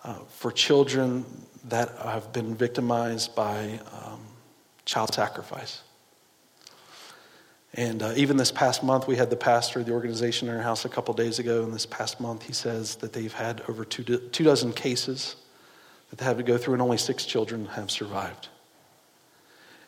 uh, 0.05 0.15
for 0.29 0.51
children 0.51 1.25
that 1.65 1.91
have 1.99 2.33
been 2.33 2.55
victimized 2.55 3.35
by 3.35 3.81
um, 3.93 4.21
child 4.85 5.13
sacrifice. 5.13 5.83
And 7.75 8.03
uh, 8.03 8.15
even 8.17 8.37
this 8.37 8.51
past 8.51 8.83
month, 8.83 9.07
we 9.07 9.17
had 9.17 9.31
the 9.31 9.37
pastor 9.37 9.81
of 9.81 9.87
the 9.87 9.93
organization 9.93 10.49
in 10.49 10.55
our 10.55 10.63
house 10.63 10.85
a 10.85 10.89
couple 10.89 11.13
days 11.15 11.39
ago. 11.39 11.63
And 11.63 11.73
this 11.73 11.87
past 11.87 12.21
month, 12.21 12.45
he 12.45 12.53
says 12.53 12.97
that 12.97 13.13
they've 13.13 13.33
had 13.33 13.63
over 13.69 13.85
two, 13.85 14.03
do- 14.03 14.19
two 14.19 14.45
dozen 14.45 14.73
cases 14.73 15.37
that 16.11 16.19
they 16.19 16.25
had 16.25 16.39
to 16.39 16.43
go 16.43 16.59
through, 16.59 16.75
and 16.75 16.83
only 16.83 16.99
six 16.99 17.25
children 17.25 17.67
have 17.67 17.91
survived. 17.91 18.49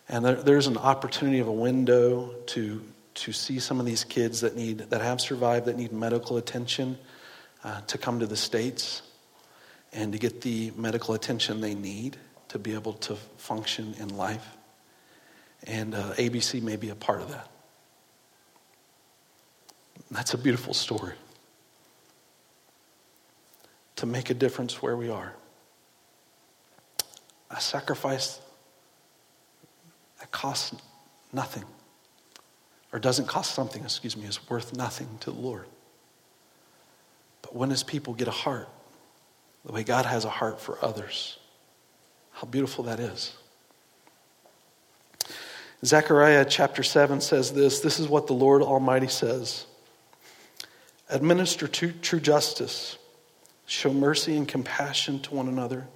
And 0.08 0.24
there, 0.24 0.34
there's 0.34 0.66
an 0.66 0.76
opportunity 0.76 1.38
of 1.38 1.48
a 1.48 1.52
window 1.52 2.34
to, 2.46 2.82
to 3.14 3.32
see 3.32 3.58
some 3.58 3.80
of 3.80 3.86
these 3.86 4.04
kids 4.04 4.40
that, 4.40 4.56
need, 4.56 4.78
that 4.90 5.00
have 5.00 5.20
survived, 5.20 5.66
that 5.66 5.76
need 5.76 5.92
medical 5.92 6.36
attention, 6.36 6.98
uh, 7.62 7.80
to 7.82 7.98
come 7.98 8.20
to 8.20 8.26
the 8.26 8.36
States 8.36 9.02
and 9.92 10.12
to 10.12 10.18
get 10.18 10.40
the 10.40 10.72
medical 10.76 11.14
attention 11.14 11.60
they 11.60 11.74
need 11.74 12.16
to 12.48 12.58
be 12.58 12.74
able 12.74 12.94
to 12.94 13.16
function 13.36 13.94
in 13.98 14.16
life. 14.16 14.56
And 15.66 15.94
uh, 15.94 16.14
ABC 16.14 16.62
may 16.62 16.76
be 16.76 16.88
a 16.90 16.94
part 16.94 17.20
of 17.20 17.30
that. 17.30 17.48
That's 20.10 20.34
a 20.34 20.38
beautiful 20.38 20.74
story. 20.74 21.14
To 23.96 24.06
make 24.06 24.30
a 24.30 24.34
difference 24.34 24.82
where 24.82 24.96
we 24.96 25.10
are 25.10 25.34
a 27.50 27.60
sacrifice 27.60 28.40
that 30.20 30.30
costs 30.30 30.74
nothing, 31.32 31.64
or 32.92 32.98
doesn't 32.98 33.26
cost 33.26 33.54
something, 33.54 33.82
excuse 33.82 34.16
me, 34.16 34.26
is 34.26 34.48
worth 34.48 34.76
nothing 34.76 35.08
to 35.20 35.30
the 35.30 35.40
Lord. 35.40 35.66
But 37.42 37.54
when 37.54 37.70
his 37.70 37.82
people 37.82 38.14
get 38.14 38.28
a 38.28 38.32
heart, 38.32 38.68
the 39.64 39.72
way 39.72 39.82
God 39.82 40.06
has 40.06 40.24
a 40.24 40.30
heart 40.30 40.60
for 40.60 40.78
others, 40.82 41.38
how 42.32 42.46
beautiful 42.46 42.84
that 42.84 43.00
is. 43.00 43.36
Zechariah 45.84 46.44
chapter 46.44 46.82
7 46.82 47.20
says 47.20 47.52
this 47.52 47.80
this 47.80 47.98
is 47.98 48.06
what 48.06 48.26
the 48.26 48.34
Lord 48.34 48.62
Almighty 48.62 49.08
says 49.08 49.66
Administer 51.08 51.66
true 51.66 52.20
justice, 52.20 52.98
show 53.66 53.92
mercy 53.92 54.36
and 54.36 54.46
compassion 54.46 55.20
to 55.20 55.34
one 55.34 55.48
another 55.48 55.86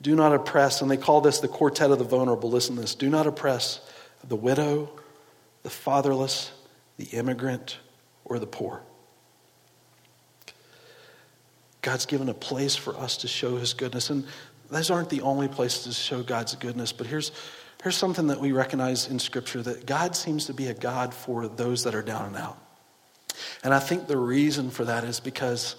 do 0.00 0.14
not 0.14 0.34
oppress, 0.34 0.82
and 0.82 0.90
they 0.90 0.96
call 0.96 1.20
this 1.20 1.40
the 1.40 1.48
quartet 1.48 1.90
of 1.90 1.98
the 1.98 2.04
vulnerable. 2.04 2.50
Listen 2.50 2.74
to 2.76 2.82
this. 2.82 2.94
Do 2.94 3.08
not 3.08 3.26
oppress 3.26 3.80
the 4.26 4.36
widow, 4.36 4.90
the 5.62 5.70
fatherless, 5.70 6.52
the 6.96 7.04
immigrant, 7.06 7.78
or 8.24 8.38
the 8.38 8.46
poor. 8.46 8.82
God's 11.80 12.06
given 12.06 12.28
a 12.28 12.34
place 12.34 12.74
for 12.74 12.96
us 12.96 13.18
to 13.18 13.28
show 13.28 13.56
his 13.56 13.72
goodness. 13.72 14.10
And 14.10 14.26
those 14.70 14.90
aren't 14.90 15.08
the 15.08 15.22
only 15.22 15.48
places 15.48 15.84
to 15.84 15.92
show 15.92 16.22
God's 16.22 16.56
goodness, 16.56 16.92
but 16.92 17.06
here's, 17.06 17.30
here's 17.82 17.96
something 17.96 18.26
that 18.26 18.40
we 18.40 18.52
recognize 18.52 19.08
in 19.08 19.18
Scripture 19.18 19.62
that 19.62 19.86
God 19.86 20.16
seems 20.16 20.46
to 20.46 20.54
be 20.54 20.66
a 20.66 20.74
God 20.74 21.14
for 21.14 21.46
those 21.46 21.84
that 21.84 21.94
are 21.94 22.02
down 22.02 22.26
and 22.26 22.36
out. 22.36 22.58
And 23.62 23.72
I 23.72 23.78
think 23.78 24.08
the 24.08 24.16
reason 24.16 24.70
for 24.70 24.84
that 24.84 25.04
is 25.04 25.20
because 25.20 25.76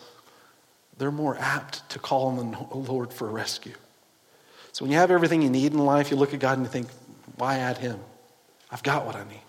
they're 0.97 1.11
more 1.11 1.37
apt 1.37 1.89
to 1.89 1.99
call 1.99 2.27
on 2.27 2.51
the 2.51 2.77
Lord 2.77 3.13
for 3.13 3.29
rescue. 3.29 3.73
So 4.77 4.85
when 4.85 4.91
you 4.91 4.99
have 4.99 5.09
everything 5.09 5.41
you 5.41 5.49
need 5.49 5.73
in 5.73 5.79
life, 5.79 6.11
you 6.11 6.17
look 6.17 6.35
at 6.35 6.39
God 6.39 6.59
and 6.59 6.63
you 6.63 6.71
think, 6.71 6.87
why 7.37 7.57
add 7.57 7.79
Him? 7.79 7.99
I've 8.69 8.83
got 8.83 9.07
what 9.07 9.15
I 9.15 9.23
need. 9.23 9.41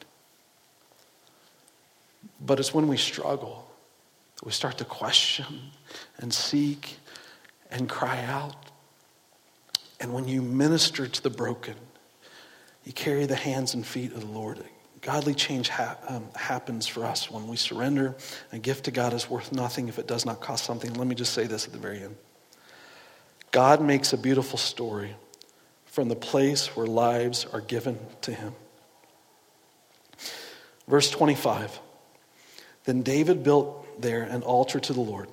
But 2.41 2.59
it's 2.59 2.73
when 2.73 2.89
we 2.89 2.97
struggle 2.97 3.71
that 4.37 4.47
we 4.47 4.53
start 4.53 4.79
to 4.79 4.87
question 4.87 5.45
and 6.17 6.33
seek 6.33 6.97
and 7.71 7.91
cry 7.91 8.25
out. 8.25 8.57
And 10.01 10.15
when 10.15 10.27
you 10.27 10.41
minister 10.41 11.07
to 11.07 11.23
the 11.23 11.29
broken, 11.29 11.75
you 12.85 12.95
carry 12.95 13.27
the 13.27 13.37
hands 13.37 13.75
and 13.75 13.87
feet 13.87 14.15
of 14.15 14.21
the 14.21 14.33
Lord. 14.33 14.65
Godly 15.03 15.35
change 15.35 15.69
ha- 15.69 15.99
um, 16.09 16.25
happens 16.37 16.87
for 16.87 17.05
us 17.05 17.31
when 17.31 17.49
we 17.49 17.59
surrender. 17.59 18.17
A 18.53 18.59
gift 18.59 18.85
to 18.87 18.91
God 18.91 19.13
is 19.13 19.29
worth 19.29 19.53
nothing 19.53 19.89
if 19.89 19.99
it 19.99 20.07
does 20.07 20.25
not 20.25 20.41
cost 20.41 20.65
something. 20.65 20.95
Let 20.95 21.07
me 21.07 21.15
just 21.15 21.35
say 21.35 21.47
this 21.47 21.67
at 21.67 21.75
the 21.75 21.79
very 21.79 22.03
end. 22.03 22.17
God 23.51 23.81
makes 23.81 24.13
a 24.13 24.19
beautiful 24.19 24.59
story 24.59 25.17
from 25.87 26.09
the 26.09 26.17
place 26.17 26.77
where 26.77 26.87
lives 26.87 27.47
are 27.53 27.61
given 27.61 27.99
to 28.23 28.33
him. 28.33 28.55
Verse 30.87 31.11
25 31.11 31.79
Then 32.85 33.03
David 33.03 33.43
built 33.43 34.01
there 34.01 34.23
an 34.23 34.43
altar 34.43 34.81
to 34.81 34.93
the 34.93 35.01
Lord, 35.01 35.29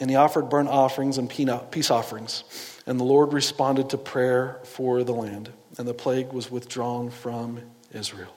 and 0.00 0.10
he 0.10 0.16
offered 0.16 0.48
burnt 0.48 0.68
offerings 0.68 1.18
and 1.18 1.28
peace 1.28 1.90
offerings. 1.90 2.44
And 2.86 2.98
the 2.98 3.04
Lord 3.04 3.34
responded 3.34 3.90
to 3.90 3.98
prayer 3.98 4.58
for 4.64 5.04
the 5.04 5.12
land, 5.12 5.50
and 5.76 5.86
the 5.86 5.94
plague 5.94 6.32
was 6.32 6.50
withdrawn 6.50 7.10
from 7.10 7.60
Israel. 7.92 8.34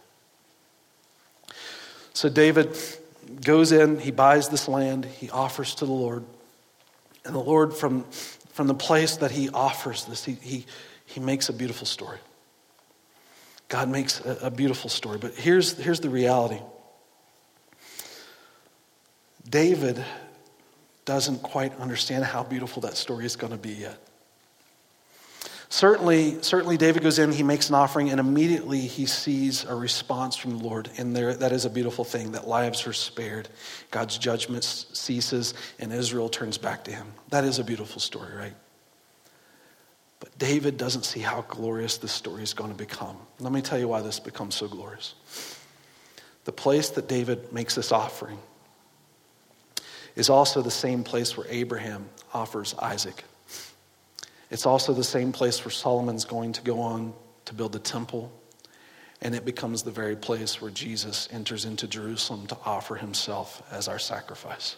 So 2.14 2.28
David 2.28 2.78
goes 3.44 3.72
in, 3.72 4.00
he 4.00 4.12
buys 4.12 4.50
this 4.50 4.68
land, 4.68 5.06
he 5.06 5.30
offers 5.30 5.76
to 5.76 5.86
the 5.86 5.92
Lord. 5.92 6.26
And 7.24 7.34
the 7.34 7.40
Lord, 7.40 7.74
from 7.74 8.06
from 8.54 8.68
the 8.68 8.74
place 8.74 9.18
that 9.18 9.32
he 9.32 9.50
offers 9.50 10.06
this, 10.06 10.24
he, 10.26 10.34
he, 10.34 10.66
he 11.06 11.20
makes 11.20 11.50
a 11.50 11.54
beautiful 11.54 11.88
story. 11.88 12.20
God 13.68 13.90
makes 13.90 14.20
a, 14.22 14.38
a 14.44 14.52
beautiful 14.52 14.90
story. 14.90 15.18
But 15.18 15.34
here's, 15.36 15.78
here's 15.78 16.00
the 16.00 16.10
reality 16.10 16.60
David 19.50 20.04
doesn't 21.06 21.42
quite 21.42 21.78
understand 21.80 22.24
how 22.24 22.44
beautiful 22.44 22.82
that 22.82 22.96
story 22.96 23.26
is 23.26 23.36
going 23.36 23.52
to 23.52 23.58
be 23.58 23.72
yet. 23.72 23.98
Certainly, 25.72 26.44
certainly 26.44 26.76
David 26.76 27.02
goes 27.02 27.18
in, 27.18 27.32
he 27.32 27.44
makes 27.44 27.70
an 27.70 27.76
offering, 27.76 28.10
and 28.10 28.20
immediately 28.20 28.82
he 28.82 29.06
sees 29.06 29.64
a 29.64 29.74
response 29.74 30.36
from 30.36 30.58
the 30.58 30.64
Lord. 30.66 30.90
And 30.98 31.16
there, 31.16 31.34
that 31.34 31.54
is 31.54 31.64
a 31.64 31.70
beautiful 31.70 32.04
thing 32.04 32.34
that 32.34 32.46
lives 32.46 32.86
are 32.88 32.94
spared, 32.94 33.48
God's 33.90 34.18
judgment 34.18 34.66
ceases, 34.66 35.54
and 35.80 35.94
Israel 35.94 36.28
turns 36.28 36.58
back 36.58 36.84
to 36.84 36.92
him. 36.92 37.08
That 37.30 37.46
is 37.46 37.58
a 37.58 37.64
beautiful 37.64 38.02
story, 38.02 38.36
right? 38.36 38.54
But 40.20 40.38
David 40.38 40.76
doesn't 40.76 41.06
see 41.06 41.22
how 41.22 41.44
glorious 41.44 41.98
this 41.98 42.12
story 42.12 42.44
is 42.44 42.54
going 42.54 42.72
to 42.72 42.78
become. 42.78 43.16
Let 43.40 43.54
me 43.54 43.62
tell 43.62 43.80
you 43.80 43.88
why 43.88 44.02
this 44.02 44.20
becomes 44.20 44.56
so 44.56 44.68
glorious. 44.68 45.16
The 46.44 46.52
place 46.52 46.90
that 46.90 47.08
David 47.08 47.54
makes 47.54 47.76
this 47.76 47.94
offering 47.94 48.40
is 50.18 50.30
also 50.30 50.62
the 50.62 50.70
same 50.70 51.06
place 51.06 51.38
where 51.38 51.48
Abraham 51.50 52.10
offers 52.34 52.74
Isaac. 52.74 53.24
It's 54.52 54.66
also 54.66 54.94
the 54.94 55.04
same 55.04 55.32
place 55.32 55.64
where 55.64 55.72
Solomon's 55.72 56.26
going 56.26 56.52
to 56.54 56.62
go 56.62 56.82
on 56.82 57.14
to 57.46 57.54
build 57.54 57.72
the 57.72 57.80
temple. 57.80 58.32
And 59.22 59.34
it 59.34 59.46
becomes 59.46 59.82
the 59.82 59.92
very 59.92 60.16
place 60.16 60.62
where 60.62 60.72
Jesus 60.72 61.30
enters 61.32 61.64
into 61.64 61.88
Jerusalem 61.88 62.48
to 62.48 62.58
offer 62.66 62.96
himself 62.96 63.64
as 63.72 63.88
our 63.88 64.00
sacrifice. 64.00 64.76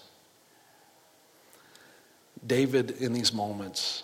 David, 2.45 2.91
in 2.91 3.13
these 3.13 3.33
moments, 3.33 4.03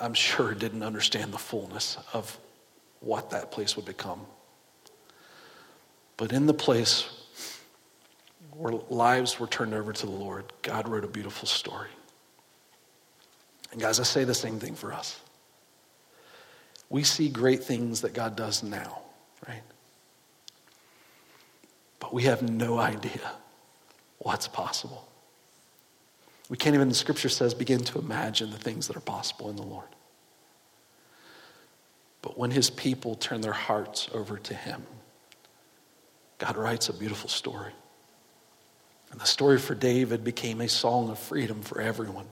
I'm 0.00 0.14
sure 0.14 0.54
didn't 0.54 0.84
understand 0.84 1.32
the 1.32 1.38
fullness 1.38 1.98
of 2.12 2.38
what 3.00 3.30
that 3.30 3.50
place 3.50 3.76
would 3.76 3.84
become. 3.84 4.20
But 6.16 6.32
in 6.32 6.46
the 6.46 6.54
place 6.54 7.08
where 8.52 8.74
lives 8.88 9.40
were 9.40 9.46
turned 9.48 9.74
over 9.74 9.92
to 9.92 10.06
the 10.06 10.12
Lord, 10.12 10.52
God 10.62 10.88
wrote 10.88 11.04
a 11.04 11.08
beautiful 11.08 11.48
story. 11.48 11.88
And 13.72 13.80
guys, 13.80 14.00
I 14.00 14.02
say 14.02 14.24
the 14.24 14.34
same 14.34 14.58
thing 14.58 14.74
for 14.74 14.92
us. 14.92 15.20
We 16.88 17.04
see 17.04 17.28
great 17.28 17.62
things 17.62 18.00
that 18.00 18.14
God 18.14 18.36
does 18.36 18.62
now, 18.62 19.02
right? 19.46 19.62
But 22.00 22.12
we 22.12 22.24
have 22.24 22.42
no 22.42 22.78
idea 22.78 23.32
what's 24.18 24.48
possible. 24.48 25.06
We 26.48 26.56
can't 26.56 26.74
even, 26.74 26.88
the 26.88 26.94
scripture 26.94 27.28
says, 27.28 27.54
begin 27.54 27.84
to 27.84 28.00
imagine 28.00 28.50
the 28.50 28.58
things 28.58 28.88
that 28.88 28.96
are 28.96 29.00
possible 29.00 29.50
in 29.50 29.56
the 29.56 29.62
Lord. 29.62 29.86
But 32.22 32.36
when 32.36 32.50
his 32.50 32.70
people 32.70 33.14
turn 33.14 33.40
their 33.40 33.52
hearts 33.52 34.08
over 34.12 34.36
to 34.36 34.54
him, 34.54 34.82
God 36.38 36.56
writes 36.56 36.88
a 36.88 36.92
beautiful 36.92 37.30
story. 37.30 37.72
And 39.12 39.20
the 39.20 39.26
story 39.26 39.58
for 39.58 39.74
David 39.74 40.24
became 40.24 40.60
a 40.60 40.68
song 40.68 41.08
of 41.10 41.18
freedom 41.18 41.62
for 41.62 41.80
everyone. 41.80 42.26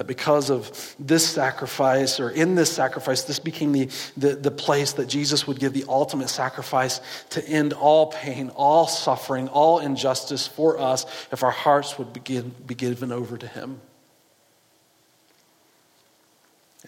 That 0.00 0.06
because 0.06 0.48
of 0.48 0.96
this 0.98 1.28
sacrifice, 1.28 2.20
or 2.20 2.30
in 2.30 2.54
this 2.54 2.72
sacrifice, 2.72 3.24
this 3.24 3.38
became 3.38 3.72
the, 3.72 3.90
the, 4.16 4.34
the, 4.34 4.50
place 4.50 4.94
that 4.94 5.10
Jesus 5.10 5.46
would 5.46 5.60
give 5.60 5.74
the 5.74 5.84
ultimate 5.86 6.30
sacrifice 6.30 7.02
to 7.28 7.46
end 7.46 7.74
all 7.74 8.06
pain, 8.06 8.48
all 8.56 8.86
suffering, 8.86 9.48
all 9.48 9.78
injustice 9.78 10.46
for 10.46 10.78
us 10.78 11.04
if 11.30 11.42
our 11.42 11.50
hearts 11.50 11.98
would 11.98 12.14
begin, 12.14 12.54
be 12.66 12.74
given 12.74 13.12
over 13.12 13.36
to 13.36 13.46
Him. 13.46 13.78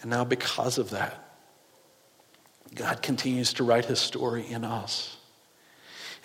And 0.01 0.09
now, 0.09 0.23
because 0.23 0.79
of 0.79 0.89
that, 0.89 1.23
God 2.73 3.03
continues 3.03 3.53
to 3.53 3.63
write 3.63 3.85
His 3.85 3.99
story 3.99 4.43
in 4.47 4.63
us. 4.63 5.17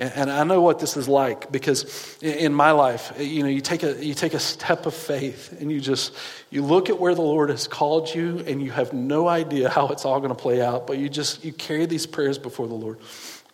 And, 0.00 0.30
I 0.30 0.44
know 0.44 0.60
what 0.60 0.78
this 0.78 0.96
is 0.96 1.08
like 1.08 1.50
because 1.50 2.16
in 2.22 2.54
my 2.54 2.70
life, 2.70 3.12
you 3.18 3.42
know, 3.42 3.48
you 3.48 3.60
take 3.60 3.82
a 3.82 4.04
you 4.04 4.14
take 4.14 4.32
a 4.32 4.38
step 4.38 4.86
of 4.86 4.94
faith 4.94 5.60
and 5.60 5.72
you 5.72 5.80
just 5.80 6.14
you 6.50 6.62
look 6.62 6.88
at 6.88 7.00
where 7.00 7.16
the 7.16 7.22
Lord 7.22 7.50
has 7.50 7.66
called 7.66 8.14
you 8.14 8.38
and 8.46 8.62
you 8.62 8.70
have 8.70 8.92
no 8.92 9.26
idea 9.26 9.68
how 9.68 9.88
it's 9.88 10.04
all 10.04 10.20
going 10.20 10.30
to 10.30 10.40
play 10.40 10.62
out, 10.62 10.86
but 10.86 10.98
you 10.98 11.08
just 11.08 11.44
you 11.44 11.52
carry 11.52 11.84
these 11.86 12.06
prayers 12.06 12.38
before 12.38 12.68
the 12.68 12.74
Lord. 12.74 13.00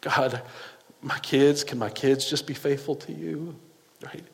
God, 0.02 0.42
my 1.00 1.18
kids, 1.20 1.64
can 1.64 1.78
my 1.78 1.88
kids 1.88 2.28
just 2.28 2.46
be 2.46 2.54
faithful 2.54 2.96
to 2.96 3.12
you? 3.12 3.56
Right? 4.04 4.24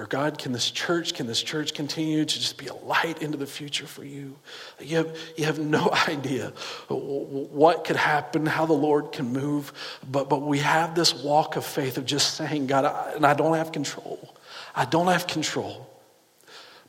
Or 0.00 0.06
God, 0.06 0.38
can 0.38 0.52
this 0.52 0.70
church, 0.70 1.12
can 1.12 1.26
this 1.26 1.42
church 1.42 1.74
continue 1.74 2.24
to 2.24 2.34
just 2.40 2.56
be 2.56 2.68
a 2.68 2.74
light 2.74 3.20
into 3.20 3.36
the 3.36 3.46
future 3.46 3.86
for 3.86 4.02
you? 4.02 4.34
You 4.80 4.96
have, 4.96 5.18
you 5.36 5.44
have 5.44 5.58
no 5.58 5.90
idea 6.08 6.54
what 6.88 7.84
could 7.84 7.96
happen, 7.96 8.46
how 8.46 8.64
the 8.64 8.72
Lord 8.72 9.12
can 9.12 9.30
move, 9.30 9.74
but, 10.10 10.30
but 10.30 10.40
we 10.40 10.60
have 10.60 10.94
this 10.94 11.12
walk 11.12 11.56
of 11.56 11.66
faith 11.66 11.98
of 11.98 12.06
just 12.06 12.34
saying, 12.34 12.66
God, 12.66 12.86
I, 12.86 13.12
and 13.14 13.26
I 13.26 13.34
don't 13.34 13.54
have 13.58 13.72
control. 13.72 14.34
I 14.74 14.86
don't 14.86 15.08
have 15.08 15.26
control. 15.26 15.86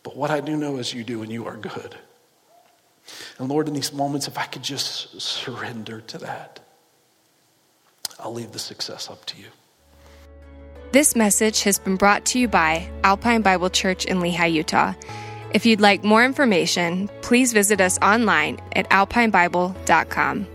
But 0.03 0.15
what 0.15 0.31
I 0.31 0.39
do 0.39 0.55
know 0.55 0.77
is 0.77 0.93
you 0.93 1.03
do, 1.03 1.21
and 1.21 1.29
you 1.29 1.45
are 1.47 1.57
good. 1.57 1.97
And 3.39 3.49
Lord, 3.49 3.67
in 3.67 3.73
these 3.73 3.91
moments, 3.91 4.29
if 4.29 4.37
I 4.37 4.45
could 4.45 4.63
just 4.63 5.19
surrender 5.19 5.99
to 5.99 6.17
that, 6.19 6.61
I'll 8.17 8.33
leave 8.33 8.53
the 8.53 8.59
success 8.59 9.09
up 9.09 9.25
to 9.25 9.37
you. 9.37 9.47
This 10.91 11.15
message 11.15 11.63
has 11.63 11.79
been 11.79 11.95
brought 11.95 12.25
to 12.25 12.39
you 12.39 12.49
by 12.49 12.85
Alpine 13.05 13.41
Bible 13.41 13.69
Church 13.69 14.03
in 14.03 14.17
Lehi, 14.19 14.51
Utah. 14.51 14.93
If 15.53 15.65
you'd 15.65 15.79
like 15.79 16.03
more 16.03 16.25
information, 16.25 17.09
please 17.21 17.53
visit 17.53 17.79
us 17.79 17.97
online 17.99 18.59
at 18.75 18.89
alpinebible.com. 18.89 20.47